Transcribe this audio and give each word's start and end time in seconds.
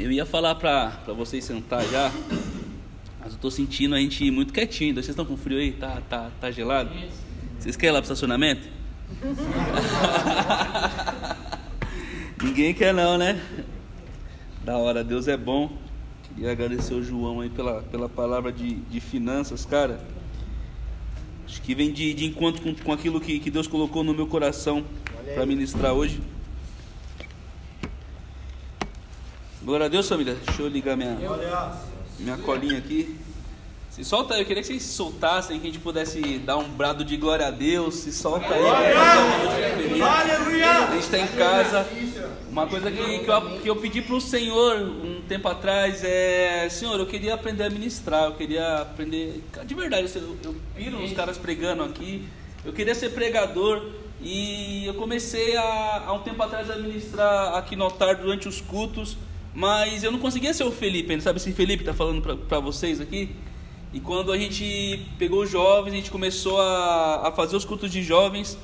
Eu 0.00 0.10
ia 0.10 0.24
falar 0.24 0.54
pra, 0.54 0.92
pra 1.04 1.12
vocês 1.12 1.44
sentar 1.44 1.86
já, 1.86 2.10
mas 3.20 3.34
eu 3.34 3.38
tô 3.38 3.50
sentindo 3.50 3.94
a 3.94 3.98
gente 3.98 4.30
muito 4.30 4.50
quietinho. 4.50 4.94
Vocês 4.94 5.10
estão 5.10 5.26
com 5.26 5.36
frio 5.36 5.58
aí? 5.58 5.72
Tá, 5.72 6.00
tá, 6.08 6.30
tá 6.40 6.50
gelado? 6.50 6.90
Vocês 7.58 7.76
querem 7.76 7.90
ir 7.90 7.92
lá 7.92 8.00
pro 8.00 8.06
estacionamento? 8.06 8.66
Ninguém 12.42 12.72
quer 12.72 12.94
não, 12.94 13.18
né? 13.18 13.38
Da 14.64 14.78
hora, 14.78 15.04
Deus 15.04 15.28
é 15.28 15.36
bom. 15.36 15.70
Queria 16.22 16.50
agradecer 16.50 16.94
o 16.94 17.02
João 17.02 17.42
aí 17.42 17.50
pela, 17.50 17.82
pela 17.82 18.08
palavra 18.08 18.50
de, 18.50 18.76
de 18.76 19.00
finanças, 19.00 19.66
cara. 19.66 20.00
Acho 21.44 21.60
que 21.60 21.74
vem 21.74 21.92
de, 21.92 22.14
de 22.14 22.24
encontro 22.24 22.62
com, 22.62 22.74
com 22.74 22.92
aquilo 22.94 23.20
que, 23.20 23.38
que 23.38 23.50
Deus 23.50 23.66
colocou 23.66 24.02
no 24.02 24.14
meu 24.14 24.26
coração 24.26 24.82
para 25.34 25.44
ministrar 25.44 25.92
hoje. 25.92 26.22
Glória 29.70 29.86
a 29.86 29.88
Deus, 29.88 30.08
família. 30.08 30.36
Deixa 30.44 30.62
eu 30.62 30.66
ligar 30.66 30.96
minha, 30.96 31.16
minha 32.18 32.36
colinha 32.38 32.76
aqui. 32.76 33.16
Se 33.88 34.04
solta 34.04 34.34
aí, 34.34 34.40
eu 34.40 34.44
queria 34.44 34.62
que 34.62 34.66
vocês 34.66 34.82
se 34.82 34.94
soltassem, 34.94 35.60
que 35.60 35.68
a 35.68 35.70
gente 35.70 35.80
pudesse 35.80 36.40
dar 36.40 36.56
um 36.56 36.68
brado 36.68 37.04
de 37.04 37.16
glória 37.16 37.46
a 37.46 37.52
Deus. 37.52 37.94
Se 37.94 38.10
solta 38.10 38.52
aí. 38.52 38.64
A 40.64 40.90
gente 40.90 41.04
está 41.04 41.18
em 41.18 41.26
casa. 41.28 41.86
Uma 42.50 42.66
coisa 42.66 42.90
que, 42.90 43.20
que, 43.20 43.30
eu, 43.30 43.60
que 43.60 43.70
eu 43.70 43.76
pedi 43.76 44.02
para 44.02 44.16
o 44.16 44.20
Senhor 44.20 44.76
um 44.80 45.22
tempo 45.28 45.46
atrás 45.46 46.02
é: 46.02 46.68
Senhor, 46.68 46.98
eu 46.98 47.06
queria 47.06 47.34
aprender 47.34 47.62
a 47.62 47.70
ministrar, 47.70 48.24
eu 48.24 48.34
queria 48.34 48.78
aprender. 48.78 49.40
De 49.64 49.74
verdade, 49.76 50.10
eu, 50.16 50.36
eu 50.46 50.56
piro 50.74 50.98
nos 50.98 51.12
caras 51.12 51.38
pregando 51.38 51.84
aqui. 51.84 52.28
Eu 52.64 52.72
queria 52.72 52.96
ser 52.96 53.10
pregador 53.10 53.86
e 54.20 54.84
eu 54.84 54.94
comecei 54.94 55.56
a, 55.56 56.06
há 56.08 56.12
um 56.12 56.22
tempo 56.22 56.42
atrás 56.42 56.68
a 56.68 56.74
ministrar 56.74 57.54
aqui 57.54 57.76
no 57.76 57.84
altar 57.84 58.16
durante 58.16 58.48
os 58.48 58.60
cultos, 58.60 59.16
mas 59.54 60.04
eu 60.04 60.12
não 60.12 60.18
conseguia 60.18 60.54
ser 60.54 60.64
o 60.64 60.70
Felipe, 60.70 61.20
sabe 61.20 61.38
esse 61.38 61.52
Felipe 61.52 61.82
está 61.82 61.92
falando 61.92 62.22
para 62.22 62.60
vocês 62.60 63.00
aqui? 63.00 63.34
E 63.92 63.98
quando 63.98 64.30
a 64.30 64.38
gente 64.38 65.04
pegou 65.18 65.42
os 65.42 65.50
jovens, 65.50 65.92
a 65.92 65.96
gente 65.96 66.10
começou 66.10 66.60
a, 66.60 67.28
a 67.28 67.32
fazer 67.32 67.56
os 67.56 67.64
cultos 67.64 67.90
de 67.90 68.04
jovens, 68.04 68.56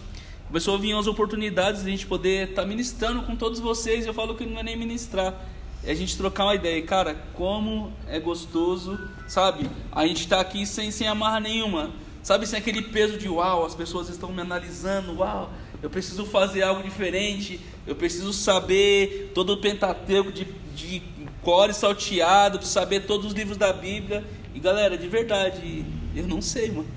começou 0.47 0.77
a 0.77 0.79
vir 0.79 0.97
as 0.97 1.09
oportunidades 1.09 1.83
de 1.83 1.89
a 1.89 1.91
gente 1.91 2.07
poder 2.07 2.51
estar 2.51 2.62
tá 2.62 2.69
ministrando 2.69 3.23
com 3.23 3.34
todos 3.34 3.59
vocês. 3.59 4.07
Eu 4.07 4.14
falo 4.14 4.37
que 4.37 4.47
não 4.47 4.61
é 4.61 4.62
nem 4.62 4.77
ministrar, 4.77 5.34
é 5.83 5.91
a 5.91 5.95
gente 5.95 6.17
trocar 6.17 6.45
uma 6.45 6.55
ideia. 6.55 6.81
Cara, 6.83 7.17
como 7.34 7.92
é 8.07 8.20
gostoso, 8.20 8.98
sabe? 9.27 9.69
A 9.91 10.07
gente 10.07 10.20
está 10.20 10.41
aqui 10.41 10.64
sem, 10.64 10.92
sem 10.92 11.09
amarra 11.09 11.41
nenhuma, 11.41 11.91
sabe? 12.27 12.44
Sem 12.44 12.58
aquele 12.58 12.82
peso 12.82 13.16
de 13.16 13.28
uau, 13.28 13.64
as 13.64 13.77
pessoas 13.77 14.08
estão 14.08 14.32
me 14.32 14.41
analisando, 14.41 15.16
uau, 15.16 15.48
eu 15.80 15.88
preciso 15.88 16.27
fazer 16.27 16.60
algo 16.60 16.83
diferente, 16.83 17.60
eu 17.86 17.94
preciso 17.94 18.33
saber 18.33 19.30
todo 19.33 19.52
o 19.52 19.58
Pentateuco 19.58 20.33
de, 20.33 20.44
de 20.74 21.00
core 21.41 21.72
salteado, 21.72 22.58
preciso 22.58 22.74
saber 22.80 23.06
todos 23.06 23.27
os 23.27 23.33
livros 23.33 23.56
da 23.56 23.72
Bíblia. 23.72 24.24
E 24.52 24.58
galera, 24.58 24.98
de 24.98 25.06
verdade, 25.06 25.84
eu 26.16 26.27
não 26.27 26.42
sei, 26.42 26.72
mano. 26.72 26.88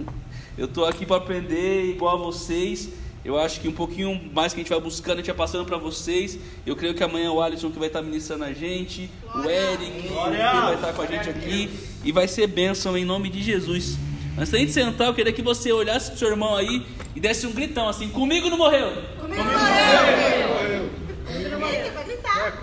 Eu 0.58 0.68
tô 0.68 0.84
aqui 0.84 1.06
para 1.06 1.18
aprender 1.18 1.92
igual 1.92 2.16
a 2.16 2.20
vocês. 2.20 2.90
Eu 3.24 3.38
acho 3.38 3.62
que 3.62 3.68
um 3.68 3.74
pouquinho 3.74 4.20
mais 4.34 4.52
que 4.52 4.62
a 4.62 4.64
gente 4.64 4.72
vai 4.72 4.82
buscando, 4.82 5.14
a 5.14 5.18
gente 5.18 5.28
vai 5.28 5.36
passando 5.36 5.64
para 5.64 5.78
vocês. 5.78 6.40
Eu 6.66 6.76
creio 6.76 6.96
que 6.96 7.04
amanhã 7.04 7.32
o 7.32 7.40
Alisson 7.40 7.70
que 7.70 7.78
vai 7.78 7.90
estar 7.90 8.02
ministrando 8.02 8.46
a 8.46 8.52
gente, 8.52 9.12
o 9.36 9.48
Eric 9.48 9.92
que 10.02 10.08
vai 10.08 10.74
estar 10.74 10.92
com 10.92 11.04
a 11.04 11.06
gente 11.06 11.30
aqui 11.30 11.70
e 12.04 12.12
vai 12.12 12.28
ser 12.28 12.48
bênção 12.48 12.98
em 12.98 13.06
nome 13.06 13.30
de 13.30 13.44
Jesus. 13.44 14.09
Antes 14.38 14.52
da 14.52 14.58
gente 14.58 14.72
sentar, 14.72 15.08
eu 15.08 15.14
queria 15.14 15.34
que 15.34 15.42
você 15.42 15.72
olhasse 15.72 16.12
pro 16.12 16.20
seu 16.20 16.30
irmão 16.30 16.56
aí 16.56 16.86
e 17.16 17.20
desse 17.20 17.46
um 17.46 17.52
gritão 17.52 17.90
assim: 17.90 18.10
Comigo 18.10 18.50
não 18.50 18.58
morreu. 18.58 18.92
Comigo 19.20 19.44
não 19.44 19.52
morreu. 19.52 20.90
Comigo 21.26 21.50
não 21.50 21.60
morreu. 21.60 21.90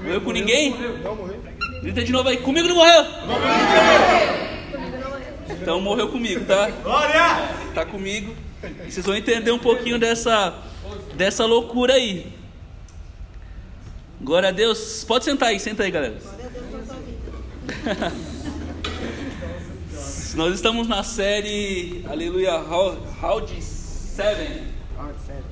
Morreu 0.02 0.20
com 0.20 0.32
ninguém? 0.32 0.70
Não 1.02 1.14
morreu. 1.14 1.40
Grita 1.82 2.02
de 2.02 2.12
novo 2.12 2.28
aí: 2.28 2.38
Comigo 2.38 2.68
não 2.68 2.76
morreu. 2.76 3.04
Comigo 3.04 3.30
não 3.30 5.10
morreu. 5.10 5.26
Então 5.60 5.80
morreu 5.80 6.08
comigo, 6.08 6.44
tá? 6.44 6.70
Glória! 6.70 7.48
Tá 7.74 7.84
comigo. 7.84 8.34
E 8.86 8.90
vocês 8.90 9.04
vão 9.04 9.16
entender 9.16 9.50
um 9.50 9.58
pouquinho 9.58 9.98
dessa, 9.98 10.54
dessa 11.14 11.44
loucura 11.44 11.94
aí. 11.94 12.32
Glória 14.20 14.48
a 14.48 14.52
Deus. 14.52 15.04
Pode 15.06 15.24
sentar 15.24 15.50
aí, 15.50 15.60
senta 15.60 15.82
aí, 15.82 15.90
galera. 15.90 16.16
Nós 20.36 20.54
estamos 20.54 20.86
na 20.86 21.02
série 21.02 22.04
Aleluia 22.06 22.52
Seven. 23.58 24.64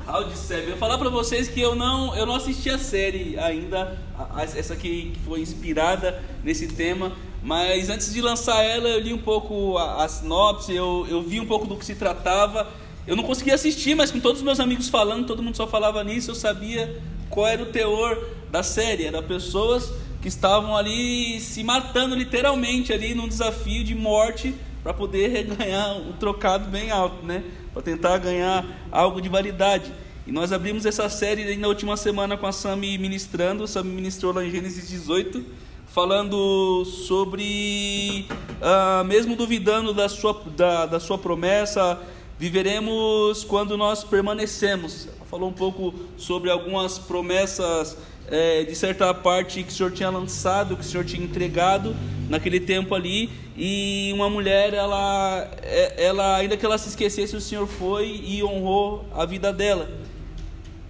How 0.06 0.24
de 0.24 0.36
Seven. 0.36 0.64
Eu 0.64 0.70
vou 0.72 0.78
falar 0.78 0.98
para 0.98 1.08
vocês 1.08 1.48
que 1.48 1.58
eu 1.58 1.74
não, 1.74 2.14
eu 2.14 2.26
não 2.26 2.34
assisti 2.34 2.68
a 2.68 2.76
série 2.76 3.38
ainda, 3.38 3.98
a- 4.14 4.40
a- 4.40 4.44
essa 4.44 4.76
que 4.76 5.12
que 5.12 5.20
foi 5.24 5.40
inspirada 5.40 6.22
nesse 6.44 6.68
tema. 6.68 7.12
Mas 7.42 7.88
antes 7.88 8.12
de 8.12 8.20
lançar 8.20 8.62
ela, 8.62 8.86
eu 8.90 9.00
li 9.00 9.14
um 9.14 9.18
pouco 9.18 9.78
a, 9.78 10.04
a 10.04 10.08
sinopse, 10.08 10.74
eu, 10.74 11.06
eu 11.08 11.22
vi 11.22 11.40
um 11.40 11.46
pouco 11.46 11.66
do 11.66 11.76
que 11.76 11.84
se 11.86 11.94
tratava. 11.94 12.68
Eu 13.06 13.16
não 13.16 13.24
conseguia 13.24 13.54
assistir, 13.54 13.94
mas 13.94 14.10
com 14.10 14.20
todos 14.20 14.40
os 14.40 14.44
meus 14.44 14.60
amigos 14.60 14.90
falando, 14.90 15.26
todo 15.26 15.42
mundo 15.42 15.56
só 15.56 15.66
falava 15.66 16.04
nisso, 16.04 16.30
eu 16.30 16.34
sabia 16.34 17.02
qual 17.30 17.46
era 17.46 17.62
o 17.62 17.66
teor 17.72 18.22
da 18.50 18.62
série. 18.62 19.06
Era 19.06 19.22
pessoas 19.22 19.90
que 20.20 20.28
estavam 20.28 20.76
ali 20.76 21.40
se 21.40 21.64
matando 21.64 22.14
literalmente 22.14 22.92
ali 22.92 23.14
num 23.14 23.28
desafio 23.28 23.82
de 23.82 23.94
morte 23.94 24.54
para 24.84 24.92
poder 24.92 25.44
ganhar 25.56 25.94
um 25.94 26.12
trocado 26.12 26.70
bem 26.70 26.90
alto, 26.90 27.24
né? 27.24 27.42
Para 27.72 27.82
tentar 27.82 28.18
ganhar 28.18 28.64
algo 28.92 29.20
de 29.20 29.30
validade. 29.30 29.90
E 30.26 30.32
nós 30.32 30.52
abrimos 30.52 30.86
essa 30.86 31.08
série 31.08 31.56
na 31.56 31.68
última 31.68 31.96
semana 31.96 32.36
com 32.36 32.46
a 32.46 32.52
Sami 32.52 32.96
ministrando, 32.98 33.64
a 33.64 33.66
Sami 33.66 33.90
ministrou 33.90 34.32
lá 34.32 34.44
em 34.44 34.50
Gênesis 34.50 34.88
18, 34.88 35.44
falando 35.86 36.84
sobre, 36.84 38.26
ah, 38.60 39.02
mesmo 39.04 39.36
duvidando 39.36 39.92
da 39.92 40.08
sua, 40.08 40.42
da, 40.56 40.86
da 40.86 41.00
sua 41.00 41.18
promessa, 41.18 42.00
viveremos 42.38 43.44
quando 43.44 43.76
nós 43.76 44.04
permanecemos. 44.04 45.06
Ela 45.16 45.26
falou 45.26 45.48
um 45.48 45.52
pouco 45.52 45.94
sobre 46.16 46.50
algumas 46.50 46.98
promessas 46.98 47.96
é, 48.28 48.64
de 48.64 48.74
certa 48.74 49.12
parte 49.12 49.62
que 49.62 49.70
o 49.70 49.72
Senhor 49.72 49.92
tinha 49.92 50.10
lançado, 50.10 50.76
que 50.76 50.82
o 50.82 50.84
Senhor 50.84 51.04
tinha 51.04 51.22
entregado 51.22 51.94
naquele 52.28 52.58
tempo 52.58 52.94
ali, 52.94 53.30
e 53.56 54.10
uma 54.14 54.28
mulher, 54.30 54.72
ela, 54.72 55.48
é- 55.62 56.06
ela 56.06 56.36
ainda 56.36 56.56
que 56.56 56.64
ela 56.64 56.78
se 56.78 56.88
esquecesse, 56.88 57.36
o 57.36 57.40
Senhor 57.40 57.66
foi 57.66 58.20
e 58.24 58.42
honrou 58.42 59.04
a 59.14 59.24
vida 59.24 59.52
dela. 59.52 59.90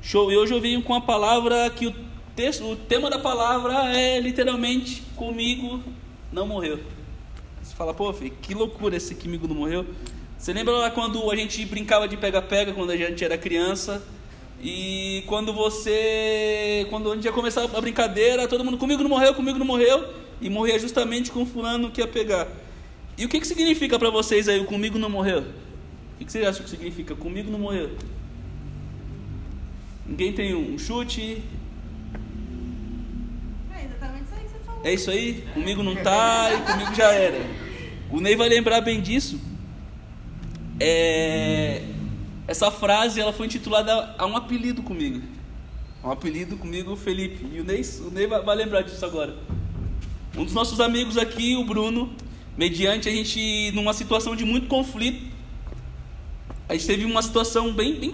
Show. 0.00 0.30
E 0.30 0.36
hoje 0.36 0.54
eu 0.54 0.60
venho 0.60 0.82
com 0.82 0.94
a 0.94 1.00
palavra 1.00 1.68
que 1.70 1.86
o 1.86 1.94
texto, 2.36 2.64
o 2.64 2.76
tema 2.76 3.10
da 3.10 3.18
palavra 3.18 3.96
é 3.96 4.20
literalmente 4.20 5.02
comigo 5.16 5.80
não 6.32 6.46
morreu. 6.46 6.78
Você 7.62 7.74
fala, 7.74 7.94
pô, 7.94 8.12
filho, 8.12 8.34
que 8.42 8.54
loucura 8.54 8.96
esse 8.96 9.14
comigo 9.14 9.48
não 9.48 9.56
morreu. 9.56 9.86
Você 10.44 10.52
lembra 10.52 10.74
lá 10.74 10.90
quando 10.90 11.30
a 11.30 11.36
gente 11.36 11.64
brincava 11.64 12.06
de 12.06 12.18
pega-pega 12.18 12.74
quando 12.74 12.90
a 12.90 12.96
gente 12.98 13.24
era 13.24 13.38
criança? 13.38 14.04
E 14.62 15.24
quando 15.26 15.54
você. 15.54 16.86
Quando 16.90 17.10
a 17.10 17.14
gente 17.14 17.24
ia 17.24 17.32
começar 17.32 17.64
a 17.64 17.80
brincadeira, 17.80 18.46
todo 18.46 18.62
mundo 18.62 18.76
comigo 18.76 19.02
não 19.02 19.08
morreu, 19.08 19.32
comigo 19.32 19.58
não 19.58 19.64
morreu. 19.64 20.06
E 20.42 20.50
morria 20.50 20.78
justamente 20.78 21.30
com 21.30 21.44
o 21.44 21.46
fulano 21.46 21.90
que 21.90 22.02
ia 22.02 22.06
pegar. 22.06 22.46
E 23.16 23.24
o 23.24 23.28
que, 23.30 23.40
que 23.40 23.46
significa 23.46 23.98
para 23.98 24.10
vocês 24.10 24.46
aí 24.46 24.60
o 24.60 24.66
comigo 24.66 24.98
não 24.98 25.08
morreu? 25.08 25.40
O 25.40 26.18
que, 26.18 26.26
que 26.26 26.32
vocês 26.32 26.46
acham 26.46 26.62
que 26.62 26.68
significa 26.68 27.14
comigo 27.14 27.50
não 27.50 27.58
morreu? 27.58 27.96
Ninguém 30.06 30.34
tem 30.34 30.54
um 30.54 30.76
chute? 30.76 31.42
É 33.74 33.84
exatamente 33.86 34.24
isso 34.24 34.34
aí 34.34 34.44
que 34.44 34.50
você 34.50 34.58
falou. 34.66 34.80
É 34.84 34.92
isso 34.92 35.10
aí? 35.10 35.44
Comigo 35.54 35.82
não 35.82 35.96
tá 35.96 36.52
e 36.52 36.70
comigo 36.70 36.94
já 36.94 37.10
era. 37.12 37.40
O 38.10 38.20
Ney 38.20 38.36
vai 38.36 38.50
lembrar 38.50 38.82
bem 38.82 39.00
disso. 39.00 39.53
É, 40.80 41.82
Essa 42.46 42.70
frase 42.70 43.20
ela 43.20 43.32
foi 43.32 43.46
intitulada 43.46 44.14
a 44.18 44.26
um 44.26 44.36
apelido 44.36 44.82
comigo. 44.82 45.22
Um 46.02 46.10
apelido 46.10 46.56
comigo, 46.56 46.94
Felipe. 46.96 47.46
E 47.52 47.60
o 47.60 47.64
Ney, 47.64 47.82
o 48.00 48.10
Ney 48.10 48.26
vai, 48.26 48.42
vai 48.42 48.56
lembrar 48.56 48.82
disso 48.82 49.04
agora. 49.04 49.34
Um 50.36 50.44
dos 50.44 50.52
nossos 50.52 50.80
amigos 50.80 51.16
aqui, 51.16 51.56
o 51.56 51.64
Bruno, 51.64 52.12
mediante 52.56 53.08
a 53.08 53.12
gente, 53.12 53.70
numa 53.72 53.92
situação 53.92 54.34
de 54.36 54.44
muito 54.44 54.66
conflito, 54.66 55.32
a 56.68 56.74
gente 56.74 56.86
teve 56.86 57.04
uma 57.04 57.22
situação 57.22 57.72
bem, 57.72 57.94
bem 57.94 58.12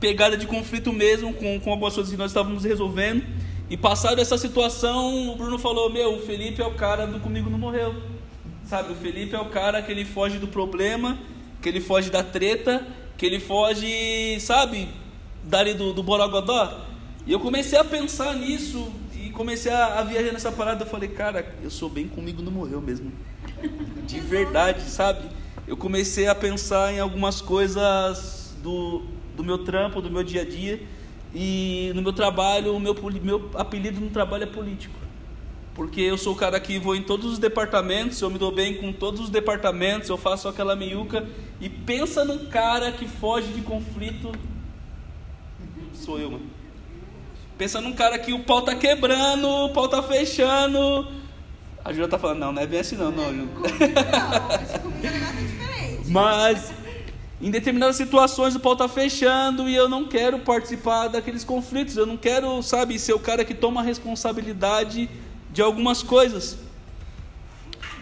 pegada 0.00 0.36
de 0.36 0.46
conflito 0.46 0.92
mesmo, 0.92 1.32
com, 1.32 1.60
com 1.60 1.70
algumas 1.70 1.94
coisas 1.94 2.10
que 2.10 2.18
nós 2.18 2.30
estávamos 2.30 2.64
resolvendo. 2.64 3.24
E 3.70 3.76
passado 3.76 4.20
essa 4.20 4.36
situação, 4.36 5.30
o 5.30 5.36
Bruno 5.36 5.58
falou: 5.58 5.90
Meu, 5.90 6.16
o 6.16 6.20
Felipe 6.20 6.60
é 6.60 6.66
o 6.66 6.74
cara 6.74 7.06
do 7.06 7.20
Comigo 7.20 7.48
Não 7.48 7.58
Morreu. 7.58 7.94
Sabe, 8.64 8.92
o 8.92 8.96
Felipe 8.96 9.34
é 9.34 9.40
o 9.40 9.46
cara 9.46 9.80
que 9.80 9.90
ele 9.92 10.04
foge 10.04 10.38
do 10.38 10.48
problema, 10.48 11.18
que 11.60 11.68
ele 11.68 11.80
foge 11.80 12.10
da 12.10 12.22
treta, 12.22 12.86
que 13.16 13.26
ele 13.26 13.38
foge, 13.38 14.38
sabe, 14.40 14.88
dali 15.44 15.74
do, 15.74 15.92
do 15.92 16.02
Borogodó. 16.02 16.86
E 17.26 17.32
eu 17.32 17.40
comecei 17.40 17.78
a 17.78 17.84
pensar 17.84 18.34
nisso 18.34 18.90
e 19.14 19.30
comecei 19.30 19.70
a, 19.70 19.98
a 19.98 20.02
viajar 20.02 20.32
nessa 20.32 20.50
parada. 20.50 20.84
Eu 20.84 20.88
falei, 20.88 21.08
cara, 21.08 21.54
eu 21.62 21.70
sou 21.70 21.88
bem 21.88 22.08
comigo 22.08 22.42
não 22.42 22.50
morreu 22.50 22.80
mesmo. 22.80 23.12
De 24.06 24.20
verdade, 24.20 24.82
sabe? 24.82 25.28
Eu 25.66 25.76
comecei 25.76 26.26
a 26.26 26.34
pensar 26.34 26.92
em 26.92 26.98
algumas 26.98 27.40
coisas 27.40 28.56
do, 28.62 29.02
do 29.36 29.44
meu 29.44 29.58
trampo, 29.58 30.00
do 30.00 30.10
meu 30.10 30.24
dia 30.24 30.42
a 30.42 30.44
dia. 30.44 30.82
E 31.34 31.92
no 31.94 32.02
meu 32.02 32.12
trabalho, 32.12 32.74
o 32.74 32.80
meu, 32.80 32.96
meu 33.22 33.50
apelido 33.54 34.00
no 34.00 34.10
trabalho 34.10 34.44
é 34.44 34.46
político. 34.46 34.98
Porque 35.74 36.00
eu 36.00 36.18
sou 36.18 36.34
o 36.34 36.36
cara 36.36 36.58
que 36.58 36.78
vou 36.78 36.96
em 36.96 37.02
todos 37.02 37.32
os 37.32 37.38
departamentos, 37.38 38.20
eu 38.20 38.30
me 38.30 38.38
dou 38.38 38.52
bem 38.52 38.74
com 38.74 38.92
todos 38.92 39.20
os 39.20 39.30
departamentos, 39.30 40.08
eu 40.08 40.16
faço 40.16 40.48
aquela 40.48 40.74
meiuca. 40.74 41.26
E 41.60 41.68
pensa 41.68 42.24
num 42.24 42.46
cara 42.46 42.90
que 42.92 43.06
foge 43.06 43.48
de 43.52 43.62
conflito. 43.62 44.32
Sou 45.94 46.18
eu, 46.18 46.30
mano. 46.30 46.46
Pensa 47.56 47.80
num 47.80 47.92
cara 47.92 48.18
que 48.18 48.32
o 48.32 48.40
pau 48.40 48.62
tá 48.62 48.74
quebrando, 48.74 49.46
o 49.46 49.68
pau 49.70 49.88
tá 49.88 50.02
fechando. 50.02 51.06
A 51.84 51.92
Júlia 51.92 52.08
tá 52.08 52.18
falando, 52.18 52.38
não, 52.38 52.52
não 52.52 52.62
é 52.62 52.66
bem 52.66 52.80
assim 52.80 52.96
não, 52.96 53.10
não, 53.10 53.26
Júlia. 53.26 53.48
Não, 56.04 56.10
Mas 56.10 56.72
em 57.40 57.50
determinadas 57.50 57.96
situações 57.96 58.54
o 58.54 58.60
pau 58.60 58.76
tá 58.76 58.88
fechando 58.88 59.68
e 59.68 59.74
eu 59.74 59.88
não 59.88 60.06
quero 60.06 60.40
participar 60.40 61.08
daqueles 61.08 61.44
conflitos. 61.44 61.96
Eu 61.96 62.06
não 62.06 62.16
quero, 62.16 62.62
sabe, 62.62 62.98
ser 62.98 63.12
o 63.12 63.18
cara 63.18 63.44
que 63.44 63.54
toma 63.54 63.80
a 63.80 63.84
responsabilidade 63.84 65.08
de 65.52 65.62
algumas 65.62 66.02
coisas. 66.02 66.58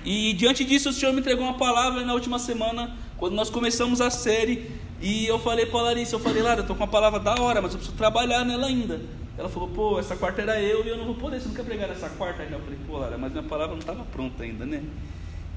E 0.04 0.32
diante 0.32 0.64
disso, 0.64 0.90
o 0.90 0.92
Senhor 0.92 1.12
me 1.12 1.20
entregou 1.20 1.44
uma 1.44 1.58
palavra 1.58 2.04
na 2.04 2.14
última 2.14 2.38
semana, 2.38 2.96
quando 3.16 3.34
nós 3.34 3.50
começamos 3.50 4.00
a 4.00 4.10
série. 4.10 4.70
E 5.00 5.26
eu 5.26 5.38
falei 5.38 5.66
para 5.66 5.80
a 5.80 5.82
Larissa: 5.84 6.16
Eu 6.16 6.20
falei, 6.20 6.42
Lara, 6.42 6.60
eu 6.60 6.62
estou 6.62 6.76
com 6.76 6.82
uma 6.82 6.90
palavra 6.90 7.20
da 7.20 7.34
hora, 7.40 7.60
mas 7.60 7.72
eu 7.72 7.78
preciso 7.78 7.96
trabalhar 7.96 8.44
nela 8.44 8.66
ainda. 8.66 9.00
Ela 9.36 9.48
falou: 9.48 9.68
Pô, 9.68 9.98
essa 9.98 10.16
quarta 10.16 10.42
era 10.42 10.60
eu 10.60 10.84
e 10.84 10.88
eu 10.88 10.96
não 10.96 11.04
vou 11.04 11.14
poder. 11.14 11.40
Você 11.40 11.48
não 11.48 11.54
quer 11.54 11.64
pregar 11.64 11.90
essa 11.90 12.08
quarta 12.10 12.42
ainda? 12.42 12.56
Eu 12.56 12.60
falei: 12.60 12.78
Pô, 12.86 12.98
Lara, 12.98 13.18
mas 13.18 13.32
minha 13.32 13.44
palavra 13.44 13.74
não 13.74 13.80
estava 13.80 14.04
pronta 14.04 14.42
ainda, 14.42 14.64
né? 14.64 14.82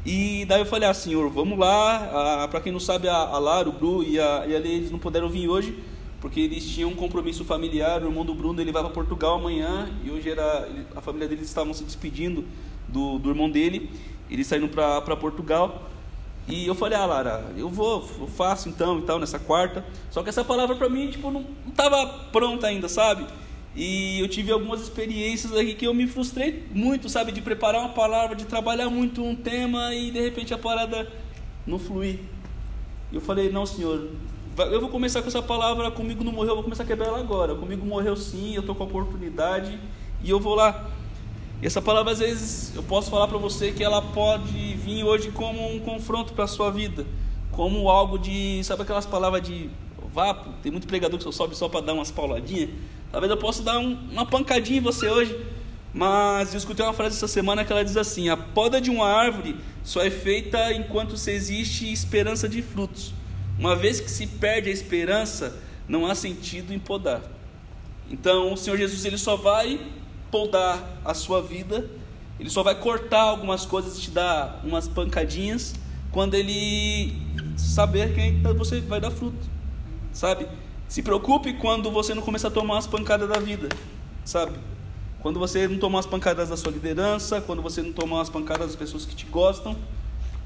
E 0.05 0.45
daí 0.45 0.61
eu 0.61 0.65
falei: 0.65 0.89
Ah, 0.89 0.93
Senhor, 0.93 1.29
vamos 1.29 1.57
lá. 1.57 2.43
Ah, 2.43 2.47
para 2.47 2.61
quem 2.61 2.71
não 2.71 2.79
sabe, 2.79 3.07
a, 3.07 3.15
a 3.15 3.39
Lara, 3.39 3.69
o 3.69 3.71
Bru 3.71 4.03
e 4.03 4.19
a, 4.19 4.45
e 4.47 4.55
a 4.55 4.59
Lê, 4.59 4.69
eles 4.69 4.91
não 4.91 4.99
puderam 4.99 5.29
vir 5.29 5.47
hoje 5.47 5.77
porque 6.21 6.39
eles 6.39 6.63
tinham 6.69 6.91
um 6.91 6.95
compromisso 6.95 7.43
familiar. 7.43 8.03
O 8.03 8.07
irmão 8.07 8.23
do 8.23 8.35
Bruno 8.35 8.61
ele 8.61 8.71
vai 8.71 8.83
para 8.83 8.91
Portugal 8.91 9.39
amanhã 9.39 9.89
e 10.05 10.11
hoje 10.11 10.29
era 10.29 10.69
a 10.95 11.01
família 11.01 11.27
deles 11.27 11.47
estavam 11.47 11.73
se 11.73 11.83
despedindo 11.83 12.45
do, 12.87 13.17
do 13.17 13.29
irmão 13.29 13.49
dele. 13.49 13.89
Eles 14.29 14.45
saíram 14.45 14.67
para 14.67 15.17
Portugal. 15.17 15.89
E 16.47 16.65
eu 16.65 16.75
falei, 16.75 16.97
ah, 16.97 17.05
Lara, 17.05 17.51
eu 17.57 17.69
vou, 17.69 18.07
eu 18.19 18.27
faço 18.27 18.69
então 18.69 18.99
e 18.99 19.01
tal, 19.01 19.19
nessa 19.19 19.39
quarta. 19.39 19.83
Só 20.09 20.21
que 20.21 20.29
essa 20.29 20.43
palavra 20.43 20.75
para 20.75 20.89
mim, 20.89 21.09
tipo, 21.09 21.31
não 21.31 21.45
estava 21.67 22.05
pronta 22.31 22.67
ainda, 22.67 22.87
sabe? 22.87 23.25
E 23.75 24.19
eu 24.19 24.27
tive 24.27 24.51
algumas 24.51 24.81
experiências 24.81 25.53
aqui 25.53 25.73
que 25.73 25.87
eu 25.87 25.93
me 25.93 26.05
frustrei 26.07 26.65
muito, 26.71 27.09
sabe? 27.09 27.31
De 27.31 27.41
preparar 27.41 27.81
uma 27.81 27.93
palavra, 27.93 28.35
de 28.35 28.45
trabalhar 28.45 28.89
muito 28.89 29.23
um 29.23 29.35
tema 29.35 29.93
e 29.95 30.11
de 30.11 30.19
repente 30.19 30.53
a 30.53 30.57
parada 30.57 31.11
não 31.65 31.79
fluir. 31.79 32.19
E 33.11 33.15
eu 33.15 33.21
falei, 33.21 33.49
não, 33.49 33.65
senhor, 33.65 34.09
eu 34.57 34.81
vou 34.81 34.89
começar 34.89 35.21
com 35.21 35.27
essa 35.27 35.41
palavra, 35.41 35.89
comigo 35.91 36.23
não 36.23 36.31
morreu, 36.31 36.49
eu 36.49 36.55
vou 36.55 36.63
começar 36.63 36.83
a 36.83 36.85
quebrar 36.85 37.07
ela 37.07 37.19
agora. 37.19 37.55
Comigo 37.55 37.85
morreu 37.85 38.15
sim, 38.15 38.53
eu 38.53 38.61
estou 38.61 38.75
com 38.75 38.83
a 38.83 38.85
oportunidade 38.85 39.79
e 40.23 40.29
eu 40.29 40.39
vou 40.39 40.55
lá. 40.55 40.89
E 41.61 41.65
essa 41.67 41.81
palavra, 41.81 42.11
às 42.11 42.19
vezes, 42.19 42.75
eu 42.75 42.83
posso 42.83 43.09
falar 43.09 43.27
para 43.27 43.37
você 43.37 43.71
que 43.71 43.83
ela 43.83 44.01
pode 44.01 44.75
vir 44.75 45.03
hoje 45.03 45.31
como 45.31 45.73
um 45.73 45.79
confronto 45.79 46.33
para 46.33 46.45
a 46.45 46.47
sua 46.47 46.71
vida, 46.71 47.05
como 47.51 47.89
algo 47.89 48.17
de, 48.17 48.63
sabe 48.63 48.81
aquelas 48.81 49.05
palavras 49.05 49.41
de 49.41 49.69
vapo? 50.13 50.49
Tem 50.61 50.71
muito 50.71 50.87
pregador 50.87 51.17
que 51.17 51.23
só 51.23 51.31
sobe 51.31 51.55
só 51.55 51.69
para 51.69 51.81
dar 51.81 51.93
umas 51.93 52.11
pauladinhas. 52.11 52.69
Talvez 53.11 53.29
eu 53.29 53.37
possa 53.37 53.61
dar 53.61 53.79
um, 53.79 53.97
uma 54.11 54.25
pancadinha 54.25 54.79
em 54.79 54.81
você 54.81 55.07
hoje, 55.07 55.37
mas 55.93 56.53
eu 56.53 56.57
escutei 56.57 56.85
uma 56.85 56.93
frase 56.93 57.15
essa 57.15 57.27
semana 57.27 57.63
que 57.63 57.71
ela 57.71 57.83
diz 57.83 57.97
assim: 57.97 58.29
A 58.29 58.37
poda 58.37 58.81
de 58.81 58.89
uma 58.89 59.07
árvore 59.07 59.55
só 59.83 60.01
é 60.01 60.09
feita 60.09 60.73
enquanto 60.73 61.15
se 61.15 61.31
existe 61.31 61.91
esperança 61.91 62.47
de 62.49 62.61
frutos. 62.61 63.13
Uma 63.61 63.75
vez 63.75 63.99
que 63.99 64.09
se 64.09 64.25
perde 64.25 64.71
a 64.71 64.73
esperança, 64.73 65.55
não 65.87 66.07
há 66.07 66.15
sentido 66.15 66.73
em 66.73 66.79
podar. 66.79 67.21
Então, 68.09 68.51
o 68.53 68.57
Senhor 68.57 68.75
Jesus 68.75 69.05
ele 69.05 69.19
só 69.19 69.35
vai 69.35 69.79
podar 70.31 70.83
a 71.05 71.13
sua 71.13 71.43
vida, 71.43 71.87
ele 72.39 72.49
só 72.49 72.63
vai 72.63 72.73
cortar 72.73 73.21
algumas 73.21 73.63
coisas, 73.63 73.99
te 73.99 74.09
dar 74.09 74.59
umas 74.63 74.87
pancadinhas, 74.87 75.75
quando 76.11 76.33
ele 76.33 77.13
saber 77.55 78.15
quem 78.15 78.41
você 78.41 78.81
vai 78.81 78.99
dar 78.99 79.11
fruto, 79.11 79.47
sabe? 80.11 80.47
Se 80.87 81.03
preocupe 81.03 81.53
quando 81.53 81.91
você 81.91 82.15
não 82.15 82.23
começar 82.23 82.47
a 82.47 82.51
tomar 82.51 82.79
as 82.79 82.87
pancadas 82.87 83.29
da 83.29 83.39
vida, 83.39 83.69
sabe? 84.25 84.57
Quando 85.21 85.39
você 85.39 85.67
não 85.67 85.77
tomar 85.77 85.99
as 85.99 86.07
pancadas 86.07 86.49
da 86.49 86.57
sua 86.57 86.71
liderança, 86.71 87.39
quando 87.39 87.61
você 87.61 87.83
não 87.83 87.93
tomar 87.93 88.21
as 88.21 88.29
pancadas 88.29 88.69
das 88.69 88.75
pessoas 88.75 89.05
que 89.05 89.13
te 89.13 89.27
gostam, 89.27 89.77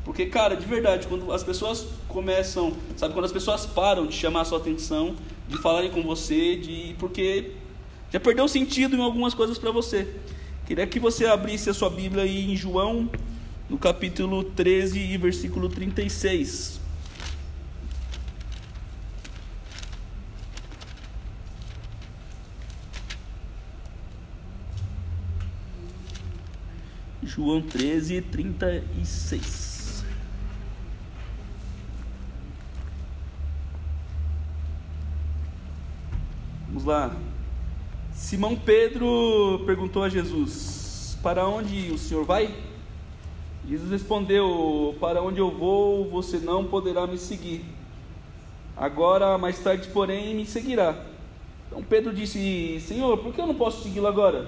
porque, 0.06 0.28
cara, 0.28 0.56
de 0.56 0.68
verdade, 0.68 1.08
quando 1.08 1.32
as 1.34 1.44
pessoas 1.44 1.88
começam, 2.08 2.74
sabe, 2.96 3.16
quando 3.16 3.26
as 3.26 3.32
pessoas 3.32 3.66
param 3.66 4.06
de 4.06 4.16
chamar 4.16 4.42
a 4.42 4.46
sua 4.46 4.60
atenção, 4.60 5.16
de 5.50 5.58
falarem 5.58 5.90
com 5.90 6.04
você, 6.04 6.56
de 6.56 6.96
porque 7.00 7.54
já 8.12 8.20
perdeu 8.20 8.48
sentido 8.48 8.96
em 8.96 9.02
algumas 9.02 9.34
coisas 9.34 9.58
para 9.58 9.72
você. 9.72 10.08
Queria 10.68 10.86
que 10.86 11.00
você 11.00 11.26
abrisse 11.26 11.72
a 11.72 11.74
sua 11.74 11.90
Bíblia 11.90 12.24
aí 12.24 12.52
em 12.52 12.56
João, 12.56 13.10
no 13.68 13.80
capítulo 13.80 14.44
13 14.44 15.00
e 15.00 15.18
versículo 15.18 15.70
36. 15.70 16.80
João 27.24 27.60
13, 27.60 28.22
36. 28.22 29.65
Vamos 36.86 37.02
lá. 37.02 37.16
Simão 38.14 38.56
Pedro 38.56 39.64
perguntou 39.66 40.04
a 40.04 40.10
Jesus: 40.10 41.18
Para 41.24 41.48
onde 41.48 41.92
o 41.92 41.98
senhor 41.98 42.24
vai? 42.24 42.54
Jesus 43.68 43.90
respondeu: 43.90 44.96
Para 45.00 45.20
onde 45.24 45.40
eu 45.40 45.50
vou, 45.50 46.08
você 46.08 46.38
não 46.38 46.66
poderá 46.66 47.08
me 47.08 47.18
seguir. 47.18 47.66
Agora, 48.78 49.36
mais 49.36 49.58
tarde, 49.58 49.88
porém, 49.88 50.36
me 50.36 50.46
seguirá. 50.46 50.96
Então 51.68 51.82
Pedro 51.82 52.14
disse: 52.14 52.80
Senhor, 52.82 53.18
por 53.18 53.34
que 53.34 53.42
eu 53.42 53.48
não 53.48 53.56
posso 53.56 53.82
segui-lo 53.82 54.06
agora? 54.06 54.48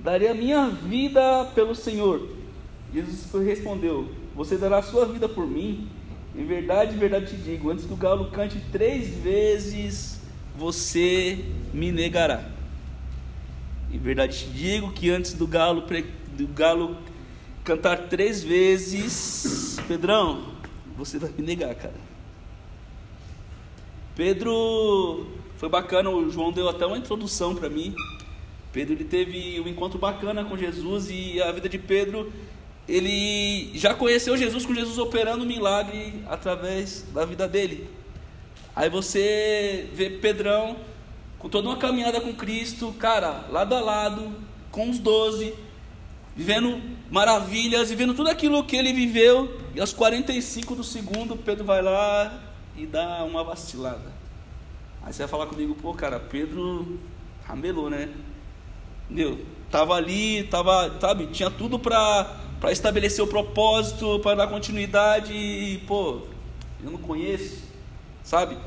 Darei 0.00 0.28
a 0.28 0.34
minha 0.34 0.70
vida 0.70 1.44
pelo 1.54 1.74
Senhor. 1.74 2.30
Jesus 2.94 3.30
respondeu: 3.44 4.08
Você 4.34 4.56
dará 4.56 4.78
a 4.78 4.82
sua 4.82 5.04
vida 5.04 5.28
por 5.28 5.46
mim? 5.46 5.86
Em 6.34 6.46
verdade, 6.46 6.94
em 6.94 6.98
verdade 6.98 7.26
te 7.26 7.36
digo: 7.36 7.70
antes 7.70 7.84
que 7.84 7.92
o 7.92 7.96
galo 7.96 8.30
cante 8.30 8.58
três 8.72 9.10
vezes, 9.18 10.13
você 10.56 11.44
me 11.72 11.90
negará. 11.90 12.44
Em 13.92 13.98
verdade 13.98 14.38
te 14.38 14.46
digo 14.46 14.92
que 14.92 15.10
antes 15.10 15.34
do 15.34 15.46
galo, 15.46 15.84
do 16.32 16.46
galo 16.48 16.96
cantar 17.62 18.08
três 18.08 18.42
vezes, 18.42 19.78
Pedrão, 19.88 20.54
você 20.96 21.18
vai 21.18 21.30
me 21.36 21.44
negar, 21.44 21.74
cara. 21.74 21.94
Pedro 24.14 25.26
foi 25.56 25.68
bacana, 25.68 26.10
o 26.10 26.30
João 26.30 26.52
deu 26.52 26.68
até 26.68 26.86
uma 26.86 26.98
introdução 26.98 27.54
para 27.54 27.68
mim. 27.68 27.94
Pedro 28.72 28.94
ele 28.94 29.04
teve 29.04 29.60
um 29.60 29.68
encontro 29.68 29.98
bacana 29.98 30.44
com 30.44 30.56
Jesus 30.56 31.08
e 31.10 31.40
a 31.40 31.50
vida 31.52 31.68
de 31.68 31.78
Pedro, 31.78 32.32
ele 32.88 33.70
já 33.74 33.94
conheceu 33.94 34.36
Jesus 34.36 34.66
com 34.66 34.74
Jesus 34.74 34.98
operando 34.98 35.44
um 35.44 35.46
milagre 35.46 36.22
através 36.26 37.04
da 37.14 37.24
vida 37.24 37.48
dele. 37.48 37.88
Aí 38.74 38.90
você 38.90 39.88
vê 39.92 40.10
Pedrão 40.10 40.76
com 41.38 41.48
toda 41.48 41.68
uma 41.68 41.76
caminhada 41.76 42.20
com 42.20 42.32
Cristo, 42.32 42.92
cara, 42.98 43.44
lado 43.50 43.74
a 43.74 43.80
lado, 43.80 44.32
com 44.70 44.88
os 44.88 44.98
doze, 44.98 45.54
vivendo 46.34 46.80
maravilhas, 47.10 47.90
vivendo 47.90 48.14
tudo 48.14 48.30
aquilo 48.30 48.64
que 48.64 48.74
ele 48.74 48.92
viveu, 48.92 49.60
e 49.74 49.80
aos 49.80 49.92
45 49.92 50.74
do 50.74 50.82
segundo, 50.82 51.36
Pedro 51.36 51.64
vai 51.64 51.82
lá 51.82 52.42
e 52.76 52.86
dá 52.86 53.22
uma 53.24 53.44
vacilada. 53.44 54.10
Aí 55.02 55.12
você 55.12 55.18
vai 55.20 55.28
falar 55.28 55.46
comigo, 55.46 55.74
pô, 55.74 55.92
cara, 55.92 56.18
Pedro 56.18 56.98
ramelou, 57.46 57.90
né? 57.90 58.08
Meu, 59.08 59.38
tava 59.70 59.94
ali, 59.94 60.44
tava, 60.44 60.98
sabe, 60.98 61.26
tinha 61.26 61.50
tudo 61.50 61.78
para 61.78 62.40
para 62.64 62.72
estabelecer 62.72 63.22
o 63.22 63.26
propósito, 63.28 64.18
para 64.20 64.36
dar 64.36 64.46
continuidade, 64.46 65.34
e, 65.34 65.82
pô, 65.86 66.22
eu 66.82 66.90
não 66.90 66.96
conheço, 66.96 67.62
sabe? 68.24 68.58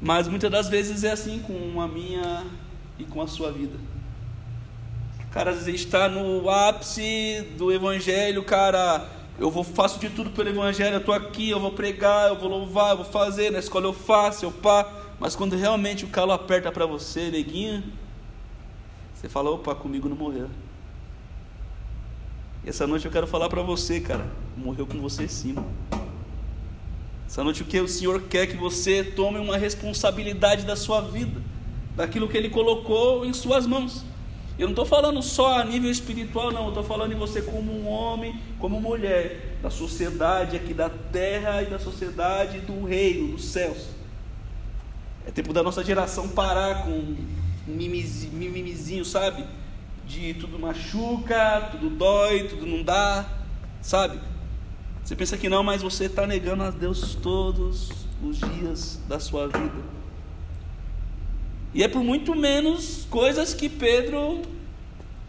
Mas 0.00 0.28
muitas 0.28 0.50
das 0.50 0.68
vezes 0.68 1.02
é 1.04 1.12
assim 1.12 1.38
com 1.38 1.80
a 1.80 1.88
minha 1.88 2.44
e 2.98 3.04
com 3.04 3.22
a 3.22 3.26
sua 3.26 3.50
vida. 3.50 3.78
Cara, 5.30 5.52
às 5.52 5.64
vezes 5.64 5.80
está 5.80 6.08
no 6.08 6.50
ápice 6.50 7.48
do 7.56 7.72
evangelho, 7.72 8.44
cara. 8.44 9.08
Eu 9.38 9.50
vou 9.50 9.64
faço 9.64 9.98
de 9.98 10.10
tudo 10.10 10.30
pelo 10.30 10.48
evangelho, 10.48 10.94
eu 10.94 11.00
estou 11.00 11.14
aqui, 11.14 11.50
eu 11.50 11.58
vou 11.58 11.72
pregar, 11.72 12.28
eu 12.28 12.38
vou 12.38 12.48
louvar, 12.48 12.90
eu 12.90 12.98
vou 12.98 13.06
fazer, 13.06 13.50
na 13.50 13.58
escola 13.58 13.86
eu 13.86 13.92
faço, 13.92 14.44
eu 14.44 14.52
pá. 14.52 14.86
Mas 15.18 15.34
quando 15.34 15.56
realmente 15.56 16.04
o 16.04 16.08
calo 16.08 16.30
aperta 16.30 16.70
para 16.70 16.86
você, 16.86 17.30
neguinho, 17.30 17.82
você 19.12 19.28
fala, 19.28 19.50
opa, 19.50 19.74
comigo 19.74 20.08
não 20.08 20.16
morreu. 20.16 20.48
E 22.62 22.68
essa 22.68 22.86
noite 22.86 23.06
eu 23.06 23.10
quero 23.10 23.26
falar 23.26 23.48
para 23.48 23.62
você, 23.62 24.00
cara, 24.00 24.26
morreu 24.56 24.86
com 24.86 25.00
você 25.00 25.26
sim, 25.26 25.54
mano. 25.54 25.72
Essa 27.26 27.42
noite 27.42 27.62
o 27.62 27.64
que 27.64 27.80
o 27.80 27.88
Senhor 27.88 28.22
quer 28.22 28.46
que 28.46 28.56
você 28.56 29.02
tome 29.02 29.38
uma 29.38 29.56
responsabilidade 29.56 30.64
da 30.64 30.76
sua 30.76 31.00
vida, 31.00 31.40
daquilo 31.96 32.28
que 32.28 32.36
Ele 32.36 32.50
colocou 32.50 33.24
em 33.24 33.32
suas 33.32 33.66
mãos. 33.66 34.04
Eu 34.56 34.66
não 34.66 34.72
estou 34.72 34.86
falando 34.86 35.20
só 35.20 35.58
a 35.58 35.64
nível 35.64 35.90
espiritual, 35.90 36.52
não. 36.52 36.64
Eu 36.64 36.68
estou 36.68 36.84
falando 36.84 37.12
em 37.12 37.16
você 37.16 37.42
como 37.42 37.72
um 37.72 37.88
homem, 37.88 38.40
como 38.60 38.80
mulher, 38.80 39.56
da 39.60 39.68
sociedade 39.68 40.54
aqui 40.56 40.72
da 40.72 40.88
terra 40.88 41.62
e 41.62 41.66
da 41.66 41.78
sociedade 41.78 42.60
do 42.60 42.84
reino, 42.84 43.32
dos 43.32 43.46
céus. 43.46 43.88
É 45.26 45.30
tempo 45.32 45.52
da 45.52 45.62
nossa 45.62 45.82
geração 45.82 46.28
parar 46.28 46.84
com 46.84 46.90
um 46.90 47.16
mimizinho, 47.66 49.04
sabe? 49.04 49.44
De 50.06 50.34
tudo 50.34 50.56
machuca, 50.58 51.70
tudo 51.72 51.90
dói, 51.90 52.44
tudo 52.44 52.64
não 52.64 52.82
dá, 52.82 53.26
sabe? 53.80 54.20
Você 55.04 55.14
pensa 55.14 55.36
que 55.36 55.50
não, 55.50 55.62
mas 55.62 55.82
você 55.82 56.06
está 56.06 56.26
negando 56.26 56.62
a 56.62 56.70
Deus 56.70 57.14
todos 57.16 57.90
os 58.22 58.38
dias 58.38 58.98
da 59.06 59.20
sua 59.20 59.46
vida. 59.48 59.82
E 61.74 61.82
é 61.82 61.88
por 61.88 62.02
muito 62.02 62.34
menos 62.34 63.06
coisas 63.10 63.52
que 63.52 63.68
Pedro. 63.68 64.40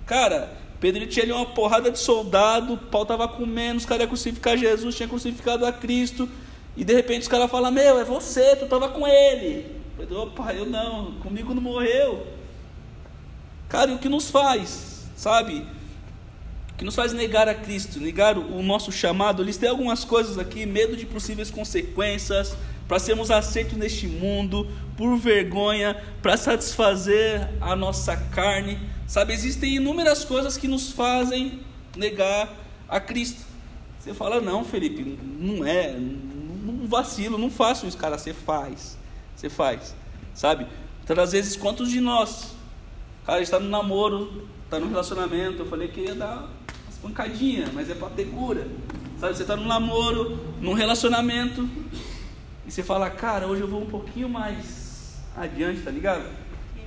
Cara, 0.06 0.58
Pedro 0.80 1.02
ele 1.02 1.12
tinha 1.12 1.26
ali 1.26 1.34
uma 1.34 1.48
porrada 1.48 1.92
de 1.92 2.00
soldado, 2.00 2.76
o 2.76 2.78
pau 2.78 3.02
estava 3.02 3.28
comendo, 3.28 3.78
os 3.78 3.86
caras 3.86 4.04
iam 4.04 4.08
crucificar 4.08 4.58
Jesus, 4.58 4.96
tinha 4.96 5.10
crucificado 5.10 5.66
a 5.66 5.74
Cristo. 5.74 6.30
E 6.78 6.86
de 6.86 6.94
repente 6.94 7.24
os 7.24 7.28
caras 7.28 7.52
falam: 7.52 7.70
Meu, 7.70 8.00
é 8.00 8.06
você, 8.06 8.56
tu 8.56 8.64
estava 8.64 8.88
com 8.88 9.06
ele. 9.06 9.76
Pedro, 9.98 10.22
opa, 10.22 10.54
eu 10.54 10.66
não, 10.66 11.14
comigo 11.16 11.54
não 11.54 11.62
morreu. 11.62 12.26
Cara, 13.68 13.92
e 13.92 13.96
o 13.96 13.98
que 13.98 14.08
nos 14.08 14.30
faz, 14.30 15.06
sabe? 15.18 15.66
Que 16.78 16.84
nos 16.84 16.94
faz 16.94 17.14
negar 17.14 17.48
a 17.48 17.56
Cristo, 17.56 18.02
negar 18.02 18.38
o 18.38 18.62
nosso 18.62 18.92
chamado? 18.92 19.42
Eles 19.42 19.56
têm 19.56 19.70
algumas 19.70 20.04
coisas 20.04 20.38
aqui: 20.38 20.66
medo 20.66 20.98
de 20.98 21.06
possíveis 21.06 21.50
consequências, 21.50 22.56
para 22.88 23.00
sermos 23.00 23.32
aceitos 23.32 23.78
neste 23.78 24.08
mundo, 24.08 24.68
por 24.98 25.18
vergonha, 25.18 26.02
para 26.22 26.36
satisfazer 26.36 27.50
a 27.62 27.76
nossa 27.76 28.18
carne. 28.18 28.78
Sabe, 29.08 29.34
existem 29.34 29.76
inúmeras 29.76 30.26
coisas 30.26 30.58
que 30.58 30.68
nos 30.68 30.92
fazem 30.92 31.62
negar 31.96 32.54
a 32.90 33.00
Cristo. 33.00 33.42
Você 34.00 34.14
fala, 34.14 34.42
não, 34.42 34.64
Felipe, 34.64 35.18
não 35.40 35.66
é, 35.66 35.98
não 35.98 36.86
vacilo, 36.88 37.38
não 37.38 37.50
faço 37.50 37.88
isso, 37.88 37.98
cara. 37.98 38.18
Você 38.18 38.34
faz, 38.34 38.98
você 39.36 39.50
faz, 39.50 39.96
sabe? 40.34 40.68
Então, 41.04 41.24
às 41.24 41.32
vezes, 41.32 41.56
quantos 41.56 41.90
de 41.90 42.02
nós, 42.02 42.54
cara, 43.26 43.42
está 43.42 43.60
no 43.60 43.70
namoro, 43.70 44.48
está 44.66 44.80
no 44.80 44.90
relacionamento, 44.90 45.60
eu 45.60 45.66
falei 45.68 45.88
que 45.88 46.02
ia 46.02 46.16
dar 46.16 46.50
umas 47.06 47.14
pancadinhas, 47.14 47.72
mas 47.72 47.90
é 47.90 47.96
para 47.96 48.10
ter 48.10 48.26
cura, 48.26 48.68
sabe? 49.20 49.36
Você 49.36 49.44
está 49.44 49.56
no 49.56 49.66
namoro, 49.66 50.40
num 50.60 50.74
relacionamento, 50.74 51.70
e 52.66 52.72
você 52.72 52.84
fala, 52.84 53.10
cara, 53.10 53.48
hoje 53.48 53.62
eu 53.62 53.68
vou 53.68 53.82
um 53.82 53.86
pouquinho 53.86 54.28
mais 54.28 55.18
adiante, 55.38 55.82
tá 55.82 55.92
ligado? 55.92 56.26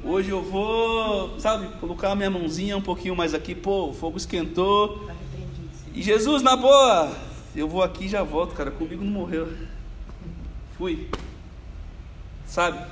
Hoje 0.05 0.31
eu 0.31 0.43
vou, 0.43 1.39
sabe, 1.39 1.69
colocar 1.79 2.13
a 2.13 2.17
minha 2.17 2.31
mãozinha 2.31 2.77
um 2.77 2.83
pouquinho 2.83 3.17
mais 3.17 3.35
aqui, 3.35 3.55
pô, 3.55 3.89
o 3.89 3.95
fogo 3.95 4.17
esquentou. 4.17 5.09
E 5.95 6.03
Jesus, 6.03 6.43
na 6.43 6.57
boa, 6.57 7.13
eu 7.55 7.69
vou 7.69 7.83
aqui 7.83 8.05
e 8.05 8.09
já 8.09 8.23
volto, 8.23 8.55
cara, 8.55 8.71
comigo 8.71 9.05
não 9.05 9.11
morreu. 9.11 9.49
Fui. 10.77 11.09
Sabe? 12.47 12.87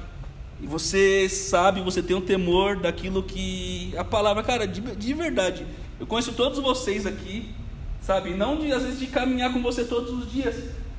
E 0.60 0.66
você 0.66 1.28
sabe, 1.28 1.80
você 1.80 2.02
tem 2.02 2.16
um 2.16 2.20
temor 2.20 2.76
daquilo 2.76 3.22
que 3.22 3.94
a 3.96 4.04
palavra, 4.04 4.42
cara, 4.42 4.66
de, 4.66 4.80
de 4.80 5.14
verdade. 5.14 5.66
Eu 5.98 6.06
conheço 6.06 6.32
todos 6.32 6.58
vocês 6.58 7.06
aqui, 7.06 7.54
sabe? 8.00 8.34
Não 8.34 8.58
de 8.58 8.72
às 8.72 8.82
vezes 8.82 8.98
de 8.98 9.06
caminhar 9.06 9.52
com 9.52 9.62
você 9.62 9.84
todos 9.84 10.10
os 10.12 10.30
dias, 10.30 10.54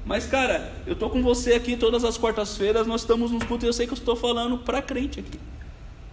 mas, 0.08 0.26
cara, 0.26 0.72
eu 0.86 0.96
tô 0.96 1.10
com 1.10 1.22
você 1.22 1.54
aqui 1.54 1.76
todas 1.76 2.06
as 2.06 2.18
quartas-feiras, 2.18 2.88
nós 2.88 3.02
estamos 3.02 3.30
nos 3.30 3.44
cultos 3.44 3.66
e 3.66 3.68
eu 3.68 3.74
sei 3.74 3.86
que 3.86 3.92
eu 3.92 3.98
estou 3.98 4.16
falando 4.16 4.58
para 4.58 4.82
crente 4.82 5.20
aqui. 5.20 5.38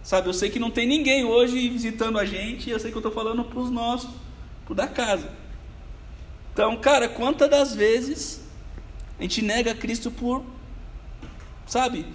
Sabe, 0.03 0.27
eu 0.27 0.33
sei 0.33 0.49
que 0.49 0.59
não 0.59 0.69
tem 0.69 0.85
ninguém 0.85 1.23
hoje 1.23 1.69
visitando 1.69 2.19
a 2.19 2.25
gente, 2.25 2.69
eu 2.69 2.79
sei 2.79 2.91
que 2.91 2.97
eu 2.97 2.99
estou 2.99 3.11
falando 3.11 3.43
para 3.43 3.59
os 3.59 3.71
nossos, 3.71 4.09
para 4.65 4.75
da 4.75 4.87
casa. 4.87 5.31
Então, 6.53 6.75
cara, 6.77 7.07
quantas 7.07 7.49
das 7.49 7.73
vezes 7.73 8.45
a 9.17 9.23
gente 9.23 9.41
nega 9.41 9.73
Cristo 9.73 10.11
por, 10.11 10.43
sabe, 11.65 12.05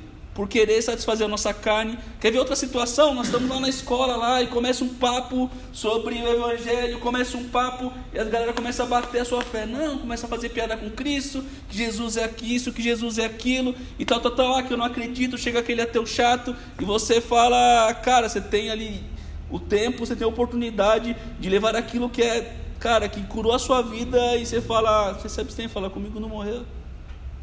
por 0.40 0.48
querer 0.48 0.80
satisfazer 0.80 1.26
a 1.26 1.28
nossa 1.28 1.52
carne. 1.52 1.98
Quer 2.18 2.32
ver 2.32 2.38
outra 2.38 2.56
situação? 2.56 3.12
Nós 3.12 3.26
estamos 3.26 3.46
lá 3.46 3.60
na 3.60 3.68
escola 3.68 4.16
lá 4.16 4.42
e 4.42 4.46
começa 4.46 4.82
um 4.82 4.88
papo 4.88 5.50
sobre 5.70 6.14
o 6.14 6.26
evangelho, 6.26 6.98
começa 6.98 7.36
um 7.36 7.46
papo 7.46 7.92
e 8.10 8.18
as 8.18 8.26
galera 8.26 8.54
começa 8.54 8.82
a 8.82 8.86
bater 8.86 9.20
a 9.20 9.24
sua 9.26 9.42
fé. 9.42 9.66
Não, 9.66 9.98
começa 9.98 10.24
a 10.24 10.30
fazer 10.30 10.48
piada 10.48 10.78
com 10.78 10.88
Cristo, 10.88 11.44
que 11.68 11.76
Jesus 11.76 12.16
é 12.16 12.34
isso, 12.42 12.72
que 12.72 12.80
Jesus 12.80 13.18
é 13.18 13.26
aquilo 13.26 13.74
e 13.98 14.04
tal, 14.06 14.18
tal, 14.18 14.30
tal, 14.30 14.56
ah, 14.56 14.62
que 14.62 14.72
eu 14.72 14.78
não 14.78 14.86
acredito, 14.86 15.36
chega 15.36 15.58
aquele 15.58 15.82
ateu 15.82 16.06
chato 16.06 16.56
e 16.80 16.86
você 16.86 17.20
fala, 17.20 17.92
cara, 18.02 18.26
você 18.26 18.40
tem 18.40 18.70
ali 18.70 19.04
o 19.50 19.60
tempo, 19.60 20.06
você 20.06 20.16
tem 20.16 20.24
a 20.24 20.28
oportunidade 20.28 21.14
de 21.38 21.50
levar 21.50 21.76
aquilo 21.76 22.08
que 22.08 22.22
é, 22.22 22.56
cara, 22.78 23.10
que 23.10 23.22
curou 23.24 23.52
a 23.52 23.58
sua 23.58 23.82
vida 23.82 24.38
e 24.38 24.46
você 24.46 24.62
fala, 24.62 25.12
você 25.12 25.28
se 25.28 25.38
abstém, 25.38 25.68
fala 25.68 25.90
comigo 25.90 26.18
não 26.18 26.30
morreu. 26.30 26.64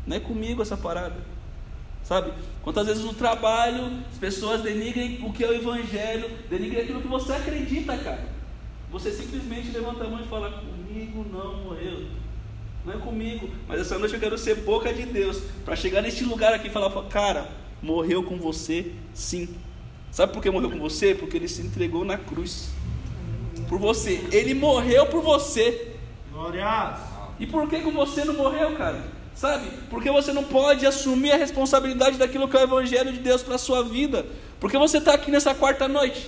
Não 0.07 0.17
é 0.17 0.19
comigo 0.19 0.63
essa 0.63 0.75
parada. 0.75 1.36
Sabe? 2.07 2.31
Quantas 2.63 2.87
vezes 2.87 3.03
no 3.03 3.13
trabalho 3.13 3.91
as 4.09 4.17
pessoas 4.17 4.61
denigrem 4.61 5.19
o 5.23 5.33
que 5.33 5.43
é 5.43 5.49
o 5.49 5.53
evangelho, 5.53 6.29
denigrem 6.49 6.83
aquilo 6.83 7.01
que 7.01 7.07
você 7.07 7.33
acredita, 7.33 7.97
cara. 7.97 8.25
Você 8.89 9.11
simplesmente 9.11 9.71
levanta 9.71 10.05
a 10.05 10.09
mão 10.09 10.21
e 10.21 10.27
fala: 10.27 10.49
Comigo 10.51 11.25
não 11.29 11.65
morreu. 11.65 12.05
Não 12.85 12.93
é 12.93 12.97
comigo. 12.97 13.49
Mas 13.67 13.81
essa 13.81 13.99
noite 13.99 14.13
eu 14.13 14.21
quero 14.21 14.37
ser 14.37 14.55
boca 14.55 14.93
de 14.93 15.05
Deus. 15.05 15.43
Para 15.65 15.75
chegar 15.75 16.01
neste 16.01 16.23
lugar 16.23 16.53
aqui 16.53 16.67
e 16.67 16.71
falar: 16.71 16.89
Cara, 17.09 17.49
morreu 17.81 18.23
com 18.23 18.37
você, 18.37 18.93
sim. 19.13 19.49
Sabe 20.09 20.31
por 20.31 20.41
que 20.41 20.49
morreu 20.49 20.71
com 20.71 20.79
você? 20.79 21.13
Porque 21.13 21.35
ele 21.35 21.49
se 21.49 21.61
entregou 21.61 22.05
na 22.05 22.17
cruz. 22.17 22.69
Por 23.67 23.79
você. 23.79 24.25
Ele 24.31 24.53
morreu 24.53 25.07
por 25.07 25.21
você. 25.21 25.93
Glória. 26.31 26.97
E 27.37 27.45
por 27.45 27.67
que 27.69 27.81
com 27.81 27.91
você 27.91 28.23
não 28.23 28.33
morreu, 28.33 28.77
cara? 28.77 29.16
Sabe? 29.37 29.69
Porque 29.91 30.09
você 30.09 30.33
não 30.33 30.43
pode 30.43 30.83
assumir 30.83 31.31
a 31.31 31.37
responsabilidade 31.37 32.17
daquilo 32.17 32.47
que 32.47 32.57
é 32.57 32.61
o 32.61 32.63
Evangelho 32.63 33.13
de 33.13 33.19
Deus 33.19 33.43
para 33.43 33.53
a 33.53 33.59
sua 33.59 33.83
vida. 33.83 34.25
Porque 34.59 34.79
você 34.79 34.97
está 34.97 35.13
aqui 35.13 35.29
nessa 35.29 35.53
quarta 35.53 35.87
noite. 35.87 36.27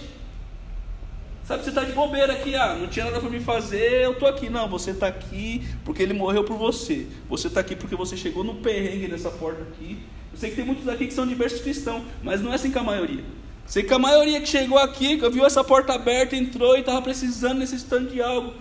Sabe, 1.44 1.64
você 1.64 1.70
está 1.70 1.84
de 1.84 1.92
bobeira 1.94 2.32
aqui, 2.34 2.56
ah, 2.56 2.76
não 2.76 2.88
tinha 2.88 3.06
nada 3.06 3.20
para 3.20 3.28
me 3.28 3.40
fazer, 3.40 4.04
eu 4.04 4.12
estou 4.12 4.30
aqui. 4.30 4.48
Não, 4.48 4.70
você 4.70 4.92
está 4.92 5.08
aqui 5.08 5.68
porque 5.84 6.04
ele 6.04 6.14
morreu 6.14 6.44
por 6.44 6.56
você. 6.56 7.08
Você 7.28 7.48
está 7.48 7.62
aqui 7.62 7.76
porque 7.76 7.96
você 7.96 8.16
chegou 8.16 8.44
no 8.44 8.56
perrengue 8.56 9.08
nessa 9.08 9.32
porta 9.32 9.64
aqui. 9.64 9.98
Eu 10.32 10.38
sei 10.38 10.52
que 10.52 10.58
tem 10.58 10.66
muitos 10.66 10.88
aqui 10.88 11.08
que 11.08 11.14
são 11.14 11.26
diversos 11.26 11.62
cristãos, 11.62 12.04
mas 12.22 12.42
não 12.42 12.52
é 12.52 12.56
assim 12.56 12.70
com 12.70 12.78
a 12.78 12.84
maioria. 12.84 13.24
Sei 13.66 13.82
que 13.82 13.92
a 13.92 13.98
maioria 13.98 14.40
que 14.40 14.48
chegou 14.48 14.78
aqui, 14.78 15.18
que 15.18 15.30
viu 15.32 15.44
essa 15.44 15.64
porta 15.64 15.94
aberta, 15.94 16.36
entrou 16.36 16.78
e 16.78 16.82
estava 16.82 17.02
precisando, 17.02 17.58
necessitando 17.58 18.12
de 18.12 18.22
algo. 18.22 18.54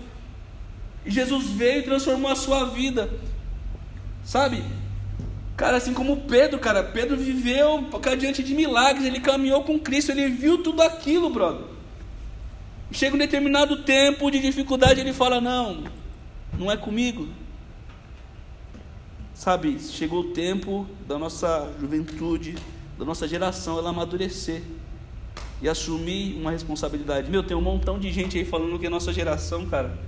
E 1.05 1.11
Jesus 1.11 1.50
veio 1.50 1.81
e 1.81 1.83
transformou 1.83 2.31
a 2.31 2.37
sua 2.37 2.64
vida. 2.64 3.11
Sabe? 4.29 4.63
Cara, 5.57 5.79
assim 5.79 5.95
como 5.95 6.19
Pedro, 6.19 6.59
cara, 6.59 6.85
Pedro 6.85 7.17
viveu 7.17 7.89
diante 8.19 8.43
de 8.43 8.55
milagres, 8.55 9.07
ele 9.07 9.21
caminhou 9.21 9.63
com 9.65 9.79
Cristo, 9.79 10.13
ele 10.13 10.29
viu 10.29 10.63
tudo 10.63 10.83
aquilo, 10.83 11.31
brother. 11.31 11.65
Chega 12.93 13.17
um 13.17 13.19
determinado 13.19 13.85
tempo 13.85 14.31
de 14.31 14.39
dificuldade, 14.39 15.01
ele 15.01 15.15
fala: 15.15 15.41
Não, 15.41 15.83
não 16.59 16.71
é 16.71 16.77
comigo. 16.77 17.27
Sabe, 19.33 19.81
chegou 19.81 20.21
o 20.21 20.33
tempo 20.35 20.87
da 21.07 21.19
nossa 21.19 21.73
juventude, 21.81 22.55
da 22.99 23.07
nossa 23.07 23.27
geração, 23.27 23.79
ela 23.79 23.89
amadurecer 23.89 24.63
e 25.63 25.71
assumir 25.71 26.37
uma 26.37 26.51
responsabilidade. 26.51 27.31
Meu, 27.31 27.43
tem 27.43 27.57
um 27.57 27.63
montão 27.63 27.99
de 27.99 28.13
gente 28.13 28.37
aí 28.37 28.45
falando 28.45 28.79
que 28.79 28.85
é 28.85 28.91
nossa 28.91 29.11
geração, 29.11 29.65
cara, 29.65 29.99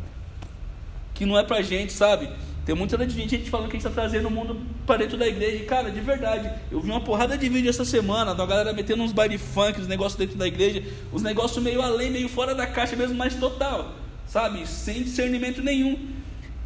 que 1.15 1.25
não 1.25 1.39
é 1.39 1.43
pra 1.43 1.62
gente, 1.62 1.95
sabe? 1.95 2.29
Tem 2.64 2.75
muita 2.75 2.99
gente 3.09 3.50
falando 3.50 3.69
que 3.69 3.76
a 3.76 3.81
gente 3.81 3.87
está 3.87 4.02
trazendo 4.02 4.29
o 4.29 4.31
mundo 4.31 4.61
para 4.87 4.99
dentro 4.99 5.17
da 5.17 5.26
igreja. 5.26 5.57
E, 5.57 5.64
cara, 5.64 5.90
de 5.90 6.00
verdade, 6.00 6.50
eu 6.71 6.81
vi 6.81 6.90
uma 6.90 7.00
porrada 7.00 7.37
de 7.37 7.49
vídeo 7.49 7.71
essa 7.71 7.85
semana 7.85 8.35
da 8.35 8.45
galera 8.45 8.73
metendo 8.73 9.02
uns 9.02 9.12
baile 9.12 9.38
funk, 9.38 9.81
os 9.81 9.88
negócios 9.88 10.19
dentro 10.19 10.37
da 10.37 10.47
igreja, 10.47 10.83
os 11.12 11.23
negócios 11.23 11.62
meio 11.62 11.81
além, 11.81 12.11
meio 12.11 12.29
fora 12.29 12.55
da 12.55 12.67
caixa 12.67 12.95
mesmo, 12.95 13.17
mas 13.17 13.35
total, 13.35 13.95
sabe? 14.26 14.67
Sem 14.69 15.02
discernimento 15.02 15.62
nenhum. 15.62 15.99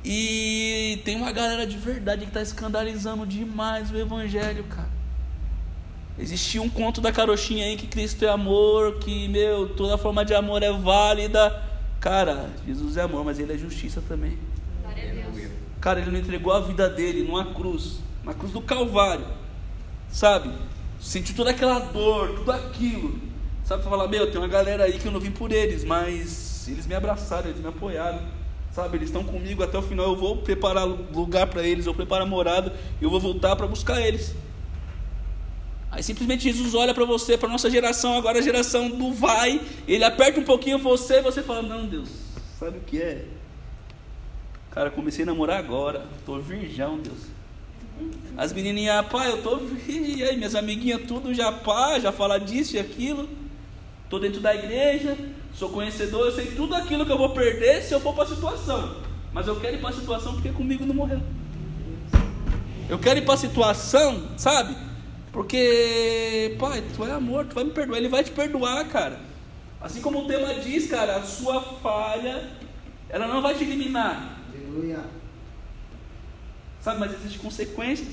E 0.04 1.00
tem 1.04 1.16
uma 1.16 1.32
galera 1.32 1.66
de 1.66 1.78
verdade 1.78 2.22
que 2.22 2.28
está 2.28 2.42
escandalizando 2.42 3.24
demais 3.24 3.90
o 3.90 3.96
evangelho, 3.96 4.64
cara. 4.64 4.92
Existia 6.18 6.60
um 6.60 6.68
conto 6.68 7.00
da 7.00 7.10
carochinha 7.10 7.64
aí 7.64 7.76
que 7.76 7.86
Cristo 7.86 8.24
é 8.24 8.28
amor, 8.28 8.98
que, 8.98 9.26
meu, 9.28 9.70
toda 9.70 9.96
forma 9.96 10.24
de 10.24 10.34
amor 10.34 10.62
é 10.62 10.70
válida. 10.70 11.62
Cara, 12.00 12.50
Jesus 12.66 12.96
é 12.96 13.02
amor, 13.02 13.24
mas 13.24 13.38
ele 13.38 13.52
é 13.52 13.58
justiça 13.58 14.02
também. 14.06 14.38
Cara, 15.84 16.00
ele 16.00 16.10
não 16.10 16.18
entregou 16.18 16.50
a 16.50 16.60
vida 16.60 16.88
dele 16.88 17.22
numa 17.24 17.44
cruz, 17.52 17.98
na 18.24 18.32
cruz 18.32 18.50
do 18.50 18.62
Calvário, 18.62 19.26
sabe? 20.08 20.50
Sentiu 20.98 21.36
toda 21.36 21.50
aquela 21.50 21.78
dor, 21.78 22.36
tudo 22.36 22.52
aquilo, 22.52 23.20
sabe? 23.64 23.82
Para 23.82 23.90
falar, 23.90 24.08
meu, 24.08 24.30
tem 24.30 24.40
uma 24.40 24.48
galera 24.48 24.84
aí 24.84 24.98
que 24.98 25.04
eu 25.04 25.12
não 25.12 25.20
vim 25.20 25.30
por 25.30 25.52
eles, 25.52 25.84
mas 25.84 26.66
eles 26.68 26.86
me 26.86 26.94
abraçaram, 26.94 27.50
eles 27.50 27.60
me 27.60 27.68
apoiaram, 27.68 28.18
sabe? 28.72 28.96
Eles 28.96 29.10
estão 29.10 29.24
comigo 29.24 29.62
até 29.62 29.76
o 29.76 29.82
final. 29.82 30.06
Eu 30.06 30.16
vou 30.16 30.38
preparar 30.38 30.86
lugar 30.86 31.48
para 31.48 31.62
eles, 31.62 31.84
eu 31.84 31.92
preparo 31.92 32.22
a 32.22 32.26
morada, 32.26 32.72
eu 32.98 33.10
vou 33.10 33.20
voltar 33.20 33.54
para 33.54 33.66
buscar 33.66 34.00
eles. 34.00 34.34
Aí 35.90 36.02
simplesmente 36.02 36.44
Jesus 36.44 36.74
olha 36.74 36.94
para 36.94 37.04
você, 37.04 37.36
para 37.36 37.50
nossa 37.50 37.68
geração, 37.68 38.16
agora 38.16 38.38
a 38.38 38.42
geração 38.42 38.88
do 38.88 39.12
vai, 39.12 39.60
ele 39.86 40.02
aperta 40.02 40.40
um 40.40 40.44
pouquinho 40.44 40.78
você 40.78 41.18
e 41.18 41.22
você 41.22 41.42
fala: 41.42 41.60
Não, 41.60 41.84
Deus, 41.84 42.08
sabe 42.58 42.78
o 42.78 42.80
que 42.80 43.02
é? 43.02 43.33
Cara, 44.74 44.90
comecei 44.90 45.22
a 45.22 45.26
namorar 45.26 45.58
agora, 45.60 46.04
tô 46.26 46.36
virgão, 46.40 46.98
Deus. 46.98 47.34
As 48.36 48.52
menininhas, 48.52 49.06
pai, 49.06 49.30
eu 49.30 49.40
tô 49.40 49.56
virgem, 49.58 50.18
e 50.18 50.24
aí 50.24 50.36
minhas 50.36 50.56
amiguinhas 50.56 51.02
tudo 51.06 51.32
já 51.32 51.52
pá, 51.52 52.00
já 52.00 52.10
fala 52.10 52.40
disso 52.40 52.74
e 52.74 52.80
aquilo. 52.80 53.28
Tô 54.10 54.18
dentro 54.18 54.40
da 54.40 54.52
igreja, 54.52 55.16
sou 55.54 55.68
conhecedor, 55.68 56.26
eu 56.26 56.32
sei 56.32 56.46
tudo 56.46 56.74
aquilo 56.74 57.06
que 57.06 57.12
eu 57.12 57.16
vou 57.16 57.30
perder 57.30 57.82
se 57.82 57.94
eu 57.94 58.00
for 58.00 58.14
para 58.14 58.24
a 58.24 58.26
situação. 58.26 58.96
Mas 59.32 59.46
eu 59.46 59.60
quero 59.60 59.76
ir 59.76 59.80
para 59.80 59.90
a 59.90 59.92
situação 59.92 60.34
porque 60.34 60.50
comigo 60.50 60.84
não 60.84 60.94
morreu. 60.94 61.20
Eu 62.88 62.98
quero 62.98 63.20
ir 63.20 63.24
para 63.24 63.34
a 63.34 63.38
situação, 63.38 64.24
sabe? 64.36 64.76
Porque, 65.32 66.56
pai, 66.58 66.82
tu 66.96 67.04
é 67.04 67.12
amor, 67.12 67.46
tu 67.46 67.54
vai 67.54 67.62
me 67.62 67.70
perdoar, 67.70 67.98
ele 67.98 68.08
vai 68.08 68.24
te 68.24 68.32
perdoar, 68.32 68.84
cara. 68.88 69.20
Assim 69.80 70.00
como 70.00 70.20
o 70.22 70.26
tema 70.26 70.52
diz, 70.54 70.88
cara, 70.88 71.16
a 71.16 71.22
sua 71.22 71.62
falha, 71.62 72.50
ela 73.08 73.28
não 73.28 73.40
vai 73.40 73.54
te 73.54 73.62
eliminar. 73.62 74.33
Aleluia. 74.74 75.04
Sabe, 76.80 76.98
mas 76.98 77.12
existem 77.14 77.38
consequências. 77.38 78.08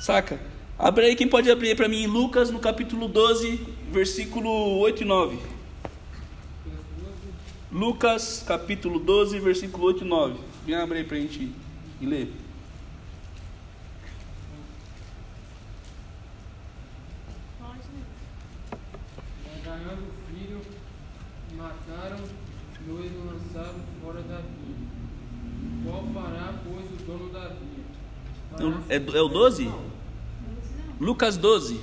Saca? 0.00 0.40
Abre 0.76 1.04
aí, 1.04 1.14
quem 1.14 1.28
pode 1.28 1.48
abrir 1.48 1.76
para 1.76 1.88
mim 1.88 2.02
em 2.02 2.06
Lucas, 2.08 2.50
no 2.50 2.58
capítulo 2.58 3.06
12, 3.06 3.64
versículo 3.92 4.50
8 4.80 5.02
e 5.02 5.04
9. 5.04 5.38
Lucas, 7.70 8.44
capítulo 8.44 8.98
12, 8.98 9.38
versículo 9.38 9.86
8 9.86 10.04
e 10.04 10.08
9. 10.08 10.40
Vem 10.66 10.74
abrir 10.74 10.98
aí 10.98 11.04
para 11.04 11.16
a 11.16 11.20
gente 11.20 11.52
ler. 12.00 12.32
É, 28.88 28.96
é 28.96 29.22
o 29.22 29.28
12? 29.28 29.70
Lucas 31.00 31.36
12. 31.36 31.80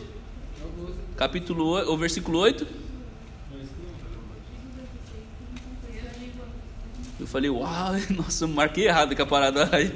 Capítulo 1.17 1.91
o 1.91 1.97
versículo 1.97 2.39
8. 2.39 2.65
Eu 7.19 7.27
falei, 7.27 7.49
uau, 7.49 7.91
nossa, 8.15 8.45
eu 8.45 8.47
marquei 8.47 8.87
errado 8.87 9.15
com 9.15 9.21
a 9.21 9.25
parada 9.25 9.67
aí. 9.75 9.91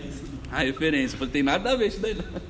A 0.51 0.59
referência. 0.59 1.15
Eu 1.15 1.19
falei, 1.19 1.31
tem 1.31 1.43
nada 1.43 1.71
a 1.71 1.75
ver 1.75 1.87
isso 1.87 2.01
daí. 2.01 2.13
Não. 2.15 2.41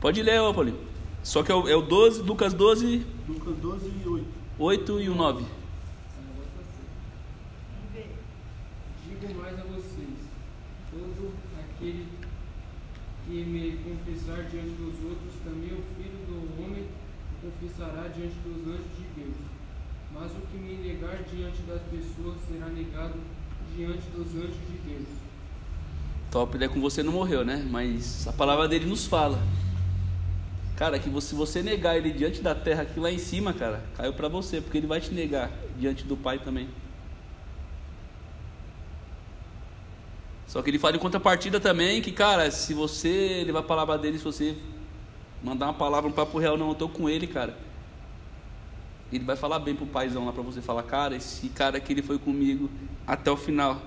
Pode 0.00 0.22
ler, 0.22 0.40
ô 0.40 0.52
Paulinho. 0.52 0.78
Só 1.22 1.42
que 1.42 1.50
é 1.50 1.54
o, 1.54 1.68
é 1.68 1.76
o 1.76 1.82
12, 1.82 2.22
Lucas 2.22 2.52
12. 2.52 3.06
Lucas 3.28 3.56
12 3.56 3.92
e 4.04 4.08
8. 4.08 4.26
8 4.58 5.00
e 5.00 5.08
o 5.08 5.14
9. 5.14 5.44
Que 13.26 13.44
me 13.44 13.76
confessar 13.82 14.44
diante 14.44 14.70
dos 14.70 14.94
outros, 15.04 15.34
também 15.44 15.72
o 15.72 15.82
Filho 15.96 16.18
do 16.26 16.62
Homem 16.62 16.86
confessará 17.42 18.08
diante 18.08 18.36
dos 18.44 18.72
anjos 18.72 18.86
de 18.96 19.20
Deus. 19.20 19.36
Mas 20.14 20.30
o 20.32 20.40
que 20.50 20.56
me 20.56 20.76
negar 20.76 21.18
diante 21.24 21.62
das 21.62 21.82
pessoas 21.82 22.36
será 22.48 22.68
negado 22.68 23.14
diante 23.76 24.08
dos 24.10 24.28
anjos 24.28 24.56
de 24.70 24.78
Deus. 24.88 25.08
Top, 26.30 26.56
né? 26.56 26.68
Com 26.68 26.80
você 26.80 27.02
não 27.02 27.12
morreu, 27.12 27.44
né? 27.44 27.66
Mas 27.68 28.26
a 28.28 28.32
palavra 28.32 28.68
dele 28.68 28.86
nos 28.86 29.06
fala. 29.06 29.38
Cara, 30.76 30.98
que 30.98 31.10
se 31.20 31.34
você 31.34 31.62
negar 31.62 31.96
ele 31.96 32.12
diante 32.12 32.42
da 32.42 32.54
terra 32.54 32.82
aqui 32.82 33.00
lá 33.00 33.10
em 33.10 33.18
cima, 33.18 33.52
cara, 33.52 33.82
caiu 33.96 34.12
para 34.12 34.28
você, 34.28 34.60
porque 34.60 34.78
ele 34.78 34.86
vai 34.86 35.00
te 35.00 35.12
negar 35.12 35.50
diante 35.78 36.04
do 36.04 36.16
Pai 36.16 36.38
também. 36.38 36.68
Só 40.46 40.62
que 40.62 40.70
ele 40.70 40.78
fala 40.78 40.96
em 40.96 41.00
contrapartida 41.00 41.58
também 41.58 42.00
que, 42.00 42.12
cara, 42.12 42.50
se 42.50 42.72
você 42.72 43.42
levar 43.44 43.60
a 43.60 43.64
palavra 43.64 43.98
dele, 43.98 44.18
se 44.18 44.24
você 44.24 44.56
mandar 45.42 45.66
uma 45.66 45.74
palavra, 45.74 46.08
um 46.08 46.12
papo 46.12 46.38
real, 46.38 46.56
não, 46.56 46.68
eu 46.68 46.74
tô 46.74 46.88
com 46.88 47.08
ele, 47.08 47.26
cara. 47.26 47.56
Ele 49.12 49.24
vai 49.24 49.36
falar 49.36 49.58
bem 49.58 49.74
pro 49.74 49.86
paizão 49.86 50.24
lá 50.24 50.32
pra 50.32 50.42
você 50.42 50.60
falar, 50.60 50.82
cara, 50.82 51.16
esse 51.16 51.48
cara 51.48 51.78
aqui 51.78 51.92
ele 51.92 52.02
foi 52.02 52.18
comigo 52.18 52.70
até 53.06 53.30
o 53.30 53.36
final. 53.36 53.80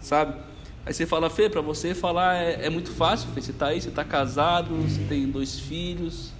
Sabe? 0.00 0.40
Aí 0.86 0.92
você 0.92 1.06
fala, 1.06 1.30
Fê, 1.30 1.48
pra 1.48 1.60
você 1.60 1.94
falar 1.94 2.36
é, 2.36 2.66
é 2.66 2.70
muito 2.70 2.92
fácil, 2.92 3.30
Fê. 3.30 3.40
Você 3.40 3.52
tá 3.52 3.68
aí, 3.68 3.80
você 3.80 3.90
tá 3.90 4.04
casado, 4.04 4.74
você 4.76 5.02
tem 5.04 5.26
dois 5.28 5.58
filhos, 5.58 6.30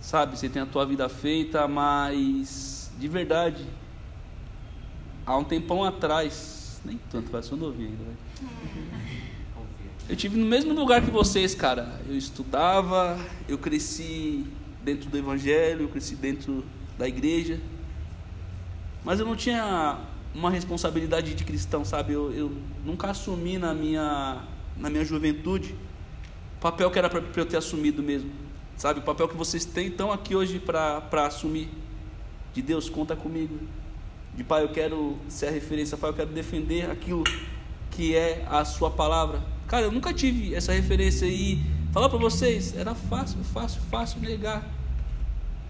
sabe? 0.00 0.38
Você 0.38 0.48
tem 0.48 0.62
a 0.62 0.66
tua 0.66 0.86
vida 0.86 1.08
feita, 1.08 1.66
mas 1.66 2.92
de 2.96 3.08
verdade, 3.08 3.66
há 5.26 5.36
um 5.36 5.44
tempão 5.44 5.82
atrás, 5.82 6.63
nem 6.84 7.00
tanto, 7.10 7.30
vai 7.30 7.42
só 7.42 7.56
novinho 7.56 7.90
ainda. 7.90 8.48
Eu 10.06 10.16
tive 10.16 10.38
no 10.38 10.44
mesmo 10.44 10.74
lugar 10.74 11.02
que 11.02 11.10
vocês, 11.10 11.54
cara. 11.54 12.00
Eu 12.06 12.16
estudava, 12.16 13.18
eu 13.48 13.56
cresci 13.56 14.44
dentro 14.82 15.08
do 15.08 15.16
evangelho, 15.16 15.82
eu 15.82 15.88
cresci 15.88 16.14
dentro 16.14 16.62
da 16.98 17.08
igreja. 17.08 17.58
Mas 19.02 19.18
eu 19.18 19.26
não 19.26 19.34
tinha 19.34 19.98
uma 20.34 20.50
responsabilidade 20.50 21.34
de 21.34 21.44
cristão, 21.44 21.84
sabe? 21.84 22.12
Eu, 22.12 22.32
eu 22.32 22.52
nunca 22.84 23.10
assumi 23.10 23.56
na 23.56 23.72
minha, 23.72 24.44
na 24.76 24.90
minha 24.90 25.04
juventude 25.04 25.74
o 26.58 26.60
papel 26.60 26.90
que 26.90 26.98
era 26.98 27.08
para 27.08 27.22
eu 27.36 27.46
ter 27.46 27.56
assumido 27.56 28.02
mesmo. 28.02 28.30
Sabe? 28.76 29.00
O 29.00 29.02
papel 29.02 29.28
que 29.28 29.36
vocês 29.36 29.64
têm 29.64 29.86
estão 29.86 30.12
aqui 30.12 30.34
hoje 30.34 30.58
para 30.58 31.26
assumir. 31.26 31.68
De 32.52 32.62
Deus, 32.62 32.88
conta 32.88 33.16
comigo 33.16 33.58
de 34.36 34.42
Pai, 34.42 34.62
eu 34.62 34.68
quero 34.68 35.16
ser 35.28 35.46
a 35.46 35.50
referência, 35.50 35.96
Pai, 35.96 36.10
eu 36.10 36.14
quero 36.14 36.30
defender 36.30 36.90
aquilo 36.90 37.24
que 37.90 38.16
é 38.16 38.44
a 38.48 38.64
Sua 38.64 38.90
palavra. 38.90 39.40
Cara, 39.66 39.86
eu 39.86 39.92
nunca 39.92 40.12
tive 40.12 40.54
essa 40.54 40.72
referência 40.72 41.26
e 41.26 41.60
falar 41.92 42.08
para 42.08 42.18
vocês, 42.18 42.76
era 42.76 42.94
fácil, 42.94 43.42
fácil, 43.44 43.80
fácil 43.90 44.20
negar. 44.20 44.68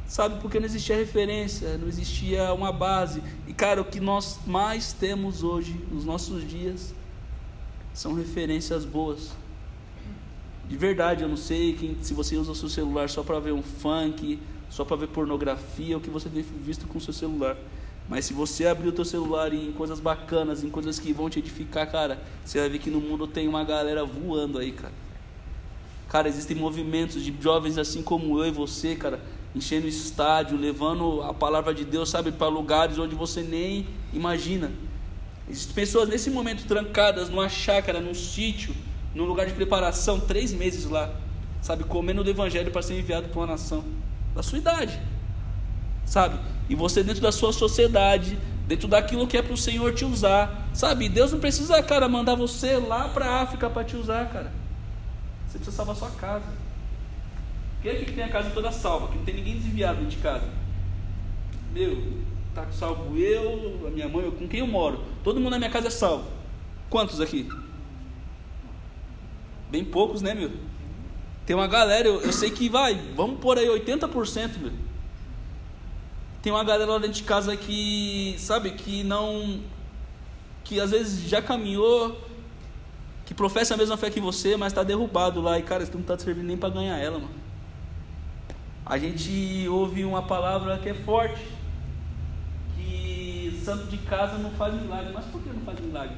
Sabe, 0.07 0.41
porque 0.41 0.59
não 0.59 0.67
existia 0.67 0.97
referência, 0.97 1.79
não 1.79 1.89
existia 1.89 2.53
uma 2.53 2.71
base. 2.71 3.23
E 3.47 3.53
cara, 3.55 3.81
o 3.81 3.85
que 3.85 4.01
nós 4.01 4.41
mais 4.47 4.93
temos 4.93 5.43
hoje, 5.43 5.81
nos 5.91 6.05
nossos 6.05 6.49
dias, 6.49 6.95
são 7.93 8.15
referências 8.15 8.85
boas. 8.85 9.31
De 10.69 10.77
verdade, 10.77 11.23
eu 11.23 11.29
não 11.29 11.37
sei 11.37 11.75
quem, 11.75 11.97
se 12.03 12.15
você 12.15 12.37
usa 12.37 12.53
o 12.53 12.55
seu 12.55 12.69
celular 12.69 13.09
só 13.09 13.23
para 13.23 13.39
ver 13.39 13.53
um 13.53 13.63
funk, 13.63 14.39
só 14.71 14.85
para 14.85 14.97
ver 14.97 15.09
pornografia, 15.09 15.97
o 15.97 16.01
que 16.01 16.11
você 16.11 16.29
tem 16.29 16.43
visto 16.43 16.87
com 16.87 16.99
o 16.99 17.01
seu 17.01 17.13
celular. 17.13 17.57
Mas 18.09 18.27
se 18.27 18.35
você 18.35 18.67
abrir 18.67 18.89
o 18.89 18.93
teu 18.93 19.05
celular 19.05 19.53
em 19.53 19.73
coisas 19.73 19.99
bacanas, 19.99 20.63
em 20.63 20.69
coisas 20.69 20.99
que 20.99 21.13
vão 21.13 21.31
te 21.31 21.39
edificar, 21.39 21.91
cara, 21.91 22.23
você 22.45 22.61
vai 22.61 22.69
ver 22.69 22.79
que 22.79 22.91
no 22.91 23.01
mundo 23.01 23.27
tem 23.27 23.49
uma 23.49 23.65
galera 23.65 24.05
voando 24.05 24.59
aí, 24.59 24.73
cara. 24.73 24.93
Cara, 26.09 26.29
existem 26.29 26.57
movimentos 26.57 27.23
de 27.25 27.35
jovens 27.41 27.79
assim 27.79 28.03
como 28.03 28.39
eu 28.39 28.47
e 28.47 28.51
você, 28.51 28.95
cara, 28.95 29.21
enchendo 29.55 29.89
estádio, 29.89 30.57
levando 30.57 31.23
a 31.23 31.33
palavra 31.33 31.73
de 31.73 31.85
Deus, 31.85 32.11
sabe, 32.11 32.31
para 32.31 32.49
lugares 32.49 32.99
onde 32.99 33.15
você 33.15 33.43
nem 33.43 33.87
imagina. 34.13 34.71
Existem 35.49 35.75
pessoas 35.75 36.09
nesse 36.09 36.31
momento 36.31 36.67
trancadas 36.67 37.29
numa 37.29 37.49
chácara, 37.49 38.01
num 38.01 38.15
sítio, 38.15 38.75
num 39.15 39.25
lugar 39.25 39.47
de 39.47 39.53
preparação, 39.53 40.21
três 40.21 40.53
meses 40.53 40.85
lá, 40.87 41.15
sabe, 41.63 41.85
comendo 41.85 42.23
do 42.23 42.31
evangelho 42.31 42.71
para 42.71 42.83
ser 42.83 42.99
enviado 42.99 43.29
para 43.29 43.41
uma 43.41 43.47
nação 43.47 43.85
da 44.35 44.43
sua 44.43 44.59
idade, 44.59 45.01
sabe? 46.05 46.39
E 46.69 46.75
você 46.75 47.03
dentro 47.03 47.21
da 47.21 47.33
sua 47.33 47.53
sociedade, 47.53 48.39
dentro 48.67 48.89
daquilo 48.89 49.27
que 49.27 49.37
é 49.37 49.43
para 49.43 49.53
o 49.53 49.57
Senhor 49.57 49.95
te 49.95 50.05
usar, 50.05 50.69
sabe? 50.73 51.09
Deus 51.09 51.33
não 51.33 51.41
precisa, 51.41 51.83
cara, 51.83 52.09
mandar 52.09 52.35
você 52.35 52.77
lá 52.77 53.09
para 53.09 53.27
a 53.27 53.43
África 53.43 53.69
para 53.69 53.85
te 53.85 53.97
usar, 53.97 54.31
cara. 54.31 54.53
Você 55.47 55.59
precisa 55.59 55.77
salvar 55.77 55.97
sua 55.97 56.11
casa. 56.11 56.47
Quem 57.83 57.93
é 57.93 57.95
que 57.97 58.13
tem 58.13 58.25
a 58.25 58.29
casa 58.29 58.51
toda 58.51 58.73
salva? 58.73 59.09
Que 59.09 59.19
não 59.19 59.25
tem 59.25 59.35
ninguém 59.35 59.55
desviado 59.57 59.99
dentro 59.99 60.17
de 60.17 60.23
casa. 60.23 60.49
Meu, 61.73 62.03
tá 62.55 62.67
salvo 62.73 63.17
eu, 63.17 63.85
a 63.87 63.91
minha 63.91 64.09
mãe, 64.09 64.31
com 64.31 64.49
quem 64.49 64.61
eu 64.61 64.67
moro. 64.67 65.05
Todo 65.23 65.39
mundo 65.39 65.51
na 65.51 65.59
minha 65.59 65.71
casa 65.71 65.89
é 65.89 65.91
salvo. 65.91 66.25
Quantos 66.89 67.21
aqui? 67.21 67.49
Bem 69.71 69.85
poucos, 69.85 70.23
né, 70.23 70.33
meu? 70.33 70.51
Tem 71.45 71.55
uma 71.55 71.67
galera, 71.67 72.09
eu, 72.09 72.23
eu 72.23 72.33
sei 72.33 72.51
que 72.51 72.69
vai, 72.69 72.95
vamos 73.15 73.39
por 73.39 73.59
aí 73.59 73.67
80%, 73.67 74.59
meu. 74.59 74.73
Tem 76.45 76.53
uma 76.53 76.63
galera 76.63 76.93
lá 76.93 76.99
dentro 76.99 77.15
de 77.15 77.23
casa 77.23 77.57
que, 77.57 78.37
sabe, 78.39 78.73
que 78.73 79.03
não. 79.03 79.63
que 80.63 80.79
às 80.79 80.91
vezes 80.91 81.27
já 81.27 81.41
caminhou, 81.41 82.21
que 83.25 83.33
professa 83.33 83.73
a 83.73 83.79
mesma 83.79 83.97
fé 83.97 84.11
que 84.11 84.21
você, 84.21 84.55
mas 84.55 84.71
está 84.71 84.83
derrubado 84.83 85.41
lá. 85.41 85.59
E, 85.59 85.63
cara, 85.63 85.83
isso 85.83 85.93
não 85.95 86.03
está 86.03 86.19
servindo 86.19 86.47
nem 86.47 86.59
para 86.59 86.69
ganhar 86.69 86.99
ela, 86.99 87.19
mano. 87.19 87.35
A 88.85 88.99
gente 88.99 89.67
ouve 89.71 90.05
uma 90.05 90.21
palavra 90.21 90.77
que 90.81 90.91
é 90.91 90.93
forte, 90.93 91.43
que 92.77 93.59
santo 93.65 93.87
de 93.87 93.97
casa 93.97 94.37
não 94.37 94.51
faz 94.51 94.75
milagre. 94.75 95.15
Mas 95.15 95.25
por 95.25 95.41
que 95.41 95.49
não 95.49 95.63
faz 95.63 95.81
milagre? 95.81 96.17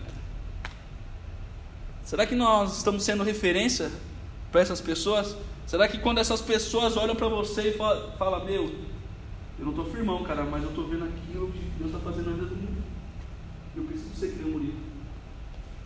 Será 2.02 2.26
que 2.26 2.34
nós 2.34 2.78
estamos 2.78 3.04
sendo 3.04 3.22
referência 3.22 3.92
para 4.50 4.60
essas 4.60 4.80
pessoas? 4.80 5.36
Será 5.68 5.86
que 5.86 5.98
quando 5.98 6.18
essas 6.18 6.42
pessoas 6.42 6.96
olham 6.96 7.14
para 7.14 7.28
você 7.28 7.68
e 7.68 7.72
falam, 7.74 8.10
fala, 8.18 8.44
meu, 8.44 8.95
eu 9.58 9.64
não 9.64 9.70
estou 9.70 9.86
firmão, 9.86 10.22
cara, 10.22 10.44
mas 10.44 10.62
eu 10.62 10.68
estou 10.68 10.86
vendo 10.86 11.04
aquilo 11.04 11.50
que 11.50 11.58
Deus 11.78 11.90
está 11.90 11.98
fazendo 11.98 12.30
na 12.30 12.32
vida 12.34 12.46
do 12.46 12.56
mundo. 12.56 12.82
Eu 13.74 13.84
preciso 13.84 14.14
ser 14.14 14.32
Murilo. 14.42 14.74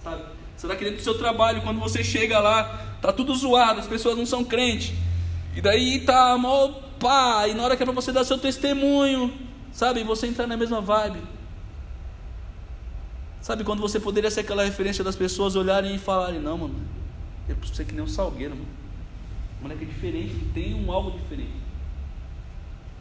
Sabe? 0.03 0.25
Será 0.57 0.77
que 0.77 0.85
dentro 0.85 0.99
do 0.99 1.03
seu 1.03 1.17
trabalho, 1.17 1.63
quando 1.63 1.79
você 1.79 2.03
chega 2.05 2.39
lá, 2.39 2.97
tá 3.01 3.13
tudo 3.13 3.35
zoado, 3.35 3.81
as 3.81 3.87
pessoas 3.87 4.17
não 4.17 4.27
são 4.27 4.45
crentes. 4.45 4.93
E 5.55 5.61
daí 5.61 6.01
tá 6.01 6.37
mó 6.37 6.69
pá, 6.99 7.49
e 7.49 7.55
na 7.55 7.65
hora 7.65 7.77
que 7.77 7.83
é 7.83 7.87
para 7.87 7.95
você 7.95 8.13
dar 8.13 8.25
seu 8.25 8.37
testemunho, 8.37 9.33
sabe? 9.73 10.05
Você 10.05 10.27
entrar 10.27 10.47
na 10.47 10.57
mesma 10.57 10.81
vibe. 10.81 11.21
Sabe 13.41 13.65
quando 13.65 13.81
você 13.81 13.99
poderia 13.99 14.31
ser 14.31 14.41
aquela 14.41 14.65
referência 14.65 15.03
das 15.03 15.17
pessoas 15.17 15.57
olharem 15.57 15.95
e 15.95 15.99
falarem, 15.99 16.41
não, 16.41 16.59
mano, 16.59 16.75
eu 17.49 17.57
preciso 17.57 17.79
ser 17.79 17.87
que 17.87 17.95
nem 17.95 18.05
um 18.05 18.07
salgueiro, 18.07 18.55
mano. 18.55 18.69
O 19.59 19.63
moleque 19.63 19.85
é 19.85 19.87
diferente, 19.87 20.35
tem 20.53 20.75
um 20.75 20.93
algo 20.93 21.19
diferente. 21.19 21.53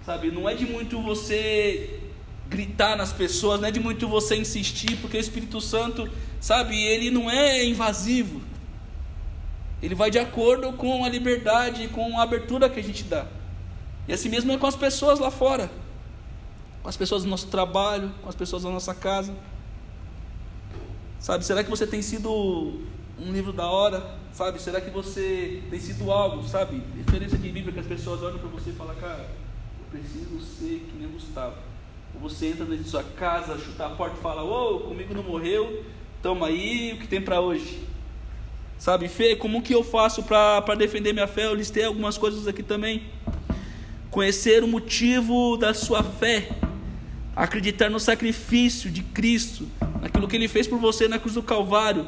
Sabe, 0.06 0.32
não 0.32 0.50
é 0.50 0.56
de 0.56 0.66
muito 0.66 1.02
você 1.02 2.00
gritar 2.50 2.96
nas 2.96 3.14
pessoas, 3.14 3.62
não 3.62 3.68
é 3.68 3.72
de 3.72 3.80
muito 3.80 4.08
você 4.08 4.36
insistir, 4.36 4.98
porque 4.98 5.18
o 5.18 5.20
Espírito 5.20 5.62
Santo, 5.62 6.10
sabe, 6.42 6.82
ele 6.82 7.12
não 7.12 7.30
é 7.30 7.64
invasivo. 7.66 8.42
Ele 9.82 9.96
vai 9.96 10.10
de 10.10 10.20
acordo 10.20 10.74
com 10.74 11.06
a 11.06 11.10
liberdade, 11.10 11.88
com 11.90 12.20
a 12.20 12.24
abertura 12.24 12.70
que 12.70 12.80
a 12.80 12.84
gente 12.84 13.04
dá. 13.04 13.28
E 14.08 14.14
assim 14.14 14.30
mesmo 14.30 14.52
é 14.52 14.58
com 14.58 14.68
as 14.68 14.76
pessoas 14.76 15.20
lá 15.20 15.30
fora, 15.30 15.70
com 16.82 16.90
as 16.90 16.98
pessoas 16.98 17.24
do 17.24 17.30
nosso 17.30 17.48
trabalho, 17.48 18.12
com 18.22 18.30
as 18.30 18.36
pessoas 18.36 18.64
da 18.64 18.70
nossa 18.70 18.94
casa. 18.94 19.36
Sabe, 21.20 21.46
será 21.46 21.64
que 21.64 21.70
você 21.70 21.86
tem 21.86 22.02
sido 22.02 22.32
um 22.32 23.32
livro 23.32 23.54
da 23.54 23.68
hora? 23.68 24.18
Sabe, 24.34 24.62
será 24.62 24.82
que 24.82 24.90
você 24.90 25.62
tem 25.70 25.80
sido 25.80 26.12
algo, 26.12 26.48
sabe? 26.48 26.82
Referência 26.98 27.38
de 27.38 27.50
Bíblia 27.50 27.74
que 27.74 27.80
as 27.80 27.86
pessoas 27.86 28.24
olham 28.24 28.40
para 28.40 28.50
você 28.50 28.72
e 28.72 28.74
falam, 28.74 28.96
cara, 28.96 29.30
preciso 29.90 30.40
ser 30.40 30.86
que 30.90 30.98
nem 30.98 31.08
Gustavo. 31.08 31.56
Ou 32.14 32.22
você 32.22 32.48
entra 32.48 32.66
dentro 32.66 32.84
de 32.84 32.90
sua 32.90 33.04
casa, 33.04 33.58
chuta 33.58 33.86
a 33.86 33.90
porta 33.90 34.18
e 34.18 34.22
fala, 34.22 34.44
ô, 34.44 34.76
oh, 34.76 34.80
comigo 34.82 35.14
não 35.14 35.24
morreu, 35.24 35.84
toma 36.22 36.48
aí, 36.48 36.94
o 36.94 36.98
que 36.98 37.08
tem 37.08 37.22
para 37.22 37.40
hoje? 37.40 37.84
Sabe, 38.78 39.08
Fê, 39.08 39.36
como 39.36 39.62
que 39.62 39.74
eu 39.74 39.84
faço 39.84 40.24
para 40.24 40.76
defender 40.76 41.14
minha 41.14 41.28
fé? 41.28 41.46
Eu 41.46 41.54
listei 41.54 41.84
algumas 41.84 42.18
coisas 42.18 42.48
aqui 42.48 42.64
também. 42.64 43.04
Conhecer 44.10 44.64
o 44.64 44.68
motivo 44.68 45.58
da 45.58 45.74
sua 45.74 46.02
fé, 46.02 46.50
acreditar 47.36 47.90
no 47.90 48.00
sacrifício 48.00 48.90
de 48.90 49.04
Cristo, 49.04 49.68
naquilo 50.02 50.28
que 50.28 50.36
Ele 50.36 50.48
fez 50.48 50.66
por 50.66 50.80
você 50.80 51.08
na 51.08 51.20
cruz 51.20 51.36
do 51.36 51.44
Calvário, 51.44 52.06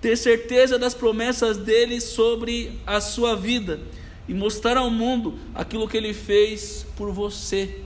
ter 0.00 0.16
certeza 0.16 0.78
das 0.78 0.94
promessas 0.94 1.58
dele 1.58 2.00
sobre 2.00 2.78
a 2.86 3.00
sua 3.00 3.34
vida 3.34 3.80
e 4.28 4.34
mostrar 4.34 4.76
ao 4.76 4.90
mundo 4.90 5.38
aquilo 5.54 5.88
que 5.88 5.96
ele 5.96 6.14
fez 6.14 6.86
por 6.96 7.12
você. 7.12 7.82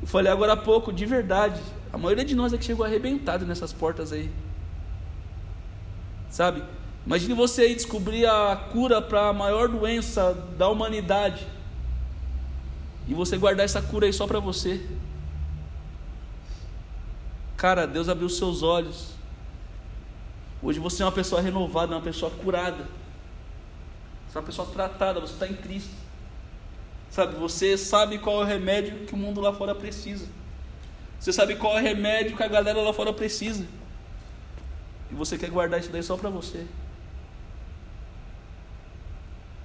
Eu 0.00 0.06
falei 0.06 0.30
agora 0.30 0.52
há 0.52 0.56
pouco, 0.56 0.92
de 0.92 1.04
verdade, 1.04 1.60
a 1.92 1.98
maioria 1.98 2.24
de 2.24 2.34
nós 2.34 2.52
é 2.52 2.58
que 2.58 2.64
chegou 2.64 2.84
arrebentado 2.84 3.44
nessas 3.46 3.72
portas 3.72 4.12
aí. 4.12 4.30
Sabe? 6.30 6.62
Imagine 7.04 7.34
você 7.34 7.70
ir 7.70 7.74
descobrir 7.74 8.26
a 8.26 8.56
cura 8.72 9.00
para 9.00 9.28
a 9.28 9.32
maior 9.32 9.68
doença 9.68 10.32
da 10.58 10.68
humanidade. 10.68 11.46
E 13.08 13.14
você 13.14 13.36
guardar 13.36 13.64
essa 13.64 13.80
cura 13.80 14.06
aí 14.06 14.12
só 14.12 14.26
para 14.26 14.40
você. 14.40 14.84
Cara, 17.56 17.86
Deus 17.86 18.08
abriu 18.08 18.28
seus 18.28 18.62
olhos 18.62 19.16
Hoje 20.62 20.80
você 20.80 21.02
é 21.02 21.06
uma 21.06 21.12
pessoa 21.12 21.40
renovada, 21.40 21.94
uma 21.94 22.00
pessoa 22.00 22.30
curada. 22.30 22.86
Você 24.36 24.38
é 24.38 24.40
uma 24.40 24.46
pessoa 24.46 24.68
tratada, 24.68 25.20
você 25.20 25.32
está 25.32 25.48
em 25.48 25.54
Cristo. 25.54 25.94
Sabe, 27.08 27.36
você 27.36 27.78
sabe 27.78 28.18
qual 28.18 28.42
é 28.42 28.44
o 28.44 28.46
remédio 28.46 29.06
que 29.06 29.14
o 29.14 29.16
mundo 29.16 29.40
lá 29.40 29.50
fora 29.52 29.74
precisa. 29.74 30.26
Você 31.18 31.32
sabe 31.32 31.56
qual 31.56 31.78
é 31.78 31.80
o 31.80 31.82
remédio 31.82 32.36
que 32.36 32.42
a 32.42 32.48
galera 32.48 32.82
lá 32.82 32.92
fora 32.92 33.14
precisa. 33.14 33.66
E 35.10 35.14
você 35.14 35.38
quer 35.38 35.48
guardar 35.48 35.80
isso 35.80 35.90
daí 35.90 36.02
só 36.02 36.18
para 36.18 36.28
você. 36.28 36.66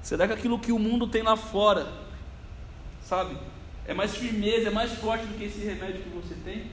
Será 0.02 0.26
que 0.26 0.34
aquilo 0.34 0.58
que 0.58 0.72
o 0.72 0.80
mundo 0.80 1.06
tem 1.06 1.22
lá 1.22 1.36
fora, 1.36 1.92
sabe, 3.04 3.38
é 3.86 3.94
mais 3.94 4.16
firmeza, 4.16 4.70
é 4.70 4.72
mais 4.72 4.94
forte 4.94 5.26
do 5.26 5.38
que 5.38 5.44
esse 5.44 5.60
remédio 5.60 6.04
que 6.04 6.10
você 6.10 6.36
tem? 6.46 6.72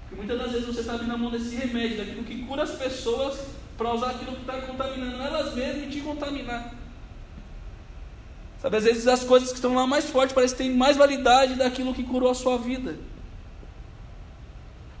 Porque 0.00 0.16
muitas 0.16 0.38
das 0.38 0.50
vezes 0.50 0.66
você 0.66 0.80
está 0.80 0.94
abrindo 0.94 1.14
a 1.14 1.16
mão 1.16 1.30
desse 1.30 1.54
remédio, 1.54 1.98
daquilo 1.98 2.24
que 2.24 2.44
cura 2.44 2.64
as 2.64 2.72
pessoas, 2.72 3.46
para 3.78 3.94
usar 3.94 4.10
aquilo 4.10 4.32
que 4.32 4.40
está 4.40 4.60
contaminando 4.62 5.22
elas 5.22 5.54
mesmas 5.54 5.84
e 5.84 5.90
te 5.90 6.00
contaminar. 6.00 6.79
Sabe, 8.60 8.76
às 8.76 8.84
vezes 8.84 9.06
as 9.06 9.24
coisas 9.24 9.48
que 9.48 9.54
estão 9.54 9.74
lá 9.74 9.86
mais 9.86 10.10
fortes 10.10 10.34
parecem 10.34 10.58
têm 10.58 10.76
mais 10.76 10.96
validade 10.96 11.54
daquilo 11.54 11.94
que 11.94 12.04
curou 12.04 12.30
a 12.30 12.34
sua 12.34 12.58
vida. 12.58 12.98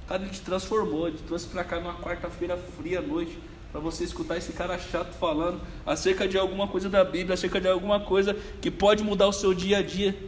Cara, 0.08 0.22
ele 0.22 0.30
te 0.30 0.40
transformou, 0.40 1.08
ele 1.08 1.18
te 1.18 1.22
trouxe 1.24 1.46
para 1.46 1.62
cá 1.62 1.78
numa 1.78 1.94
quarta-feira 1.94 2.56
fria 2.56 3.00
à 3.00 3.02
noite, 3.02 3.38
para 3.70 3.80
você 3.80 4.02
escutar 4.02 4.38
esse 4.38 4.52
cara 4.52 4.78
chato 4.78 5.12
falando 5.12 5.60
acerca 5.86 6.26
de 6.26 6.38
alguma 6.38 6.66
coisa 6.66 6.88
da 6.88 7.04
Bíblia, 7.04 7.34
acerca 7.34 7.60
de 7.60 7.68
alguma 7.68 8.00
coisa 8.00 8.34
que 8.62 8.70
pode 8.70 9.04
mudar 9.04 9.28
o 9.28 9.32
seu 9.32 9.52
dia 9.52 9.78
a 9.78 9.82
dia. 9.82 10.18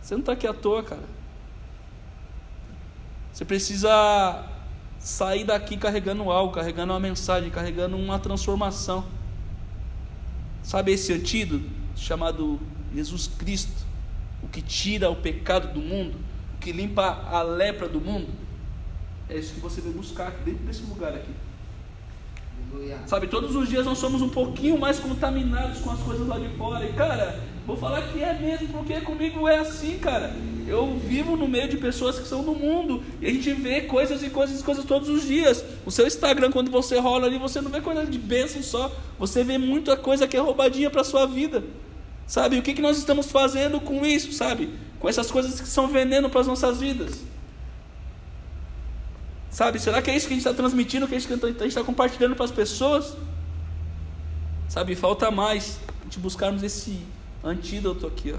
Você 0.00 0.14
não 0.14 0.20
está 0.20 0.32
aqui 0.32 0.46
à 0.46 0.54
toa, 0.54 0.84
cara. 0.84 1.20
Você 3.32 3.44
precisa 3.44 4.46
sair 5.00 5.44
daqui 5.44 5.76
carregando 5.76 6.30
algo, 6.30 6.54
carregando 6.54 6.92
uma 6.92 7.00
mensagem, 7.00 7.50
carregando 7.50 7.96
uma 7.96 8.20
transformação. 8.20 9.04
Sabe 10.62 10.92
esse 10.92 11.12
antídoto 11.12 11.79
chamado 12.00 12.58
Jesus 12.94 13.28
Cristo, 13.38 13.86
o 14.42 14.48
que 14.48 14.62
tira 14.62 15.10
o 15.10 15.16
pecado 15.16 15.72
do 15.72 15.80
mundo, 15.80 16.16
o 16.56 16.58
que 16.58 16.72
limpa 16.72 17.28
a 17.30 17.42
lepra 17.42 17.88
do 17.88 18.00
mundo? 18.00 18.28
É 19.28 19.36
isso 19.36 19.54
que 19.54 19.60
você 19.60 19.80
vai 19.80 19.92
buscar 19.92 20.30
dentro 20.44 20.64
desse 20.64 20.82
lugar 20.82 21.14
aqui. 21.14 21.30
Sabe, 23.06 23.26
todos 23.26 23.56
os 23.56 23.68
dias 23.68 23.84
nós 23.84 23.98
somos 23.98 24.22
um 24.22 24.28
pouquinho 24.28 24.78
mais 24.78 24.98
contaminados 24.98 25.80
com 25.80 25.90
as 25.90 26.00
coisas 26.00 26.26
lá 26.26 26.38
de 26.38 26.48
fora. 26.56 26.84
E 26.84 26.92
cara, 26.92 27.40
vou 27.66 27.76
falar 27.76 28.02
que 28.02 28.22
é 28.22 28.32
mesmo, 28.34 28.68
porque 28.68 29.00
comigo 29.00 29.48
é 29.48 29.58
assim, 29.58 29.98
cara. 29.98 30.34
Eu 30.68 30.96
vivo 30.98 31.36
no 31.36 31.48
meio 31.48 31.68
de 31.68 31.76
pessoas 31.78 32.18
que 32.18 32.28
são 32.28 32.44
do 32.44 32.54
mundo. 32.54 33.02
E 33.20 33.26
a 33.26 33.32
gente 33.32 33.52
vê 33.54 33.82
coisas 33.82 34.22
e 34.22 34.30
coisas 34.30 34.60
e 34.60 34.62
coisas 34.62 34.84
todos 34.84 35.08
os 35.08 35.26
dias. 35.26 35.64
O 35.84 35.90
seu 35.90 36.06
Instagram, 36.06 36.52
quando 36.52 36.70
você 36.70 36.98
rola 36.98 37.26
ali, 37.26 37.38
você 37.38 37.60
não 37.60 37.70
vê 37.70 37.80
coisa 37.80 38.06
de 38.06 38.18
bênção 38.18 38.62
só. 38.62 38.92
Você 39.18 39.42
vê 39.42 39.58
muita 39.58 39.96
coisa 39.96 40.28
que 40.28 40.36
é 40.36 40.40
roubadinha 40.40 40.90
para 40.90 41.02
sua 41.02 41.26
vida. 41.26 41.64
Sabe? 42.30 42.60
O 42.60 42.62
que, 42.62 42.74
que 42.74 42.80
nós 42.80 42.96
estamos 42.96 43.28
fazendo 43.28 43.80
com 43.80 44.06
isso, 44.06 44.32
sabe? 44.32 44.72
Com 45.00 45.08
essas 45.08 45.32
coisas 45.32 45.60
que 45.60 45.66
são 45.66 45.88
veneno 45.88 46.30
para 46.30 46.42
as 46.42 46.46
nossas 46.46 46.78
vidas. 46.78 47.24
Sabe, 49.50 49.80
será 49.80 50.00
que 50.00 50.12
é 50.12 50.16
isso 50.16 50.28
que 50.28 50.34
a 50.34 50.36
gente 50.36 50.46
está 50.46 50.54
transmitindo, 50.54 51.08
que 51.08 51.14
é 51.16 51.18
isso 51.18 51.26
que 51.26 51.34
a 51.34 51.36
gente 51.36 51.66
está 51.66 51.82
compartilhando 51.82 52.36
para 52.36 52.44
as 52.44 52.52
pessoas? 52.52 53.16
Sabe, 54.68 54.94
falta 54.94 55.28
mais 55.28 55.80
gente 56.04 56.20
buscarmos 56.20 56.62
esse 56.62 57.00
antídoto 57.42 58.06
aqui, 58.06 58.32
ó, 58.32 58.38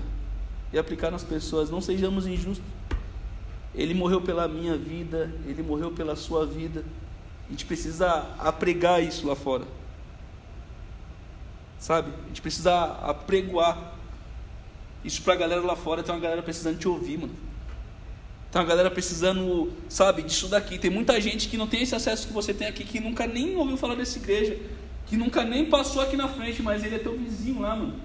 e 0.72 0.80
aplicar 0.80 1.12
nas 1.12 1.26
pessoas. 1.26 1.70
Não 1.70 1.82
sejamos 1.82 2.26
injustos. 2.26 2.64
Ele 3.76 3.94
morreu 3.94 4.22
pela 4.22 4.48
minha 4.48 4.78
vida, 4.78 5.30
ele 5.46 5.62
morreu 5.62 5.92
pela 5.92 6.16
sua 6.16 6.46
vida. 6.46 6.86
A 7.46 7.52
gente 7.52 7.66
precisa 7.66 8.26
apregar 8.40 9.04
isso 9.04 9.28
lá 9.28 9.36
fora. 9.36 9.66
Sabe? 11.82 12.12
A 12.26 12.28
gente 12.28 12.44
precisa 12.44 12.84
apregoar 13.02 13.96
isso 15.04 15.24
para 15.24 15.34
a 15.34 15.36
galera 15.36 15.62
lá 15.62 15.76
fora. 15.76 16.04
Tem 16.04 16.14
uma 16.14 16.22
galera 16.22 16.44
precisando 16.44 16.78
te 16.78 16.88
ouvir, 16.88 17.18
mano. 17.18 17.34
Tem 18.52 18.62
uma 18.62 18.68
galera 18.68 18.92
precisando, 18.92 19.74
sabe, 19.90 20.22
disso 20.22 20.48
daqui. 20.48 20.78
Tem 20.78 20.92
muita 20.92 21.20
gente 21.20 21.50
que 21.50 21.58
não 21.58 21.66
tem 21.66 21.82
esse 21.82 21.96
acesso 21.96 22.28
que 22.28 22.34
você 22.34 22.54
tem 22.54 22.68
aqui, 22.68 22.84
que 22.84 23.00
nunca 23.00 23.26
nem 23.26 23.56
ouviu 23.56 23.78
falar 23.78 23.96
dessa 23.96 24.20
igreja, 24.20 24.60
que 25.08 25.18
nunca 25.18 25.44
nem 25.44 25.66
passou 25.66 26.04
aqui 26.04 26.16
na 26.16 26.28
frente, 26.28 26.62
mas 26.62 26.84
ele 26.84 26.98
é 26.98 27.00
teu 27.00 27.18
vizinho 27.18 27.62
lá, 27.62 27.76
mano. 27.76 27.96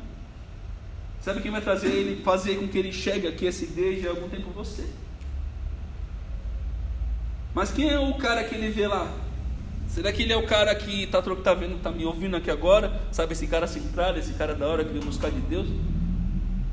Sabe 1.20 1.42
quem 1.42 1.50
vai 1.50 1.60
trazer 1.60 1.88
ele, 1.88 2.22
fazer 2.22 2.56
com 2.56 2.66
que 2.68 2.78
ele 2.78 2.92
chegue 2.92 3.26
aqui 3.26 3.46
essa 3.46 3.62
igreja 3.62 4.08
algum 4.08 4.28
tempo? 4.30 4.48
Você. 4.52 4.86
Mas 7.52 7.70
quem 7.70 7.90
é 7.90 7.98
o 7.98 8.14
cara 8.14 8.42
que 8.42 8.54
ele 8.54 8.70
vê 8.70 8.86
lá? 8.86 9.12
Será 9.96 10.12
que 10.12 10.24
ele 10.24 10.32
é 10.34 10.36
o 10.36 10.42
cara 10.42 10.74
que 10.74 11.04
está 11.04 11.22
tá 11.22 11.54
vendo, 11.54 11.80
tá 11.80 11.90
me 11.90 12.04
ouvindo 12.04 12.36
aqui 12.36 12.50
agora? 12.50 13.00
Sabe 13.10 13.32
esse 13.32 13.46
cara 13.46 13.66
centrado, 13.66 14.18
esse 14.18 14.34
cara 14.34 14.54
da 14.54 14.66
hora 14.66 14.84
que 14.84 14.92
veio 14.92 15.02
buscar 15.02 15.30
de 15.30 15.40
Deus? 15.40 15.66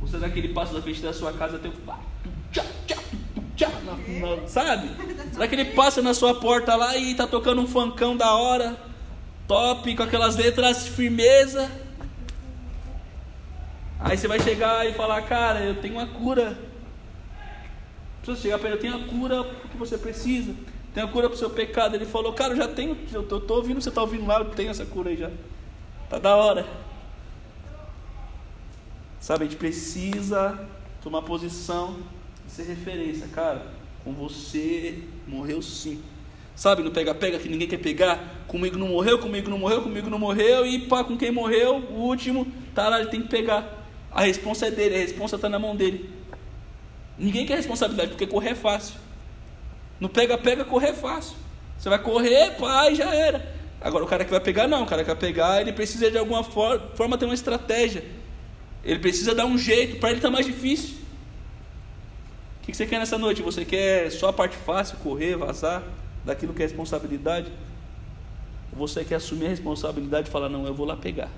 Ou 0.01 0.07
será 0.09 0.29
que 0.29 0.37
ele 0.37 0.49
passa 0.49 0.73
da 0.73 0.81
frente 0.81 1.01
da 1.01 1.13
sua 1.13 1.31
casa 1.31 1.55
até 1.55 1.69
o 1.69 1.73
sabe? 4.45 4.89
Será 5.31 5.47
que 5.47 5.55
ele 5.55 5.63
passa 5.71 6.01
na 6.01 6.13
sua 6.13 6.35
porta 6.35 6.75
lá 6.75 6.97
e 6.97 7.15
tá 7.15 7.25
tocando 7.25 7.61
um 7.61 7.65
funkão 7.65 8.17
da 8.17 8.35
hora, 8.35 8.75
top, 9.47 9.95
com 9.95 10.03
aquelas 10.03 10.35
letras 10.35 10.85
firmeza? 10.85 11.71
Aí 14.01 14.17
você 14.17 14.27
vai 14.27 14.41
chegar 14.41 14.85
e 14.85 14.91
falar, 14.91 15.21
cara, 15.21 15.61
eu 15.61 15.75
tenho 15.75 15.93
uma 15.93 16.07
cura. 16.07 16.59
Precisa 18.21 18.41
chegar 18.41 18.59
para 18.59 18.67
ele, 18.67 18.77
eu 18.79 18.81
tenho 18.81 18.97
a 18.97 19.07
cura 19.07 19.49
que 19.71 19.77
você 19.77 19.97
precisa. 19.97 20.53
Tem 20.93 21.03
a 21.03 21.07
cura 21.07 21.27
para 21.27 21.35
o 21.35 21.39
seu 21.39 21.49
pecado. 21.49 21.95
Ele 21.95 22.05
falou, 22.05 22.33
cara, 22.33 22.53
eu 22.53 22.57
já 22.57 22.67
tenho, 22.67 22.97
eu 23.11 23.23
tô, 23.23 23.39
tô 23.39 23.55
ouvindo, 23.55 23.81
você 23.81 23.89
está 23.89 24.01
ouvindo 24.01 24.25
lá, 24.25 24.39
eu 24.39 24.45
tenho 24.45 24.69
essa 24.69 24.85
cura 24.85 25.09
aí 25.09 25.17
já. 25.17 25.31
Tá 26.09 26.19
da 26.19 26.35
hora. 26.35 26.65
Sabe, 29.19 29.45
a 29.45 29.47
gente 29.47 29.57
precisa 29.57 30.67
tomar 31.01 31.21
posição 31.21 31.97
e 32.47 32.51
ser 32.51 32.63
referência, 32.63 33.27
cara. 33.27 33.65
Com 34.03 34.13
você 34.13 34.99
morreu 35.27 35.61
sim. 35.61 36.01
Sabe, 36.55 36.83
no 36.83 36.91
pega-pega 36.91 37.39
que 37.39 37.49
ninguém 37.49 37.67
quer 37.67 37.79
pegar. 37.79 38.43
Comigo 38.47 38.77
não 38.77 38.89
morreu, 38.89 39.17
comigo 39.17 39.49
não 39.49 39.57
morreu, 39.57 39.81
comigo 39.81 40.09
não 40.09 40.19
morreu. 40.19 40.65
E 40.67 40.87
pá, 40.87 41.03
com 41.03 41.17
quem 41.17 41.31
morreu, 41.31 41.77
o 41.77 42.01
último, 42.01 42.45
tá 42.75 42.89
lá, 42.89 42.99
ele 42.99 43.09
tem 43.09 43.21
que 43.21 43.29
pegar. 43.29 43.87
A 44.11 44.21
responsa 44.21 44.67
é 44.67 44.71
dele, 44.71 44.95
a 44.95 44.99
responsa 44.99 45.37
está 45.37 45.49
na 45.49 45.57
mão 45.57 45.75
dele. 45.75 46.09
Ninguém 47.17 47.45
quer 47.45 47.55
responsabilidade, 47.55 48.11
porque 48.11 48.27
correr 48.27 48.49
é 48.49 48.55
fácil. 48.55 48.95
No 49.99 50.09
pega-pega, 50.09 50.65
correr 50.65 50.89
é 50.89 50.93
fácil. 50.93 51.35
Você 51.77 51.89
vai 51.89 51.99
correr, 51.99 52.55
e 52.91 52.95
já 52.95 53.13
era. 53.13 53.53
Agora, 53.81 54.03
o 54.03 54.07
cara 54.07 54.23
que 54.23 54.31
vai 54.31 54.39
pegar, 54.39 54.67
não. 54.67 54.83
O 54.83 54.85
cara 54.85 55.03
que 55.03 55.07
vai 55.07 55.15
pegar, 55.15 55.61
ele 55.61 55.73
precisa 55.73 56.09
de 56.09 56.17
alguma 56.17 56.43
forma 56.43 57.17
ter 57.17 57.25
uma 57.25 57.33
estratégia. 57.33 58.03
Ele 58.83 58.99
precisa 58.99 59.35
dar 59.35 59.45
um 59.45 59.57
jeito, 59.57 59.99
para 59.99 60.09
ele 60.09 60.19
está 60.19 60.29
mais 60.29 60.45
difícil. 60.45 60.95
O 62.61 62.65
que 62.65 62.73
você 62.73 62.85
quer 62.85 62.99
nessa 62.99 63.17
noite? 63.17 63.41
Você 63.41 63.65
quer 63.65 64.09
só 64.11 64.29
a 64.29 64.33
parte 64.33 64.55
fácil, 64.55 64.97
correr, 64.97 65.35
vazar 65.35 65.83
daquilo 66.23 66.53
que 66.53 66.63
é 66.63 66.65
responsabilidade? 66.65 67.51
Ou 68.71 68.87
você 68.87 69.03
quer 69.03 69.15
assumir 69.15 69.47
a 69.47 69.49
responsabilidade 69.49 70.29
e 70.29 70.31
falar, 70.31 70.47
não, 70.47 70.65
eu 70.65 70.73
vou 70.73 70.85
lá 70.85 70.95
pegar. 70.95 71.29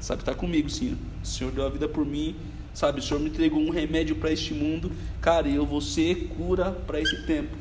Sabe, 0.00 0.20
está 0.22 0.34
comigo, 0.34 0.68
Senhor. 0.68 0.96
O 1.22 1.26
Senhor 1.26 1.50
deu 1.50 1.66
a 1.66 1.70
vida 1.70 1.88
por 1.88 2.04
mim. 2.04 2.36
Sabe, 2.78 3.00
o 3.00 3.02
Senhor 3.02 3.18
me 3.18 3.28
entregou 3.28 3.58
um 3.58 3.70
remédio 3.70 4.14
para 4.14 4.30
este 4.30 4.54
mundo. 4.54 4.92
Cara, 5.20 5.48
eu 5.48 5.66
vou 5.66 5.80
ser 5.80 6.28
cura 6.36 6.70
para 6.70 7.00
esse 7.00 7.26
tempo. 7.26 7.56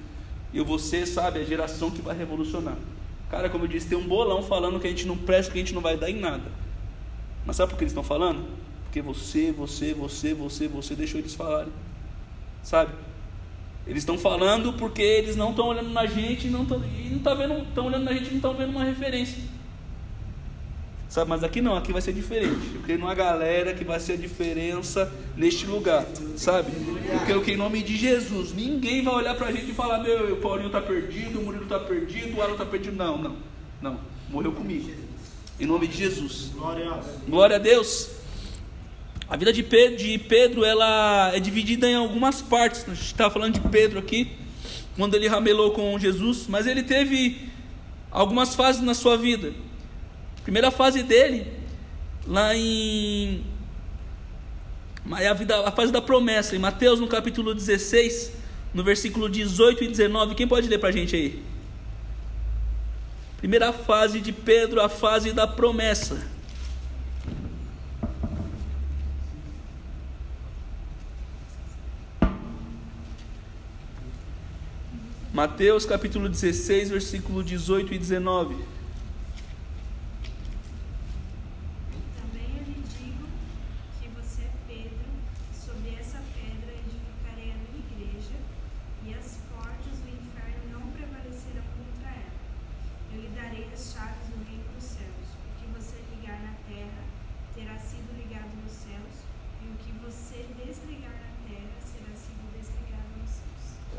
Eu 0.54 0.64
vou 0.64 0.78
ser, 0.78 1.08
sabe, 1.08 1.40
a 1.40 1.44
geração 1.44 1.90
que 1.90 2.04
vai 2.04 2.16
revolucionar. 2.16 2.78
Cara, 3.28 3.50
como 3.50 3.64
eu 3.64 3.68
disse, 3.68 3.90
tem 3.90 3.98
um 3.98 4.08
bolão 4.08 4.44
falando 4.44 4.80
que 4.80 4.86
a 4.86 4.90
gente 4.92 5.08
não 5.08 5.18
presta, 5.18 5.52
que 5.52 5.58
a 5.58 5.62
gente 5.62 5.74
não 5.74 5.82
vai 5.82 5.98
dar 5.98 6.12
em 6.12 6.20
nada. 6.20 6.44
Mas 7.48 7.56
sabe 7.56 7.72
por 7.72 7.80
que 7.80 7.86
eles 7.86 7.94
estão 7.94 8.04
falando? 8.04 8.46
Porque 8.84 9.02
você, 9.02 9.52
você, 9.52 9.92
você, 9.92 10.36
você, 10.36 10.68
você 10.68 10.94
deixou 10.94 11.20
eles 11.20 11.34
falarem. 11.34 11.74
Sabe? 12.62 12.94
Eles 13.88 14.04
estão 14.04 14.20
falando 14.20 14.74
porque 14.74 15.02
eles 15.02 15.36
não 15.36 15.50
estão 15.50 15.70
olhando 15.70 15.90
na 15.90 16.06
gente 16.06 16.48
não 16.48 16.62
e 16.62 17.10
não 17.10 17.20
tá 17.24 17.34
vendo, 17.34 17.64
estão 17.64 17.88
olhando 17.88 18.04
na 18.04 18.14
gente 18.14 18.28
e 18.28 18.30
não 18.30 18.36
estão 18.36 18.54
vendo 18.54 18.70
uma 18.70 18.84
referência. 18.84 19.42
Sabe, 21.10 21.30
mas 21.30 21.41
aqui 21.41 21.62
não, 21.62 21.78
aqui 21.78 21.93
vai 21.93 22.02
ser 22.02 22.12
diferente. 22.12 22.76
Eu 22.76 22.82
creio 22.82 23.00
numa 23.00 23.15
galera 23.15 23.74
que 23.74 23.84
vai 23.84 24.00
ser 24.00 24.13
a 24.13 24.17
diferença 24.17 25.12
neste 25.38 25.65
lugar, 25.65 26.06
sabe? 26.36 26.72
Porque 27.17 27.32
eu 27.32 27.41
creio 27.41 27.56
em 27.56 27.60
nome 27.60 27.82
de 27.82 27.96
Jesus. 27.96 28.54
Ninguém 28.54 29.04
vai 29.04 29.13
olhar 29.15 29.36
pra 29.36 29.52
gente 29.52 29.72
e 29.72 29.74
falar: 29.74 30.00
Meu, 30.00 30.34
o 30.34 30.38
Paulinho 30.38 30.70
tá 30.70 30.82
perdido, 30.82 31.39
o 31.39 31.43
Murilo 31.43 31.65
tá 31.65 31.80
perdido, 31.80 32.38
o 32.38 32.41
Alan 32.41 32.58
tá 32.58 32.65
perdido. 32.65 32.98
Não, 32.98 33.17
não, 33.17 33.36
não. 33.82 34.00
Morreu 34.30 34.52
comigo. 34.52 34.91
Em 35.58 35.65
nome 35.65 35.88
de 35.88 35.98
Jesus. 35.98 36.52
Glória 37.26 37.56
a 37.56 37.60
Deus. 37.60 38.10
A 39.30 39.36
vida 39.36 39.52
de 39.52 39.63
Pedro, 39.63 39.98
de 39.98 40.17
Pedro 40.17 40.63
ela 40.63 41.32
é 41.34 41.39
dividida 41.39 41.89
em 41.89 41.96
algumas 41.96 42.41
partes. 42.41 42.84
A 42.88 42.93
gente 42.93 43.06
está 43.06 43.30
falando 43.30 43.54
de 43.54 43.62
Pedro 43.62 44.00
aqui, 44.00 44.32
quando 44.96 45.15
ele 45.15 45.28
ramelou 45.28 45.72
com 45.72 45.98
Jesus, 45.98 46.48
mas 46.48 46.67
ele 46.67 46.84
teve 46.84 47.50
algumas 48.12 48.56
fases 48.56 48.82
na 48.82 48.93
sua 48.93 49.17
vida. 49.17 49.54
Primeira 50.48 50.72
fase 50.72 51.04
dele, 51.04 51.46
lá 52.26 52.56
em 52.56 53.44
a, 55.12 55.34
vida, 55.34 55.68
a 55.68 55.72
fase 55.74 55.92
da 55.92 56.02
promessa, 56.02 56.56
em 56.56 56.60
Mateus 56.60 57.02
no 57.02 57.08
capítulo 57.10 57.54
16, 57.54 58.32
no 58.74 58.82
versículo 58.82 59.28
18 59.28 59.84
e 59.84 59.88
19. 59.90 60.36
Quem 60.36 60.48
pode 60.48 60.70
ler 60.70 60.78
para 60.78 60.88
a 60.88 60.92
gente 60.94 61.14
aí? 61.18 61.44
Primeira 63.40 63.74
fase 63.74 64.22
de 64.22 64.32
Pedro, 64.32 64.80
a 64.80 64.88
fase 64.88 65.34
da 65.34 65.46
promessa. 65.46 66.26
Mateus 75.34 75.86
capítulo 75.86 76.30
16, 76.30 76.90
versículo 76.90 77.44
18 77.44 77.94
e 77.94 77.98
19. 77.98 78.77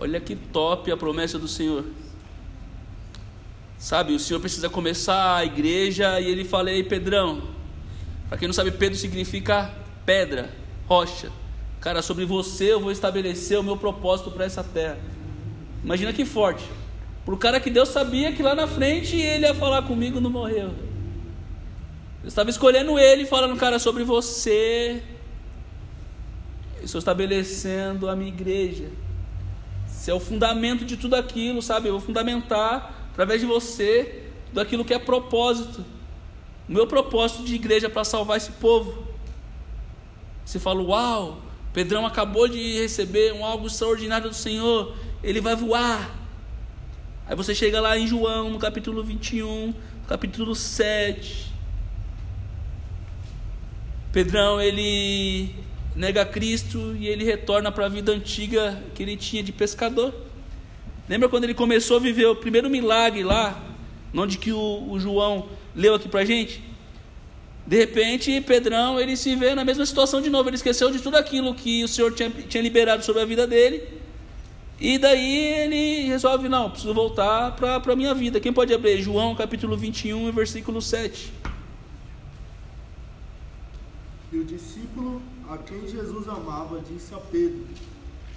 Olha 0.09 0.21
que 0.21 0.35
top 0.35 0.90
a 0.90 0.97
promessa 0.97 1.38
do 1.38 1.47
Senhor. 1.47 1.85
Sabe, 3.77 4.14
o 4.14 4.18
Senhor 4.18 4.40
precisa 4.40 4.71
começar 4.71 5.37
a 5.37 5.44
igreja 5.44 6.18
e 6.18 6.31
ele 6.31 6.44
fala: 6.44 6.71
Ei, 6.71 6.83
Pedrão. 6.83 7.42
Para 8.27 8.38
quem 8.38 8.49
não 8.49 8.55
sabe, 8.55 8.71
Pedro 8.71 8.97
significa 8.97 9.71
pedra, 10.07 10.51
rocha. 10.87 11.31
Cara, 11.79 12.01
sobre 12.01 12.25
você 12.25 12.73
eu 12.73 12.81
vou 12.81 12.90
estabelecer 12.90 13.59
o 13.59 13.62
meu 13.62 13.77
propósito 13.77 14.31
para 14.31 14.47
essa 14.47 14.64
terra. 14.64 14.99
Imagina 15.85 16.11
que 16.11 16.25
forte. 16.25 16.64
Para 17.27 17.35
o 17.35 17.38
cara 17.38 17.61
que 17.61 17.68
Deus 17.68 17.90
sabia 17.90 18.33
que 18.33 18.42
lá 18.42 18.55
na 18.55 18.66
frente 18.66 19.14
ele 19.14 19.44
ia 19.44 19.55
falar 19.55 19.83
comigo, 19.83 20.23
não 20.23 20.31
morreu. 20.31 20.73
Eu 22.23 22.29
estava 22.29 22.49
escolhendo 22.49 22.99
ele, 22.99 23.27
falando, 23.27 23.55
cara, 23.59 23.79
sobre 23.79 24.05
você. 24.05 25.03
Eu 26.79 26.85
estou 26.85 26.99
estabelecendo 26.99 28.09
a 28.09 28.16
minha 28.16 28.31
igreja. 28.31 28.88
Você 29.99 30.13
é 30.13 30.15
o 30.15 30.21
fundamento 30.21 30.85
de 30.85 30.97
tudo 30.97 31.17
aquilo, 31.17 31.61
sabe? 31.61 31.89
Eu 31.89 31.95
vou 31.95 32.01
fundamentar 32.01 33.09
através 33.11 33.41
de 33.41 33.47
você 33.49 34.23
tudo 34.47 34.61
aquilo 34.61 34.85
que 34.85 34.95
é 34.95 34.99
propósito. 34.99 35.85
O 36.69 36.73
meu 36.73 36.87
propósito 36.87 37.43
de 37.43 37.57
igreja 37.57 37.87
é 37.89 37.91
para 37.91 38.05
salvar 38.05 38.37
esse 38.37 38.53
povo. 38.53 39.05
Você 40.45 40.61
fala, 40.61 40.81
uau, 40.81 41.43
Pedrão 41.73 42.07
acabou 42.07 42.47
de 42.47 42.79
receber 42.79 43.33
um 43.33 43.45
algo 43.45 43.67
extraordinário 43.67 44.29
do 44.29 44.35
Senhor, 44.37 44.97
ele 45.21 45.41
vai 45.41 45.57
voar. 45.57 46.15
Aí 47.27 47.35
você 47.35 47.53
chega 47.53 47.81
lá 47.81 47.99
em 47.99 48.07
João, 48.07 48.51
no 48.51 48.59
capítulo 48.59 49.03
21, 49.03 49.75
capítulo 50.07 50.55
7. 50.55 51.53
Pedrão, 54.13 54.61
ele 54.61 55.57
nega 55.99 56.25
Cristo 56.25 56.95
e 56.97 57.09
ele 57.09 57.25
retorna 57.25 57.73
para 57.73 57.87
a 57.87 57.89
vida 57.89 58.13
antiga 58.13 58.81
que 58.95 59.03
ele 59.03 59.17
tinha 59.17 59.43
de 59.43 59.51
pescador. 59.51 60.15
Lembra 61.09 61.29
quando 61.29 61.43
ele 61.43 61.55
começou 61.55 61.97
a 61.97 62.01
viver 62.01 62.27
o 62.27 62.37
primeiro 62.37 62.71
milagre 62.71 63.25
lá, 63.25 63.61
onde 64.15 64.39
que 64.39 64.53
o, 64.53 64.87
o 64.89 65.01
João 65.01 65.49
leu 65.75 65.97
aqui 65.97 66.09
para 66.09 66.25
gente? 66.25 66.63
De 67.67 67.77
repente, 67.77 68.41
Pedrão, 68.43 69.01
ele 69.01 69.17
se 69.17 69.35
vê 69.35 69.57
na 69.57 69.65
mesma 69.65 69.85
situação 69.85 70.23
de 70.23 70.31
novo, 70.31 70.49
ele 70.49 70.57
esqueceu 70.57 70.89
de 70.91 71.01
tudo 71.01 71.17
aquilo 71.17 71.53
que 71.53 71.83
o 71.83 71.89
Senhor 71.89 72.15
tinha, 72.15 72.31
tinha 72.31 72.63
liberado 72.63 73.05
sobre 73.05 73.21
a 73.21 73.25
vida 73.25 73.45
dele, 73.45 73.83
e 74.81 74.99
daí 74.99 75.47
ele 75.65 76.07
resolve, 76.07 76.49
não, 76.49 76.71
preciso 76.71 76.95
voltar 76.95 77.57
para 77.57 77.93
a 77.93 77.97
minha 77.97 78.15
vida. 78.15 78.39
Quem 78.39 78.53
pode 78.53 78.73
abrir? 78.73 79.03
João 79.03 79.35
capítulo 79.35 79.77
21, 79.77 80.31
versículo 80.31 80.81
7. 80.81 81.33
E 84.33 84.39
o 84.39 84.45
discípulo 84.45 85.21
a 85.49 85.57
quem 85.57 85.89
Jesus 85.89 86.29
amava, 86.29 86.81
disse 86.81 87.15
a 87.15 87.19
Pedro: 87.19 87.67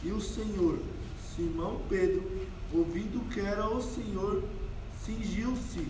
E 0.04 0.12
o 0.12 0.22
Senhor, 0.22 0.80
Simão 1.36 1.82
Pedro, 1.90 2.24
ouvindo 2.74 3.28
que 3.30 3.40
era 3.40 3.68
o 3.70 3.82
Senhor, 3.82 4.44
cingiu-se 5.06 5.86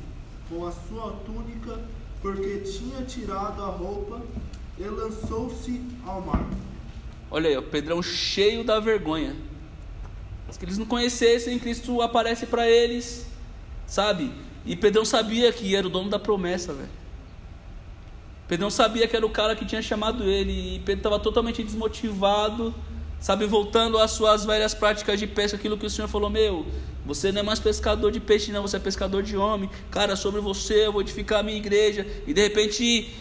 com 0.49 0.65
a 0.65 0.71
sua 0.71 1.11
túnica, 1.25 1.79
porque 2.21 2.59
tinha 2.59 3.03
tirado 3.03 3.61
a 3.63 3.67
roupa, 3.67 4.21
e 4.77 4.83
lançou-se 4.83 5.81
ao 6.05 6.21
mar. 6.21 6.45
Olha 7.29 7.49
aí, 7.49 7.57
o 7.57 7.63
Pedrão 7.63 8.01
cheio 8.01 8.63
da 8.63 8.79
vergonha. 8.79 9.35
Se 10.49 10.65
eles 10.65 10.77
não 10.77 10.85
conhecessem, 10.85 11.57
Cristo 11.59 12.01
aparece 12.01 12.45
para 12.45 12.69
eles, 12.69 13.25
sabe? 13.87 14.31
E 14.65 14.75
Pedrão 14.75 15.05
sabia 15.05 15.53
que 15.53 15.75
era 15.75 15.87
o 15.87 15.89
dono 15.89 16.09
da 16.09 16.19
promessa, 16.19 16.73
velho. 16.73 17.00
Pedro 18.51 18.65
não 18.65 18.69
sabia 18.69 19.07
que 19.07 19.15
era 19.15 19.25
o 19.25 19.29
cara 19.29 19.55
que 19.55 19.63
tinha 19.63 19.81
chamado 19.81 20.25
ele. 20.25 20.75
E 20.75 20.79
Pedro 20.79 20.99
estava 20.99 21.17
totalmente 21.17 21.63
desmotivado, 21.63 22.75
sabe, 23.17 23.45
voltando 23.45 23.97
às 23.97 24.11
suas 24.11 24.43
velhas 24.43 24.73
práticas 24.73 25.17
de 25.17 25.25
pesca, 25.25 25.55
aquilo 25.55 25.77
que 25.77 25.85
o 25.85 25.89
Senhor 25.89 26.09
falou: 26.09 26.29
Meu, 26.29 26.65
você 27.05 27.31
não 27.31 27.39
é 27.39 27.43
mais 27.43 27.61
pescador 27.61 28.11
de 28.11 28.19
peixe, 28.19 28.51
não, 28.51 28.61
você 28.61 28.75
é 28.75 28.79
pescador 28.81 29.23
de 29.23 29.37
homem. 29.37 29.69
Cara, 29.89 30.17
sobre 30.17 30.41
você 30.41 30.85
eu 30.87 30.91
vou 30.91 30.99
edificar 30.99 31.39
a 31.39 31.43
minha 31.43 31.57
igreja. 31.57 32.05
E 32.27 32.33
de 32.33 32.41
repente, 32.41 33.15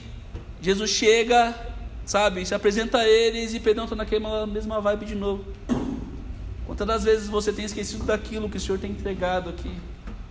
Jesus 0.60 0.90
chega, 0.90 1.54
sabe, 2.04 2.44
se 2.44 2.52
apresenta 2.52 2.98
a 2.98 3.08
eles 3.08 3.54
e 3.54 3.60
Pedro 3.60 3.84
está 3.84 3.94
naquela 3.94 4.48
mesma 4.48 4.80
vibe 4.80 5.06
de 5.06 5.14
novo. 5.14 5.44
Quantas 6.66 6.88
das 6.88 7.04
vezes 7.04 7.28
você 7.28 7.52
tem 7.52 7.64
esquecido 7.64 8.04
daquilo 8.04 8.50
que 8.50 8.56
o 8.56 8.60
Senhor 8.60 8.80
tem 8.80 8.90
entregado 8.90 9.48
aqui? 9.48 9.70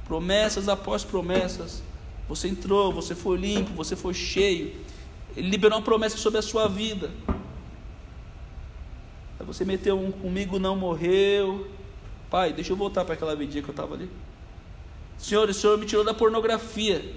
Promessas 0.06 0.68
após 0.68 1.06
promessas 1.06 1.82
Você 2.28 2.50
entrou, 2.50 2.92
você 2.92 3.16
foi 3.16 3.38
limpo, 3.38 3.72
você 3.74 3.96
foi 3.96 4.14
cheio. 4.14 4.89
Ele 5.36 5.50
liberou 5.50 5.78
uma 5.78 5.84
promessa 5.84 6.18
sobre 6.18 6.40
a 6.40 6.42
sua 6.42 6.68
vida. 6.68 7.12
Aí 9.40 9.46
você 9.46 9.64
meteu 9.64 10.00
um 10.00 10.12
comigo, 10.12 10.60
não 10.60 10.76
morreu. 10.76 11.68
Pai, 12.30 12.54
deixa 12.54 12.74
eu 12.74 12.78
voltar 12.78 13.06
para 13.06 13.14
aquela 13.14 13.36
vidinha 13.36 13.64
que 13.64 13.70
eu 13.70 13.74
estava 13.74 13.96
ali. 13.96 14.10
Senhor, 15.18 15.50
o 15.50 15.54
Senhor 15.54 15.78
me 15.78 15.86
tirou 15.86 16.04
da 16.04 16.14
pornografia. 16.14 17.14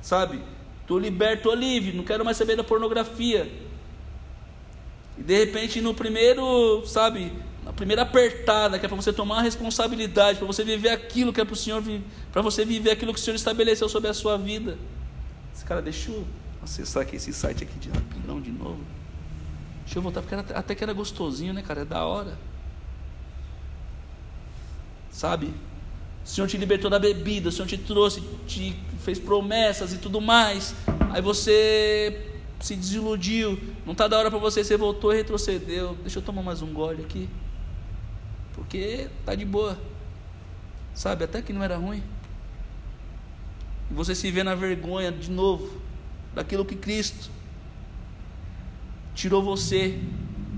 Sabe? 0.00 0.40
Estou 0.80 0.98
liberto, 0.98 1.48
estou 1.48 1.54
livre, 1.54 1.96
não 1.96 2.04
quero 2.04 2.24
mais 2.24 2.36
saber 2.36 2.56
da 2.56 2.64
pornografia. 2.64 3.50
E 5.16 5.22
de 5.22 5.38
repente, 5.38 5.80
no 5.80 5.94
primeiro, 5.94 6.84
sabe, 6.86 7.32
na 7.64 7.72
primeira 7.72 8.02
apertada, 8.02 8.78
que 8.78 8.84
é 8.84 8.88
para 8.88 8.96
você 8.96 9.12
tomar 9.12 9.38
a 9.38 9.42
responsabilidade, 9.42 10.38
para 10.38 10.46
você 10.46 10.62
viver 10.62 10.90
aquilo 10.90 11.32
que 11.32 11.40
é 11.40 11.44
para 11.44 11.54
o 11.54 11.56
Senhor, 11.56 11.82
para 12.30 12.42
você 12.42 12.64
viver 12.64 12.90
aquilo 12.90 13.14
que 13.14 13.18
o 13.18 13.22
Senhor 13.22 13.36
estabeleceu 13.36 13.88
sobre 13.88 14.10
a 14.10 14.14
sua 14.14 14.36
vida. 14.36 14.76
Esse 15.54 15.64
cara 15.64 15.80
deixou 15.80 16.24
acessar 16.64 17.02
aqui 17.02 17.16
esse 17.16 17.32
site 17.32 17.62
aqui 17.62 17.78
de 17.78 17.88
rapidão 17.90 18.40
de 18.40 18.50
novo. 18.50 18.80
Deixa 19.84 19.98
eu 19.98 20.02
voltar, 20.02 20.22
porque 20.22 20.34
era, 20.34 20.58
até 20.58 20.74
que 20.74 20.82
era 20.82 20.92
gostosinho, 20.92 21.52
né, 21.52 21.62
cara? 21.62 21.82
É 21.82 21.84
da 21.84 22.04
hora. 22.04 22.36
Sabe? 25.10 25.54
O 26.24 26.28
Senhor 26.28 26.48
te 26.48 26.56
libertou 26.56 26.90
da 26.90 26.98
bebida, 26.98 27.50
o 27.50 27.52
Senhor 27.52 27.68
te 27.68 27.76
trouxe, 27.76 28.22
te 28.46 28.74
fez 29.00 29.18
promessas 29.18 29.92
e 29.92 29.98
tudo 29.98 30.20
mais. 30.20 30.74
Aí 31.12 31.20
você 31.20 32.30
se 32.60 32.74
desiludiu, 32.74 33.60
não 33.84 33.92
está 33.92 34.08
da 34.08 34.18
hora 34.18 34.30
para 34.30 34.38
você, 34.38 34.64
você 34.64 34.76
voltou 34.76 35.12
e 35.12 35.16
retrocedeu. 35.16 35.96
Deixa 36.00 36.18
eu 36.18 36.22
tomar 36.22 36.42
mais 36.42 36.62
um 36.62 36.72
gole 36.72 37.02
aqui. 37.02 37.28
Porque 38.54 39.08
tá 39.24 39.34
de 39.34 39.44
boa. 39.44 39.78
Sabe, 40.94 41.24
até 41.24 41.42
que 41.42 41.52
não 41.52 41.62
era 41.62 41.76
ruim. 41.76 42.02
E 43.90 43.94
você 43.94 44.14
se 44.14 44.30
vê 44.30 44.42
na 44.42 44.54
vergonha 44.54 45.12
de 45.12 45.30
novo 45.30 45.84
daquilo 46.34 46.64
que 46.64 46.74
Cristo 46.74 47.30
tirou 49.14 49.42
você, 49.42 49.98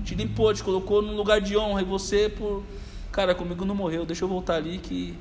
te 0.03 0.15
limpou, 0.15 0.53
te 0.53 0.63
colocou 0.63 1.01
num 1.01 1.15
lugar 1.15 1.39
de 1.39 1.55
honra 1.55 1.81
e 1.81 1.85
você 1.85 2.27
por 2.29 2.63
cara, 3.11 3.33
comigo 3.33 3.65
não 3.65 3.73
morreu, 3.73 4.05
deixa 4.05 4.23
eu 4.23 4.27
voltar 4.27 4.55
ali 4.55 4.77
que 4.77 5.15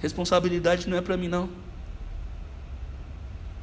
responsabilidade 0.00 0.88
não 0.88 0.96
é 0.96 1.00
para 1.00 1.16
mim 1.16 1.28
não. 1.28 1.48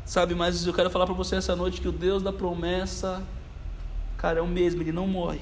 Sabe, 0.05 0.33
mas 0.33 0.65
eu 0.65 0.73
quero 0.73 0.89
falar 0.89 1.05
para 1.05 1.13
você 1.13 1.35
essa 1.35 1.55
noite 1.55 1.81
que 1.81 1.87
o 1.87 1.91
Deus 1.91 2.23
da 2.23 2.31
promessa, 2.31 3.21
cara, 4.17 4.39
é 4.39 4.41
o 4.41 4.47
mesmo, 4.47 4.81
ele 4.81 4.91
não 4.93 5.05
morre. 5.05 5.41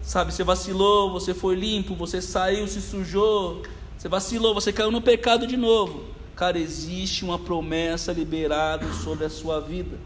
Sabe, 0.00 0.32
você 0.32 0.42
vacilou, 0.42 1.12
você 1.12 1.32
foi 1.32 1.54
limpo, 1.54 1.94
você 1.94 2.22
saiu, 2.22 2.66
se 2.66 2.80
sujou, 2.80 3.62
você 3.96 4.08
vacilou, 4.08 4.54
você 4.54 4.72
caiu 4.72 4.90
no 4.90 5.00
pecado 5.00 5.46
de 5.46 5.56
novo. 5.56 6.13
Cara, 6.36 6.58
existe 6.58 7.24
uma 7.24 7.38
promessa 7.38 8.12
liberada 8.12 8.92
sobre 8.92 9.24
a 9.24 9.30
sua 9.30 9.60
vida. 9.60 9.96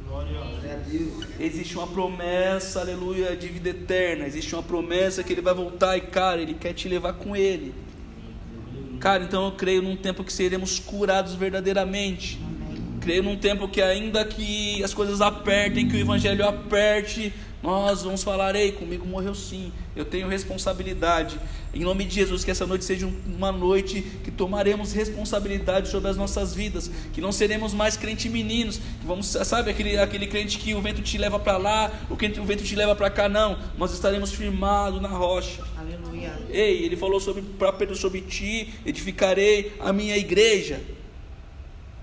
Existe 1.40 1.76
uma 1.76 1.86
promessa, 1.86 2.80
aleluia, 2.80 3.34
de 3.34 3.48
vida 3.48 3.70
eterna. 3.70 4.26
Existe 4.26 4.54
uma 4.54 4.62
promessa 4.62 5.22
que 5.22 5.32
ele 5.32 5.40
vai 5.40 5.54
voltar 5.54 5.96
e, 5.96 6.02
cara, 6.02 6.42
ele 6.42 6.52
quer 6.52 6.74
te 6.74 6.86
levar 6.86 7.14
com 7.14 7.34
ele. 7.34 7.74
Cara, 9.00 9.24
então 9.24 9.46
eu 9.46 9.52
creio 9.52 9.80
num 9.80 9.96
tempo 9.96 10.22
que 10.22 10.32
seremos 10.32 10.78
curados 10.78 11.34
verdadeiramente. 11.34 12.38
Creio 13.00 13.22
num 13.22 13.36
tempo 13.36 13.66
que 13.66 13.80
ainda 13.80 14.22
que 14.24 14.84
as 14.84 14.92
coisas 14.92 15.22
apertem, 15.22 15.88
que 15.88 15.96
o 15.96 16.00
evangelho 16.00 16.46
aperte, 16.46 17.32
nós 17.62 18.02
vamos 18.02 18.22
falar, 18.22 18.54
ei, 18.54 18.70
comigo 18.70 19.04
morreu 19.04 19.34
sim, 19.34 19.72
eu 19.96 20.04
tenho 20.04 20.28
responsabilidade. 20.28 21.38
Em 21.74 21.80
nome 21.80 22.04
de 22.04 22.14
Jesus, 22.14 22.44
que 22.44 22.50
essa 22.50 22.66
noite 22.66 22.84
seja 22.84 23.08
uma 23.26 23.50
noite 23.50 24.00
que 24.22 24.30
tomaremos 24.30 24.92
responsabilidade 24.92 25.88
sobre 25.88 26.08
as 26.08 26.16
nossas 26.16 26.54
vidas, 26.54 26.90
que 27.12 27.20
não 27.20 27.32
seremos 27.32 27.74
mais 27.74 27.96
crente 27.96 28.28
meninos, 28.28 28.78
que 28.78 29.06
vamos, 29.06 29.26
sabe 29.26 29.70
aquele, 29.70 29.98
aquele 29.98 30.26
crente 30.26 30.58
que 30.58 30.74
o 30.74 30.80
vento 30.80 31.02
te 31.02 31.18
leva 31.18 31.38
para 31.38 31.56
lá, 31.56 31.92
o, 32.08 32.16
crente, 32.16 32.38
o 32.38 32.44
vento 32.44 32.62
te 32.62 32.76
leva 32.76 32.94
para 32.94 33.10
cá, 33.10 33.28
não. 33.28 33.58
Nós 33.76 33.92
estaremos 33.92 34.32
firmados 34.32 35.02
na 35.02 35.08
rocha. 35.08 35.62
Aleluia. 35.76 36.32
Ei, 36.48 36.84
ele 36.84 36.96
falou 36.96 37.20
sobre 37.20 37.42
para 37.42 37.72
Pedro 37.72 37.96
sobre 37.96 38.20
ti, 38.20 38.72
edificarei 38.86 39.72
a 39.80 39.92
minha 39.92 40.16
igreja. 40.16 40.80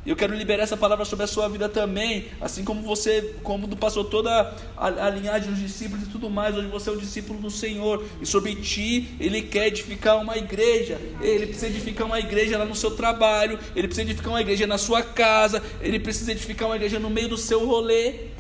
Eu 0.06 0.16
quero 0.16 0.36
liberar 0.36 0.62
essa 0.62 0.78
palavra 0.78 1.04
sobre 1.04 1.26
a 1.26 1.28
sua 1.28 1.50
vida 1.50 1.68
também, 1.68 2.26
assim 2.40 2.64
como 2.64 2.84
você, 2.84 3.34
como 3.42 3.68
passou 3.76 4.04
toda 4.04 4.54
a, 4.78 4.86
a 4.86 5.10
linhagem 5.10 5.50
dos 5.50 5.60
discípulos 5.60 6.04
e 6.04 6.10
tudo 6.12 6.30
mais, 6.30 6.56
hoje 6.56 6.68
você 6.68 6.92
é 6.92 6.94
um 6.94 6.98
discípulo 6.98 7.40
do 7.40 7.50
Senhor, 7.50 8.06
e 8.22 8.26
sobre 8.26 8.56
ti 8.56 9.16
ele 9.20 9.42
quer 9.42 9.68
edificar 9.68 10.22
uma 10.22 10.38
igreja, 10.38 11.02
ele 11.20 11.48
precisa 11.48 11.68
edificar 11.68 12.06
uma 12.06 12.20
igreja 12.20 12.56
lá 12.56 12.66
no 12.66 12.76
seu 12.76 12.92
trabalho, 12.92 13.58
ele 13.76 13.88
precisa 13.88 14.08
edificar 14.08 14.32
uma 14.32 14.42
igreja 14.42 14.68
na 14.68 14.78
sua 14.78 15.02
casa, 15.02 15.64
ele 15.82 16.00
precisa 16.00 16.32
edificar 16.34 16.68
uma 16.68 16.76
igreja 16.76 17.00
no 17.00 17.10
meio 17.10 17.30
do 17.30 17.38
seu 17.38 17.66
rolê. 17.66 18.36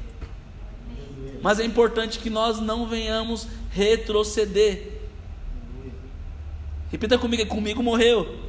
Mas 1.41 1.59
é 1.59 1.65
importante 1.65 2.19
que 2.19 2.29
nós 2.29 2.59
não 2.59 2.87
venhamos 2.87 3.47
retroceder. 3.71 4.93
Repita 6.91 7.17
comigo, 7.17 7.45
comigo 7.47 7.81
morreu. 7.81 8.44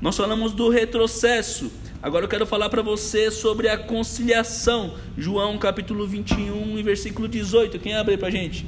Nós 0.00 0.16
falamos 0.16 0.52
do 0.52 0.68
retrocesso. 0.68 1.72
Agora 2.00 2.24
eu 2.24 2.28
quero 2.28 2.46
falar 2.46 2.68
para 2.68 2.82
você 2.82 3.30
sobre 3.30 3.68
a 3.68 3.76
conciliação. 3.76 4.94
João 5.16 5.58
capítulo 5.58 6.06
21 6.06 6.78
e 6.78 6.82
versículo 6.82 7.26
18. 7.26 7.80
Quem 7.80 7.96
abre 7.96 8.16
para 8.16 8.28
a 8.28 8.30
gente? 8.30 8.64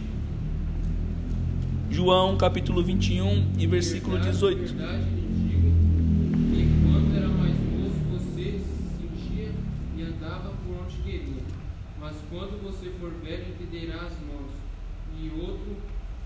João 1.88 2.36
capítulo 2.36 2.82
21 2.82 3.52
e 3.58 3.66
versículo 3.66 4.18
18. 4.18 4.58
Verdade, 4.58 5.04
que 6.52 6.66
quando 6.84 7.30
você 8.10 8.42
e. 11.10 11.42
Mas 12.00 12.16
quando 12.28 12.60
for 12.98 13.12
velho 13.24 13.44
entenderá 13.48 13.96
as 14.02 14.12
mãos, 14.26 14.50
e 15.18 15.30
outro 15.40 15.76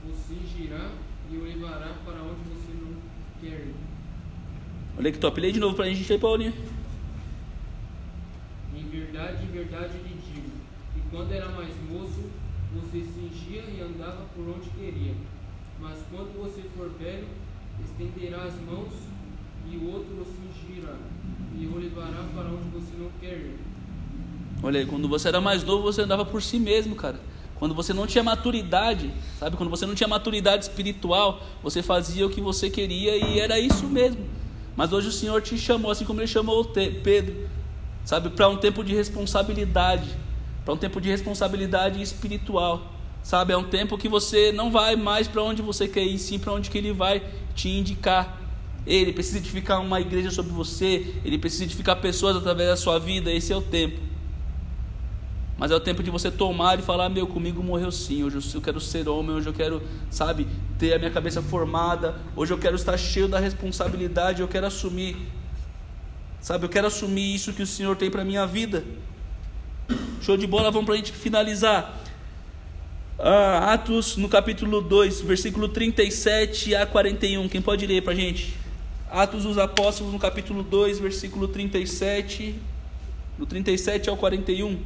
o 0.07 0.13
cingirá 0.15 0.91
e 1.31 1.37
o 1.37 1.45
levará 1.45 1.95
para 2.05 2.23
onde 2.23 2.43
você 2.49 2.73
não 2.81 2.95
quer 3.41 3.67
ir. 3.67 3.75
Olha 4.99 5.11
que 5.11 5.19
top. 5.19 5.41
Lê 5.41 5.51
de 5.51 5.61
novo 5.61 5.75
para 5.75 5.87
a 5.87 5.89
gente 5.89 6.13
aí, 6.13 6.19
Paulinho. 6.19 6.53
Em 8.75 8.89
verdade, 8.89 9.45
em 9.45 9.53
verdade 9.53 9.93
lhe 9.99 10.17
digo, 10.25 10.51
que 10.95 11.01
quando 11.11 11.33
era 11.33 11.49
mais 11.49 11.75
moço, 11.91 12.31
você 12.75 13.01
cingia 13.01 13.63
e 13.63 13.81
andava 13.81 14.25
por 14.35 14.49
onde 14.49 14.71
queria. 14.71 15.15
Mas 15.81 15.99
quando 16.11 16.33
você 16.41 16.63
for 16.77 16.91
velho, 16.99 17.27
estenderá 17.85 18.45
as 18.45 18.55
mãos 18.61 18.93
e 19.71 19.77
o 19.77 19.93
outro 19.93 20.15
o 20.21 20.25
cingirá 20.25 20.97
e 21.59 21.67
o 21.67 21.79
levará 21.79 22.25
para 22.35 22.49
onde 22.49 22.69
você 22.71 22.97
não 22.99 23.11
quer 23.21 23.37
ir. 23.37 23.59
Olha 24.63 24.81
aí, 24.81 24.87
quando 24.87 25.09
você 25.09 25.29
era 25.29 25.41
mais 25.41 25.63
novo, 25.63 25.83
você 25.83 26.03
andava 26.03 26.25
por 26.25 26.43
si 26.43 26.59
mesmo, 26.59 26.95
cara. 26.95 27.21
Quando 27.57 27.75
você 27.75 27.93
não 27.93 28.07
tinha 28.07 28.25
maturidade, 28.25 29.13
sabe? 29.39 29.57
Quando 29.57 29.71
você 29.71 29.87
não 29.87 29.95
tinha 29.95 30.09
maturidade 30.09 30.65
espiritual, 30.65 31.43
você 31.63 31.83
fazia 31.83 32.27
o 32.27 32.31
que 32.31 32.41
você 32.41 32.69
queria 32.71 33.17
e 33.17 33.39
era 33.39 33.59
isso 33.59 33.87
mesmo. 33.87 34.25
Mas 34.77 34.93
hoje 34.93 35.09
o 35.09 35.13
Senhor 35.13 35.41
te 35.41 35.57
chamou, 35.57 35.91
assim 35.91 36.05
como 36.05 36.21
ele 36.21 36.27
chamou 36.27 36.65
Pedro, 36.65 37.49
sabe, 38.05 38.31
para 38.31 38.49
um 38.49 38.57
tempo 38.57 38.83
de 38.83 38.95
responsabilidade, 38.95 40.09
para 40.65 40.75
um 40.75 40.77
tempo 40.77 41.01
de 41.01 41.09
responsabilidade 41.09 42.03
espiritual, 42.03 42.93
sabe? 43.23 43.53
É 43.53 43.57
um 43.57 43.65
tempo 43.65 43.97
que 43.97 44.09
você 44.09 44.53
não 44.53 44.71
vai 44.71 44.97
mais 44.97 45.29
para 45.29 45.43
onde 45.43 45.63
você 45.63 45.87
quer 45.87 46.05
ir, 46.05 46.19
sim 46.19 46.39
para 46.39 46.53
onde 46.53 46.71
que 46.71 46.79
ele 46.79 46.93
vai 46.93 47.23
te 47.55 47.69
indicar. 47.69 48.41
Ele 48.87 49.13
precisa 49.13 49.39
edificar 49.39 49.81
uma 49.81 50.01
igreja 50.01 50.31
sobre 50.31 50.53
você, 50.53 51.15
ele 51.25 51.39
precisa 51.39 51.65
edificar 51.65 52.01
pessoas 52.01 52.37
através 52.37 52.69
da 52.69 52.77
sua 52.77 52.99
vida, 52.99 53.33
esse 53.33 53.53
é 53.53 53.57
o 53.57 53.63
tempo. 53.63 54.01
Mas 55.57 55.71
é 55.71 55.75
o 55.77 55.81
tempo 55.81 56.03
de 56.03 56.11
você 56.11 56.31
tomar 56.31 56.79
e 56.79 56.83
falar: 56.83 57.09
Meu, 57.09 57.27
comigo 57.27 57.63
morreu 57.63 57.91
sim. 57.93 58.25
Hoje 58.25 58.39
eu 58.53 58.61
quero 58.61 58.81
ser 58.81 59.09
homem. 59.09 59.37
Hoje 59.37 59.49
eu 59.49 59.53
quero, 59.53 59.83
sabe, 60.11 60.47
ter 60.85 60.93
a 60.93 60.99
minha 60.99 61.11
cabeça 61.11 61.41
formada. 61.41 62.15
Hoje 62.37 62.53
eu 62.53 62.59
quero 62.59 62.77
estar 62.77 62.97
cheio 62.99 63.27
da 63.27 63.39
responsabilidade. 63.39 64.43
Eu 64.43 64.49
quero 64.49 64.67
assumir, 64.67 65.17
sabe, 66.43 66.67
eu 66.67 66.69
quero 66.69 66.87
assumir 66.87 67.35
isso 67.35 67.55
que 67.55 67.63
o 67.63 67.67
Senhor 67.67 67.97
tem 67.97 68.11
para 68.11 68.23
minha 68.23 68.47
vida. 68.47 68.85
Show 70.21 70.37
de 70.37 70.47
bola, 70.47 70.71
vamos 70.71 70.85
para 70.85 70.95
a 70.95 70.97
gente 70.99 71.13
finalizar. 71.13 72.03
Ah, 73.19 73.73
Atos 73.73 74.19
no 74.19 74.29
capítulo 74.29 74.83
2, 74.83 75.23
versículo 75.23 75.69
37 75.71 76.75
a 76.75 76.85
41. 76.85 77.49
Quem 77.49 77.63
pode 77.63 77.87
ler 77.87 78.03
para 78.03 78.13
a 78.13 78.17
gente? 78.17 78.55
Atos 79.11 79.45
dos 79.45 79.57
Apóstolos 79.57 80.13
no 80.13 80.19
capítulo 80.19 80.63
2, 80.63 80.99
versículo 80.99 81.49
37, 81.49 82.57
do 83.39 83.47
37 83.47 84.11
ao 84.11 84.19
41. 84.19 84.79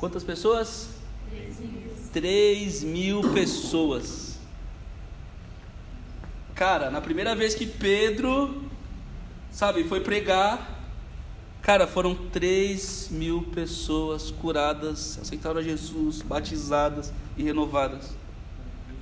Quantas 0.00 0.24
pessoas? 0.24 0.88
3 1.28 1.60
mil. 1.60 1.92
3 2.10 2.84
mil 2.84 3.32
pessoas. 3.34 4.38
Cara, 6.54 6.90
na 6.90 7.02
primeira 7.02 7.34
vez 7.34 7.54
que 7.54 7.66
Pedro, 7.66 8.64
sabe, 9.50 9.84
foi 9.84 10.00
pregar, 10.00 10.88
cara, 11.60 11.86
foram 11.86 12.14
3 12.14 13.10
mil 13.10 13.42
pessoas 13.54 14.30
curadas, 14.30 15.18
aceitaram 15.20 15.60
a 15.60 15.62
Jesus, 15.62 16.22
batizadas 16.22 17.12
e 17.36 17.42
renovadas. 17.42 18.16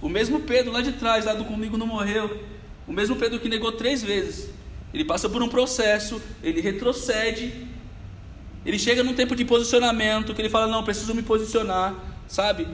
O 0.03 0.09
mesmo 0.09 0.41
Pedro 0.41 0.73
lá 0.73 0.83
de 0.83 0.95
trás, 0.95 1.27
lá 1.27 1.35
do 1.35 1.45
comigo 1.45 1.77
não 1.77 1.87
morreu, 1.87 2.43
o 2.89 2.93
mesmo 2.93 3.15
Pedro 3.15 3.39
que 3.39 3.49
negou 3.49 3.71
três 3.71 4.03
vezes, 4.03 4.51
ele 4.93 5.05
passa 5.05 5.29
por 5.29 5.45
um 5.45 5.49
processo, 5.49 6.21
ele 6.43 6.61
retrocede, 6.61 7.68
ele 8.69 8.79
chega 8.79 9.03
num 9.03 9.15
tempo 9.15 9.35
de 9.35 9.47
posicionamento, 9.47 10.35
que 10.35 10.43
ele 10.43 10.51
fala, 10.51 10.67
não, 10.67 10.85
preciso 10.85 11.15
me 11.15 11.23
posicionar, 11.23 11.95
sabe? 12.29 12.69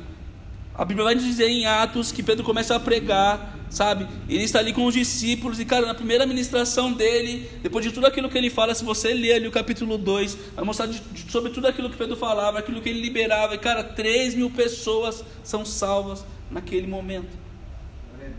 A 0.75 0.85
Bíblia 0.85 1.05
vai 1.05 1.15
dizer 1.15 1.47
em 1.47 1.67
Atos 1.67 2.11
que 2.11 2.21
Pedro 2.21 2.43
começa 2.43 2.75
a 2.75 2.81
pregar, 2.81 3.57
sabe? 3.71 4.09
Ele 4.29 4.43
está 4.43 4.59
ali 4.59 4.73
com 4.73 4.87
os 4.87 4.93
discípulos 4.93 5.61
e, 5.61 5.65
cara, 5.65 5.87
na 5.87 5.95
primeira 5.95 6.27
ministração 6.27 6.93
dele, 6.93 7.49
depois 7.63 7.85
de 7.85 7.93
tudo 7.93 8.09
aquilo 8.09 8.29
que 8.29 8.37
ele 8.37 8.51
fala, 8.51 8.75
se 8.75 8.85
você 8.85 9.15
ler 9.15 9.35
ali 9.35 9.47
o 9.47 9.53
capítulo 9.53 9.97
2, 9.97 10.37
vai 10.57 10.65
mostrar 10.65 10.87
de, 10.87 10.99
de, 10.99 11.31
sobre 11.31 11.53
tudo 11.53 11.69
aquilo 11.69 11.89
que 11.89 11.97
Pedro 11.97 12.17
falava, 12.17 12.59
aquilo 12.59 12.83
que 12.83 12.89
ele 12.89 13.01
liberava, 13.01 13.55
e, 13.55 13.59
cara, 13.59 13.85
3 13.85 14.35
mil 14.35 14.51
pessoas 14.51 15.25
são 15.45 15.65
salvas 15.65 16.25
naquele 16.51 16.89
momento. 16.89 17.31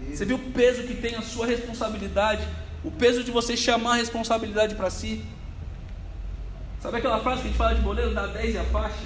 Você 0.10 0.26
viu 0.26 0.36
o 0.36 0.52
peso 0.52 0.84
que 0.84 0.96
tem 0.96 1.16
a 1.16 1.22
sua 1.22 1.46
responsabilidade? 1.46 2.46
O 2.84 2.92
peso 2.92 3.24
de 3.24 3.32
você 3.32 3.56
chamar 3.56 3.94
a 3.94 3.96
responsabilidade 3.96 4.76
para 4.76 4.90
si? 4.90 5.24
Sabe 6.86 6.98
aquela 6.98 7.20
frase 7.20 7.42
que 7.42 7.48
a 7.48 7.50
gente 7.50 7.58
fala 7.58 7.74
de 7.74 7.82
boleiro, 7.82 8.14
dá 8.14 8.28
10 8.28 8.54
e 8.54 8.58
a 8.60 8.64
faixa? 8.66 9.04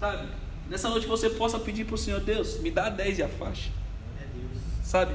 Sabe? 0.00 0.26
Nessa 0.68 0.88
noite 0.88 1.06
você 1.06 1.30
possa 1.30 1.56
pedir 1.56 1.84
para 1.84 1.94
o 1.94 1.98
Senhor, 1.98 2.18
Deus, 2.18 2.58
me 2.58 2.68
dá 2.68 2.88
10 2.88 3.20
e 3.20 3.22
a 3.22 3.28
faixa. 3.28 3.70
Sabe? 4.82 5.14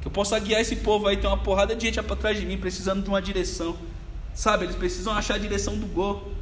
Que 0.00 0.06
eu 0.06 0.12
possa 0.12 0.38
guiar 0.38 0.60
esse 0.60 0.76
povo 0.76 1.08
aí, 1.08 1.16
tem 1.16 1.28
uma 1.28 1.38
porrada 1.38 1.74
de 1.74 1.84
gente 1.84 2.00
para 2.00 2.14
trás 2.14 2.38
de 2.38 2.46
mim, 2.46 2.56
precisando 2.56 3.02
de 3.02 3.08
uma 3.08 3.20
direção. 3.20 3.76
Sabe? 4.32 4.66
Eles 4.66 4.76
precisam 4.76 5.12
achar 5.12 5.34
a 5.34 5.38
direção 5.38 5.76
do 5.76 5.86
gol. 5.86 6.32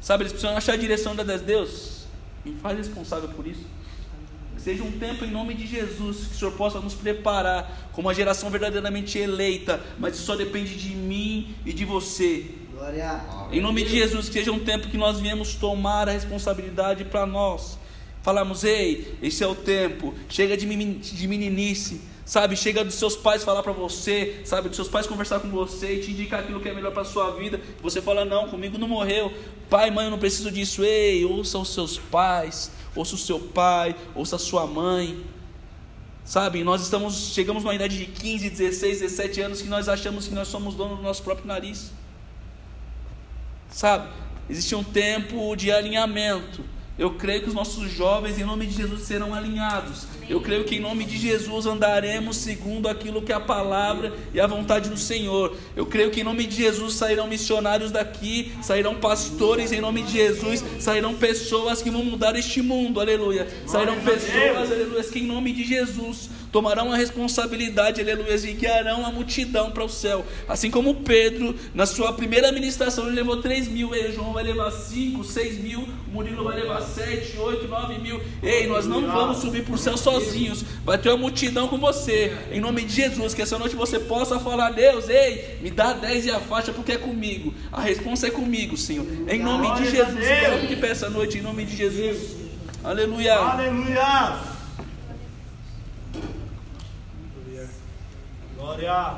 Sabe? 0.00 0.22
Eles 0.22 0.32
precisam 0.32 0.56
achar 0.56 0.72
a 0.72 0.76
direção 0.76 1.14
da 1.14 1.22
Deus. 1.22 2.06
Me 2.46 2.54
faz 2.54 2.78
responsável 2.78 3.28
por 3.28 3.46
isso. 3.46 3.66
Que 4.56 4.62
seja 4.62 4.82
um 4.82 4.92
tempo 4.92 5.26
em 5.26 5.30
nome 5.30 5.52
de 5.52 5.66
Jesus, 5.66 6.26
que 6.26 6.34
o 6.36 6.38
Senhor 6.38 6.52
possa 6.52 6.80
nos 6.80 6.94
preparar 6.94 7.90
como 7.92 8.08
uma 8.08 8.14
geração 8.14 8.48
verdadeiramente 8.48 9.18
eleita, 9.18 9.78
mas 9.98 10.14
isso 10.14 10.24
só 10.24 10.36
depende 10.36 10.74
de 10.74 10.94
mim 10.94 11.54
e 11.66 11.72
de 11.74 11.84
você. 11.84 12.61
Em 13.52 13.60
nome 13.60 13.84
de 13.84 13.90
Jesus, 13.90 14.28
que 14.28 14.34
seja 14.34 14.50
um 14.50 14.58
tempo 14.58 14.88
que 14.88 14.96
nós 14.96 15.20
viemos 15.20 15.54
tomar 15.54 16.08
a 16.08 16.12
responsabilidade 16.12 17.04
para 17.04 17.24
nós. 17.24 17.78
Falamos, 18.22 18.64
ei, 18.64 19.16
esse 19.22 19.42
é 19.42 19.46
o 19.46 19.54
tempo. 19.54 20.14
Chega 20.28 20.56
de, 20.56 20.66
de 20.66 21.28
meninice, 21.28 22.00
sabe? 22.24 22.56
Chega 22.56 22.84
dos 22.84 22.94
seus 22.94 23.16
pais 23.16 23.44
falar 23.44 23.62
para 23.62 23.72
você, 23.72 24.40
sabe? 24.44 24.68
Dos 24.68 24.76
seus 24.76 24.88
pais 24.88 25.06
conversar 25.06 25.40
com 25.40 25.48
você 25.48 25.94
e 25.94 26.00
te 26.00 26.12
indicar 26.12 26.40
aquilo 26.40 26.60
que 26.60 26.68
é 26.68 26.74
melhor 26.74 26.92
para 26.92 27.04
sua 27.04 27.30
vida. 27.32 27.60
Você 27.82 28.00
fala, 28.00 28.24
não, 28.24 28.48
comigo 28.48 28.78
não 28.78 28.88
morreu. 28.88 29.32
Pai, 29.68 29.90
mãe, 29.90 30.06
eu 30.06 30.10
não 30.10 30.18
preciso 30.18 30.50
disso. 30.50 30.84
Ei, 30.84 31.24
ouça 31.24 31.58
os 31.58 31.74
seus 31.74 31.98
pais, 31.98 32.70
ouça 32.94 33.14
o 33.14 33.18
seu 33.18 33.38
pai, 33.38 33.94
ouça 34.14 34.36
a 34.36 34.38
sua 34.38 34.66
mãe. 34.66 35.24
Sabe, 36.24 36.62
nós 36.62 36.82
estamos, 36.82 37.32
chegamos 37.32 37.64
numa 37.64 37.74
idade 37.74 37.98
de 37.98 38.06
15, 38.06 38.50
16, 38.50 39.00
17 39.00 39.40
anos 39.40 39.62
que 39.62 39.68
nós 39.68 39.88
achamos 39.88 40.28
que 40.28 40.34
nós 40.34 40.46
somos 40.46 40.74
donos 40.74 40.98
do 40.98 41.02
nosso 41.02 41.22
próprio 41.22 41.46
nariz. 41.46 41.90
Sabe? 43.72 44.08
Existe 44.48 44.74
um 44.74 44.84
tempo 44.84 45.56
de 45.56 45.72
alinhamento. 45.72 46.62
Eu 46.98 47.14
creio 47.14 47.42
que 47.42 47.48
os 47.48 47.54
nossos 47.54 47.90
jovens, 47.90 48.38
em 48.38 48.44
nome 48.44 48.66
de 48.66 48.76
Jesus, 48.76 49.02
serão 49.02 49.34
alinhados. 49.34 50.06
Eu 50.28 50.42
creio 50.42 50.62
que 50.64 50.76
em 50.76 50.80
nome 50.80 51.04
de 51.04 51.16
Jesus 51.16 51.64
andaremos 51.64 52.36
segundo 52.36 52.86
aquilo 52.86 53.22
que 53.22 53.32
é 53.32 53.34
a 53.34 53.40
palavra 53.40 54.12
e 54.32 54.38
a 54.38 54.46
vontade 54.46 54.90
do 54.90 54.96
Senhor. 54.96 55.56
Eu 55.74 55.86
creio 55.86 56.10
que 56.10 56.20
em 56.20 56.24
nome 56.24 56.46
de 56.46 56.56
Jesus 56.56 56.94
sairão 56.94 57.26
missionários 57.26 57.90
daqui, 57.90 58.52
sairão 58.62 58.94
pastores 58.96 59.72
em 59.72 59.80
nome 59.80 60.02
de 60.02 60.12
Jesus, 60.12 60.62
sairão 60.78 61.14
pessoas 61.14 61.80
que 61.80 61.90
vão 61.90 62.04
mudar 62.04 62.36
este 62.36 62.60
mundo, 62.60 63.00
aleluia. 63.00 63.48
Sairão 63.66 63.98
pessoas, 64.00 64.70
aleluia, 64.70 65.02
que 65.02 65.18
em 65.18 65.26
nome 65.26 65.52
de 65.52 65.64
Jesus 65.64 66.28
tomarão 66.52 66.92
a 66.92 66.96
responsabilidade, 66.96 68.00
aleluia, 68.02 68.36
e 68.36 68.52
guiarão 68.52 69.06
a 69.06 69.10
multidão 69.10 69.70
para 69.70 69.82
o 69.82 69.88
céu. 69.88 70.24
Assim 70.46 70.70
como 70.70 70.96
Pedro, 70.96 71.56
na 71.74 71.86
sua 71.86 72.12
primeira 72.12 72.52
ministração, 72.52 73.06
ele 73.06 73.16
levou 73.16 73.38
3 73.38 73.68
mil, 73.68 73.94
ei, 73.94 74.12
João 74.12 74.34
vai 74.34 74.44
levar 74.44 74.70
5, 74.70 75.24
6 75.24 75.58
mil, 75.58 75.88
Murilo 76.12 76.44
vai 76.44 76.60
levar 76.60 76.82
7, 76.82 77.38
8, 77.38 77.66
9 77.66 77.98
mil. 77.98 78.20
Ei, 78.42 78.66
nós 78.66 78.86
não 78.86 79.06
vamos 79.10 79.38
subir 79.38 79.64
para 79.64 79.74
o 79.74 79.78
céu 79.78 79.96
sozinhos, 79.96 80.62
vai 80.84 80.98
ter 80.98 81.08
uma 81.08 81.16
multidão 81.16 81.66
com 81.66 81.78
você, 81.78 82.36
em 82.52 82.60
nome 82.60 82.84
de 82.84 82.94
Jesus, 82.94 83.32
que 83.32 83.40
essa 83.40 83.58
noite 83.58 83.74
você 83.74 83.98
possa 83.98 84.38
falar, 84.38 84.70
Deus, 84.72 85.08
ei, 85.08 85.58
me 85.62 85.70
dá 85.70 85.94
10 85.94 86.26
e 86.26 86.30
a 86.30 86.40
faixa 86.40 86.72
porque 86.72 86.92
é 86.92 86.98
comigo. 86.98 87.54
A 87.72 87.80
resposta 87.80 88.26
é 88.26 88.30
comigo, 88.30 88.76
Senhor. 88.76 89.06
Em 89.26 89.42
nome 89.42 89.72
de 89.76 89.90
Jesus, 89.90 90.26
coloque 90.44 90.66
de 90.66 90.76
pé 90.76 90.90
essa 90.90 91.08
noite, 91.08 91.38
em 91.38 91.40
nome 91.40 91.64
de 91.64 91.74
Jesus. 91.74 92.36
Aleluia. 92.84 93.36
Aleluia. 93.36 94.51
Glória. 98.62 99.16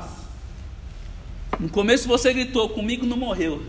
No 1.59 1.69
começo 1.69 2.07
você 2.07 2.33
gritou, 2.33 2.67
comigo 2.69 3.05
não 3.05 3.15
morreu. 3.15 3.61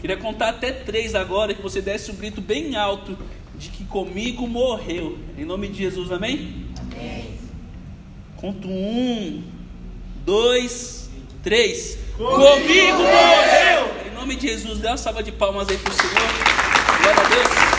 Queria 0.00 0.16
contar 0.16 0.48
até 0.48 0.72
três 0.72 1.14
agora, 1.14 1.54
que 1.54 1.62
você 1.62 1.80
desse 1.80 2.10
um 2.10 2.16
grito 2.16 2.40
bem 2.40 2.74
alto 2.74 3.16
de 3.54 3.68
que 3.68 3.84
comigo 3.84 4.44
morreu. 4.48 5.20
Em 5.38 5.44
nome 5.44 5.68
de 5.68 5.78
Jesus, 5.78 6.10
amém? 6.10 6.66
Amém. 6.80 7.38
Conto 8.36 8.66
um, 8.66 9.44
dois, 10.26 11.08
três. 11.44 11.96
Comigo, 12.16 12.40
comigo 12.40 12.98
morreu! 12.98 14.10
Em 14.10 14.14
nome 14.16 14.34
de 14.34 14.48
Jesus, 14.48 14.80
dê 14.80 14.88
uma 14.88 14.96
salva 14.96 15.22
de 15.22 15.30
palmas 15.30 15.68
aí 15.68 15.78
pro 15.78 15.94
Senhor. 15.94 16.12
Glória 17.00 17.20
a 17.20 17.28
Deus. 17.28 17.71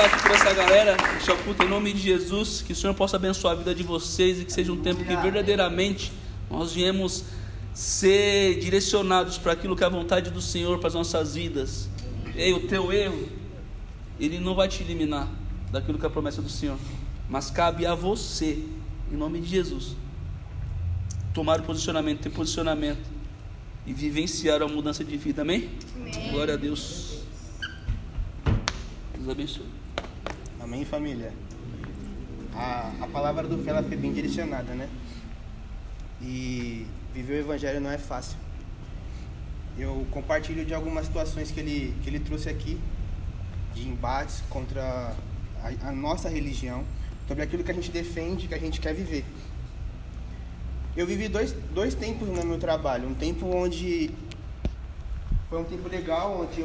Orar 0.00 0.14
aqui 0.14 0.22
por 0.22 0.30
essa 0.30 0.54
galera, 0.54 0.96
este 1.18 1.30
culto 1.44 1.62
em 1.62 1.68
nome 1.68 1.92
de 1.92 2.00
Jesus, 2.00 2.62
que 2.62 2.72
o 2.72 2.76
Senhor 2.76 2.94
possa 2.94 3.16
abençoar 3.16 3.52
a 3.52 3.56
vida 3.58 3.74
de 3.74 3.82
vocês 3.82 4.40
e 4.40 4.46
que 4.46 4.52
seja 4.52 4.72
um 4.72 4.80
tempo 4.80 5.04
que 5.04 5.14
verdadeiramente 5.14 6.10
nós 6.50 6.72
viemos 6.72 7.24
ser 7.74 8.58
direcionados 8.60 9.36
para 9.36 9.52
aquilo 9.52 9.76
que 9.76 9.84
é 9.84 9.86
a 9.86 9.90
vontade 9.90 10.30
do 10.30 10.40
Senhor 10.40 10.78
para 10.78 10.88
as 10.88 10.94
nossas 10.94 11.34
vidas. 11.34 11.90
Ei, 12.34 12.50
o 12.54 12.66
teu 12.66 12.90
erro, 12.90 13.28
ele 14.18 14.38
não 14.38 14.54
vai 14.54 14.68
te 14.68 14.82
eliminar 14.82 15.28
daquilo 15.70 15.98
que 15.98 16.04
é 16.06 16.08
a 16.08 16.10
promessa 16.10 16.40
do 16.40 16.48
Senhor, 16.48 16.78
mas 17.28 17.50
cabe 17.50 17.84
a 17.84 17.94
você, 17.94 18.64
em 19.12 19.16
nome 19.16 19.38
de 19.40 19.50
Jesus, 19.50 19.96
tomar 21.34 21.60
o 21.60 21.62
posicionamento, 21.62 22.20
ter 22.20 22.30
posicionamento 22.30 23.06
e 23.84 23.92
vivenciar 23.92 24.62
a 24.62 24.66
mudança 24.66 25.04
de 25.04 25.18
vida, 25.18 25.42
amém? 25.42 25.68
Amém. 25.94 26.30
Glória 26.30 26.54
a 26.54 26.56
Deus. 26.56 27.18
Deus 29.14 29.28
abençoe. 29.28 29.79
Amém, 30.62 30.84
família. 30.84 31.32
A, 32.54 32.92
a 33.00 33.06
palavra 33.06 33.48
do 33.48 33.56
fé 33.64 33.70
ela 33.70 33.82
foi 33.82 33.96
bem 33.96 34.12
direcionada, 34.12 34.74
né? 34.74 34.90
E 36.20 36.86
viver 37.14 37.38
o 37.38 37.40
evangelho 37.40 37.80
não 37.80 37.90
é 37.90 37.96
fácil. 37.96 38.36
Eu 39.78 40.06
compartilho 40.10 40.66
de 40.66 40.74
algumas 40.74 41.06
situações 41.06 41.50
que 41.50 41.60
ele, 41.60 41.94
que 42.02 42.10
ele 42.10 42.20
trouxe 42.20 42.50
aqui, 42.50 42.78
de 43.74 43.88
embates 43.88 44.42
contra 44.50 45.16
a, 45.62 45.88
a 45.88 45.92
nossa 45.92 46.28
religião, 46.28 46.84
sobre 47.26 47.42
aquilo 47.42 47.64
que 47.64 47.70
a 47.70 47.74
gente 47.74 47.90
defende, 47.90 48.46
que 48.46 48.54
a 48.54 48.58
gente 48.58 48.80
quer 48.80 48.92
viver. 48.92 49.24
Eu 50.94 51.06
vivi 51.06 51.28
dois, 51.28 51.52
dois 51.72 51.94
tempos 51.94 52.28
no 52.28 52.44
meu 52.44 52.58
trabalho. 52.58 53.08
Um 53.08 53.14
tempo 53.14 53.46
onde 53.46 54.10
foi 55.48 55.58
um 55.58 55.64
tempo 55.64 55.88
legal, 55.88 56.42
onde 56.42 56.58